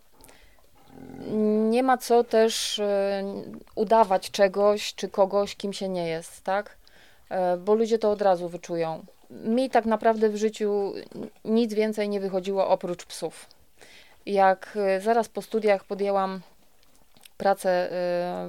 nie 1.70 1.84
ma 1.84 1.98
co 1.98 2.24
też 2.24 2.82
udawać 3.76 4.32
czegoś 4.32 4.96
czy 4.96 5.10
kogoś, 5.10 5.56
kim 5.56 5.74
się 5.74 5.90
nie 5.90 6.08
jest, 6.08 6.44
tak? 6.44 6.78
E, 7.32 7.58
bo 7.58 7.74
ludzie 7.76 8.00
to 8.00 8.12
od 8.12 8.22
razu 8.22 8.50
wyczują. 8.50 9.06
Mi 9.30 9.70
tak 9.70 9.86
naprawdę 9.86 10.30
w 10.30 10.36
życiu 10.36 10.94
nic 11.46 11.74
więcej 11.74 12.10
nie 12.10 12.20
wychodziło 12.20 12.68
oprócz 12.68 13.06
psów. 13.06 13.48
Jak 14.26 14.78
e, 14.82 15.02
zaraz 15.02 15.30
po 15.30 15.42
studiach 15.42 15.84
podjęłam 15.84 16.42
pracę 17.38 17.70
e, 17.70 17.90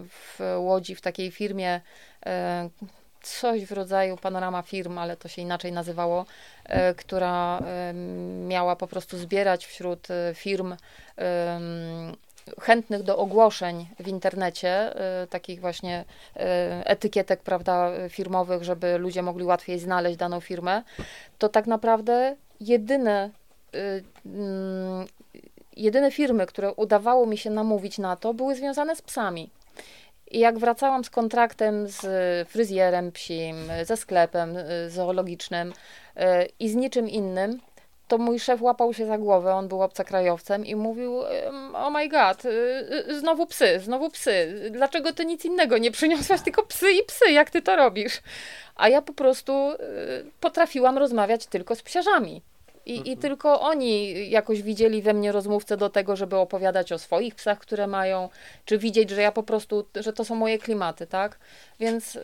w 0.09 0.41
Łodzi 0.59 0.95
w 0.95 1.01
takiej 1.01 1.31
firmie, 1.31 1.81
coś 3.23 3.67
w 3.67 3.73
rodzaju 3.73 4.17
panorama 4.17 4.63
firm, 4.63 4.99
ale 4.99 5.17
to 5.17 5.29
się 5.29 5.43
inaczej 5.43 5.73
nazywało, 5.73 6.27
która 6.97 7.63
miała 8.47 8.77
po 8.77 8.87
prostu 8.87 9.19
zbierać 9.19 9.67
wśród 9.67 10.09
firm 10.35 10.77
chętnych 12.61 13.03
do 13.03 13.19
ogłoszeń 13.19 13.87
w 14.01 14.09
internecie, 14.09 14.95
y, 15.23 15.27
takich 15.27 15.61
właśnie 15.61 16.05
y, 16.37 16.41
etykietek, 16.85 17.41
prawda, 17.41 17.91
firmowych, 18.09 18.65
żeby 18.65 18.99
ludzie 18.99 19.23
mogli 19.23 19.45
łatwiej 19.45 19.79
znaleźć 19.79 20.17
daną 20.17 20.41
firmę, 20.41 20.83
to 21.39 21.49
tak 21.49 21.67
naprawdę 21.67 22.37
jedyne, 22.61 23.31
y, 23.75 24.05
mm, 24.27 25.07
jedyne 25.77 26.11
firmy, 26.11 26.47
które 26.47 26.73
udawało 26.73 27.27
mi 27.27 27.39
się 27.39 27.51
namówić 27.51 27.99
na 27.99 28.17
to, 28.17 28.35
były 28.35 28.55
związane 28.55 28.97
z 28.97 29.03
psami. 29.03 29.51
I 30.31 30.39
jak 30.39 30.59
wracałam 30.59 31.05
z 31.05 31.11
kontraktem 31.11 31.89
z 31.89 32.01
fryzjerem 32.49 33.13
psim, 33.13 33.57
ze 33.85 33.97
sklepem 33.97 34.57
zoologicznym 34.89 35.73
i 36.61 36.69
z 36.69 36.75
niczym 36.75 37.09
innym, 37.09 37.61
to 38.13 38.19
mój 38.19 38.41
szef 38.41 38.63
łapał 38.63 38.95
się 38.95 39.07
za 39.07 39.19
głowę, 39.19 39.55
on 39.55 39.69
był 39.69 39.83
obcokrajowcem 39.83 40.67
i 40.67 40.77
mówił, 40.77 41.21
oh 41.75 41.91
my 41.91 42.09
god, 42.09 42.45
y, 42.45 42.49
y, 43.09 43.21
znowu 43.21 43.47
psy, 43.47 43.81
znowu 43.81 44.11
psy, 44.11 44.69
dlaczego 44.71 45.13
ty 45.13 45.25
nic 45.27 45.45
innego 45.45 45.79
nie 45.79 45.91
przyniosłaś, 45.91 46.41
tylko 46.41 46.63
psy 46.63 46.93
i 46.93 47.03
psy, 47.03 47.31
jak 47.31 47.51
ty 47.51 47.63
to 47.63 47.77
robisz? 47.77 48.21
A 48.77 48.89
ja 48.89 49.03
po 49.03 49.13
prostu 49.13 49.73
y, 49.73 49.77
potrafiłam 50.41 50.99
rozmawiać 50.99 51.47
tylko 51.47 51.75
z 51.75 51.83
psiarzami. 51.83 52.43
I, 52.87 52.99
mhm. 52.99 53.07
I 53.07 53.17
tylko 53.17 53.61
oni 53.61 54.31
jakoś 54.31 54.63
widzieli 54.63 55.03
we 55.03 55.15
mnie 55.15 55.33
rozmówcę 55.33 55.77
do 55.77 55.91
tego, 55.91 56.17
żeby 56.17 56.37
opowiadać 56.37 56.93
o 56.93 56.99
swoich 56.99 57.35
psach, 57.35 57.59
które 57.59 57.87
mają, 57.87 58.29
czy 58.65 58.79
widzieć, 58.79 59.11
że 59.11 59.23
ja 59.23 59.33
po 59.33 59.43
prostu, 59.43 59.87
że 59.95 60.13
to 60.13 60.25
są 60.25 60.35
moje 60.35 60.59
klimaty, 60.59 61.07
tak? 61.07 61.39
Więc 61.81 62.19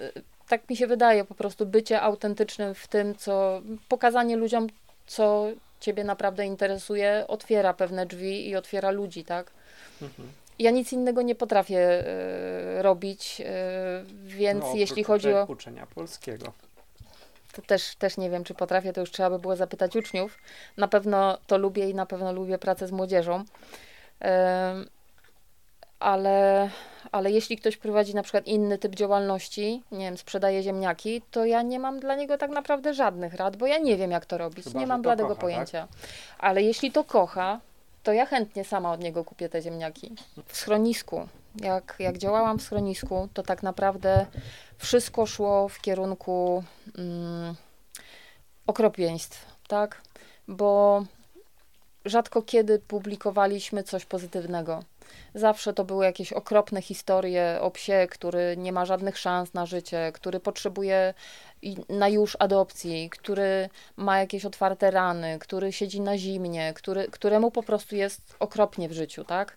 tak 0.49 0.71
mi 0.71 0.77
się 0.77 0.87
wydaje, 0.87 1.25
po 1.25 1.35
prostu 1.35 1.67
bycie 1.67 2.01
autentycznym 2.01 2.75
w 2.75 2.89
tym, 2.89 3.15
co 3.15 3.63
pokazanie 3.89 4.37
ludziom, 4.37 4.67
co 5.07 5.47
ciebie 5.81 6.05
naprawdę 6.05 6.47
interesuje, 6.47 7.25
otwiera 7.29 7.75
pewne 7.75 8.07
drzwi 8.07 8.49
i 8.49 8.57
otwiera 8.57 8.91
ludzi, 8.91 9.25
tak? 9.25 9.51
Mhm. 10.03 10.29
Ja 10.59 10.71
nic 10.71 10.93
innego 10.93 11.23
nie 11.23 11.35
potrafię 11.35 12.05
y, 12.79 12.83
robić, 12.83 13.41
y, 13.41 13.45
więc 14.25 14.65
No, 14.65 14.73
jeśli 14.75 15.05
chodzi 15.05 15.33
o. 15.35 15.45
uczenia 15.49 15.87
polskiego. 15.87 16.53
To 17.53 17.63
też, 17.63 17.95
też 17.97 18.17
nie 18.17 18.31
wiem, 18.31 18.45
czy 18.45 18.55
potrafię, 18.55 18.93
to 18.93 19.01
już 19.01 19.11
trzeba 19.11 19.31
by 19.31 19.39
było 19.39 19.57
zapytać 19.57 19.97
uczniów. 19.97 20.39
Na 20.77 20.89
pewno 20.89 21.39
to 21.47 21.59
lubię 21.59 21.91
i 21.91 21.95
na 21.95 22.07
pewno 22.07 22.33
lubię 22.33 22.59
pracę 22.59 22.87
z 22.87 22.93
młodzieżą. 22.93 23.35
Ym, 23.37 24.89
ale, 26.01 26.71
ale 27.13 27.31
jeśli 27.31 27.57
ktoś 27.57 27.77
prowadzi 27.77 28.15
na 28.15 28.23
przykład 28.23 28.47
inny 28.47 28.79
typ 28.79 28.95
działalności, 28.95 29.83
nie 29.93 30.05
wiem, 30.05 30.19
sprzedaje 30.19 30.63
ziemniaki, 30.63 31.23
to 31.31 31.45
ja 31.45 31.63
nie 31.63 31.79
mam 31.79 32.01
dla 32.01 32.15
niego 32.15 32.39
tak 32.39 32.51
naprawdę 32.51 32.95
żadnych 32.95 33.35
rad, 33.35 33.57
bo 33.57 33.67
ja 33.67 33.79
nie 33.79 33.97
wiem, 33.97 34.11
jak 34.11 34.27
to 34.27 34.39
robić. 34.39 34.65
Chyba, 34.65 34.81
nie 34.81 34.87
mam 34.87 35.03
bladego 35.03 35.29
kocha, 35.29 35.35
tak? 35.35 35.41
pojęcia. 35.41 35.89
Ale 36.39 36.63
jeśli 36.63 36.93
to 36.93 37.05
kocha, 37.05 37.61
to 38.03 38.13
ja 38.13 38.27
chętnie 38.27 38.65
sama 38.65 38.93
od 38.93 39.01
niego 39.01 39.25
kupię 39.25 39.49
te 39.49 39.63
ziemniaki. 39.63 40.15
W 40.47 40.57
schronisku, 40.57 41.29
jak, 41.61 41.97
jak 41.99 42.19
działałam 42.19 42.59
w 42.59 42.63
schronisku, 42.63 43.29
to 43.35 43.43
tak 43.43 43.63
naprawdę 43.63 44.27
wszystko 44.79 45.27
szło 45.27 45.69
w 45.69 45.81
kierunku 45.81 46.65
mm, 46.99 47.55
okropieństw, 48.67 49.47
tak? 49.69 50.03
Bo 50.49 51.05
rzadko 52.05 52.43
kiedy 52.43 52.79
publikowaliśmy 52.79 53.83
coś 53.83 54.05
pozytywnego. 54.05 54.83
Zawsze 55.35 55.73
to 55.73 55.85
były 55.85 56.05
jakieś 56.05 56.33
okropne 56.33 56.83
historie 56.83 57.59
o 57.61 57.71
psie, 57.71 58.07
który 58.11 58.57
nie 58.57 58.73
ma 58.73 58.85
żadnych 58.85 59.19
szans 59.19 59.55
na 59.55 59.67
życie, 59.67 60.13
który 60.15 60.41
potrzebuje 60.41 61.15
na 61.89 62.09
już 62.09 62.37
adopcji, 62.41 63.11
który 63.11 63.69
ma 63.97 64.19
jakieś 64.19 64.45
otwarte 64.45 64.91
rany, 64.91 65.39
który 65.39 65.73
siedzi 65.73 66.01
na 66.01 66.19
zimnie, 66.19 66.73
który, 66.75 67.09
któremu 67.09 67.51
po 67.51 67.63
prostu 67.63 67.97
jest 67.97 68.37
okropnie 68.41 68.89
w 68.89 68.93
życiu, 68.93 69.25
tak? 69.25 69.57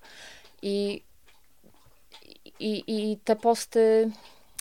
I, 0.61 1.03
i, 2.59 2.83
i 2.87 3.17
te 3.17 3.35
posty 3.35 4.11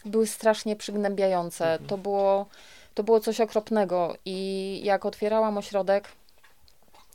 były 0.05 0.27
strasznie 0.27 0.77
przygnębiające. 0.77 1.79
To, 1.87 1.99
było, 1.99 2.47
to 2.95 3.03
było 3.03 3.21
coś 3.21 3.41
okropnego. 3.41 4.17
I 4.25 4.81
jak 4.85 5.07
otwierałam 5.07 5.59
ośrodek, 5.59 6.09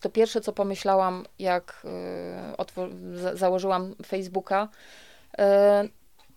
to 0.06 0.10
pierwsze, 0.10 0.41
co 0.41 0.53
pomyślałam, 0.53 1.26
jak 1.39 1.86
y, 3.34 3.38
założyłam 3.38 3.95
Facebooka, 4.06 4.68
y, 5.34 5.38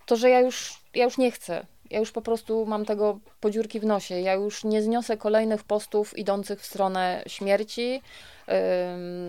to, 0.07 0.17
że 0.17 0.31
ja 0.31 0.41
już, 0.41 0.83
ja 0.95 1.05
już 1.05 1.19
nie 1.19 1.31
chcę. 1.31 1.67
Ja 1.91 1.99
już 1.99 2.13
po 2.13 2.23
prostu 2.23 2.67
mam 2.67 2.85
tego 2.85 3.19
podziurki 3.41 3.81
w 3.81 3.85
nosie. 3.85 4.21
Ja 4.21 4.35
już 4.35 4.65
nie 4.65 4.83
zniosę 4.83 5.17
kolejnych 5.17 5.65
postów 5.65 6.19
idących 6.19 6.61
w 6.61 6.67
stronę 6.67 7.23
śmierci, 7.27 8.03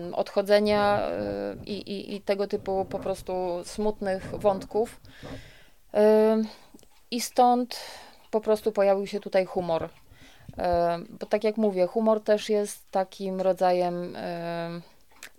ym, 0.06 0.14
odchodzenia 0.14 1.08
y, 1.08 1.64
i, 1.66 2.14
i, 2.16 2.20
tego 2.20 2.46
typu 2.46 2.84
po 2.84 2.98
prostu 2.98 3.60
smutnych 3.64 4.30
wątków. 4.38 5.00
I 7.10 7.20
stąd 7.20 7.80
po 8.30 8.40
prostu 8.40 8.72
pojawił 8.72 9.06
się 9.06 9.20
tutaj 9.20 9.44
humor. 9.44 9.88
E, 10.58 10.98
Bo 11.20 11.26
tak 11.26 11.44
jak 11.44 11.56
mówię, 11.56 11.86
humor 11.86 12.22
też 12.22 12.48
jest 12.48 12.90
takim 12.90 13.40
rodzajem 13.40 14.16
e, 14.16 14.80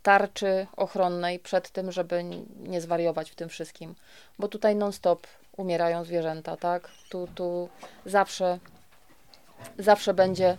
tarczy 0.04 0.68
ochronnej 0.78 1.40
przed 1.40 1.70
tym, 1.70 1.92
żeby 1.92 2.24
nie 2.60 2.82
zwariować 2.82 3.32
w 3.32 3.36
tym 3.36 3.50
wszystkim. 3.50 3.96
Bo 4.40 4.48
tutaj 4.48 4.76
non-stop 4.76 5.28
umierają 5.58 6.04
zwierzęta, 6.04 6.58
tak? 6.58 6.90
Tu, 7.10 7.28
tu 7.36 7.70
zawsze, 8.06 8.60
zawsze 9.78 10.14
będzie, 10.14 10.58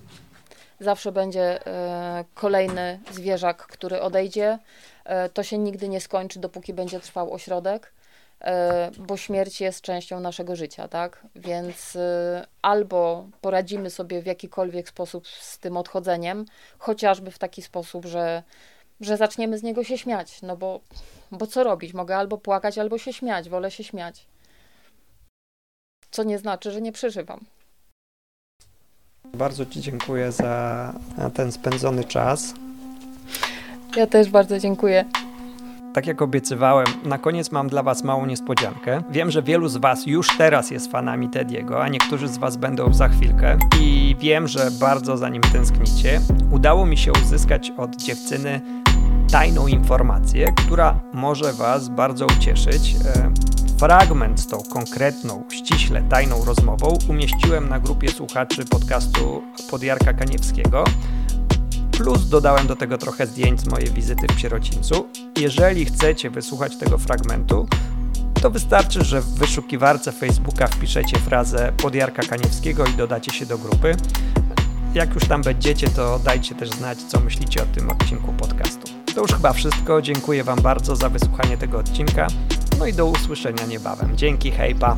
zawsze 0.80 1.12
będzie 1.12 1.66
e, 1.66 2.24
kolejny 2.34 3.00
zwierzak, 3.10 3.66
który 3.66 4.00
odejdzie. 4.00 4.58
To 5.34 5.42
się 5.42 5.58
nigdy 5.58 5.88
nie 5.88 6.00
skończy, 6.00 6.40
dopóki 6.40 6.74
będzie 6.74 7.00
trwał 7.00 7.32
ośrodek 7.32 7.92
bo 8.98 9.16
śmierć 9.16 9.60
jest 9.60 9.80
częścią 9.80 10.20
naszego 10.20 10.56
życia, 10.56 10.88
tak? 10.88 11.26
Więc 11.36 11.96
e, 11.96 12.46
albo 12.62 13.28
poradzimy 13.40 13.90
sobie 13.90 14.22
w 14.22 14.26
jakikolwiek 14.26 14.88
sposób 14.88 15.28
z 15.28 15.58
tym 15.58 15.76
odchodzeniem, 15.76 16.44
chociażby 16.78 17.30
w 17.30 17.38
taki 17.38 17.62
sposób, 17.62 18.06
że, 18.06 18.42
że 19.00 19.16
zaczniemy 19.16 19.58
z 19.58 19.62
niego 19.62 19.84
się 19.84 19.98
śmiać, 19.98 20.42
no 20.42 20.56
bo, 20.56 20.80
bo 21.32 21.46
co 21.46 21.64
robić? 21.64 21.94
Mogę 21.94 22.16
albo 22.16 22.38
płakać, 22.38 22.78
albo 22.78 22.98
się 22.98 23.12
śmiać, 23.12 23.48
wolę 23.48 23.70
się 23.70 23.84
śmiać. 23.84 24.26
Co 26.10 26.22
nie 26.22 26.38
znaczy, 26.38 26.70
że 26.70 26.80
nie 26.80 26.92
przeżywam. 26.92 27.44
Bardzo 29.34 29.66
Ci 29.66 29.80
dziękuję 29.80 30.32
za 30.32 30.94
ten 31.34 31.52
spędzony 31.52 32.04
czas. 32.04 32.54
Ja 33.96 34.06
też 34.06 34.30
bardzo 34.30 34.58
dziękuję. 34.58 35.04
Tak 35.92 36.06
jak 36.06 36.22
obiecywałem, 36.22 36.86
na 37.04 37.18
koniec 37.18 37.52
mam 37.52 37.68
dla 37.68 37.82
Was 37.82 38.04
małą 38.04 38.26
niespodziankę. 38.26 39.02
Wiem, 39.10 39.30
że 39.30 39.42
wielu 39.42 39.68
z 39.68 39.76
Was 39.76 40.06
już 40.06 40.36
teraz 40.38 40.70
jest 40.70 40.92
fanami 40.92 41.28
Tediego, 41.28 41.82
a 41.82 41.88
niektórzy 41.88 42.28
z 42.28 42.38
Was 42.38 42.56
będą 42.56 42.92
za 42.92 43.08
chwilkę. 43.08 43.58
I 43.80 44.16
wiem, 44.18 44.48
że 44.48 44.70
bardzo 44.80 45.16
za 45.16 45.28
nim 45.28 45.42
tęsknicie. 45.42 46.20
Udało 46.50 46.86
mi 46.86 46.96
się 46.96 47.12
uzyskać 47.12 47.72
od 47.76 47.96
dziewczyny 47.96 48.60
tajną 49.30 49.66
informację, 49.66 50.52
która 50.56 51.00
może 51.12 51.52
Was 51.52 51.88
bardzo 51.88 52.26
ucieszyć. 52.26 52.96
E, 53.16 53.32
Fragment 53.78 54.40
z 54.40 54.46
tą 54.46 54.58
konkretną, 54.72 55.44
ściśle 55.50 56.02
tajną 56.02 56.44
rozmową 56.44 56.98
umieściłem 57.08 57.68
na 57.68 57.80
grupie 57.80 58.08
słuchaczy 58.08 58.64
podcastu 58.64 59.42
Podjarka 59.70 60.12
Kaniewskiego. 60.12 60.84
Plus 62.02 62.28
dodałem 62.28 62.66
do 62.66 62.76
tego 62.76 62.98
trochę 62.98 63.26
zdjęć 63.26 63.60
z 63.60 63.66
mojej 63.66 63.90
wizyty 63.90 64.26
w 64.36 64.40
Sierocińcu. 64.40 65.08
Jeżeli 65.38 65.84
chcecie 65.84 66.30
wysłuchać 66.30 66.76
tego 66.76 66.98
fragmentu, 66.98 67.68
to 68.42 68.50
wystarczy, 68.50 69.04
że 69.04 69.20
w 69.20 69.26
wyszukiwarce 69.26 70.12
Facebooka 70.12 70.66
wpiszecie 70.66 71.18
frazę 71.18 71.72
Podjarka 71.76 72.22
Kaniewskiego 72.22 72.86
i 72.86 72.94
dodacie 72.94 73.32
się 73.32 73.46
do 73.46 73.58
grupy. 73.58 73.96
Jak 74.94 75.14
już 75.14 75.24
tam 75.24 75.42
będziecie, 75.42 75.88
to 75.88 76.18
dajcie 76.18 76.54
też 76.54 76.70
znać, 76.70 76.98
co 76.98 77.20
myślicie 77.20 77.62
o 77.62 77.66
tym 77.66 77.90
odcinku 77.90 78.32
podcastu. 78.32 78.92
To 79.14 79.20
już 79.20 79.32
chyba 79.32 79.52
wszystko. 79.52 80.02
Dziękuję 80.02 80.44
Wam 80.44 80.60
bardzo 80.60 80.96
za 80.96 81.08
wysłuchanie 81.08 81.58
tego 81.58 81.78
odcinka. 81.78 82.26
No 82.78 82.86
i 82.86 82.92
do 82.92 83.06
usłyszenia 83.06 83.66
niebawem. 83.66 84.16
Dzięki, 84.16 84.50
hejpa. 84.50 84.96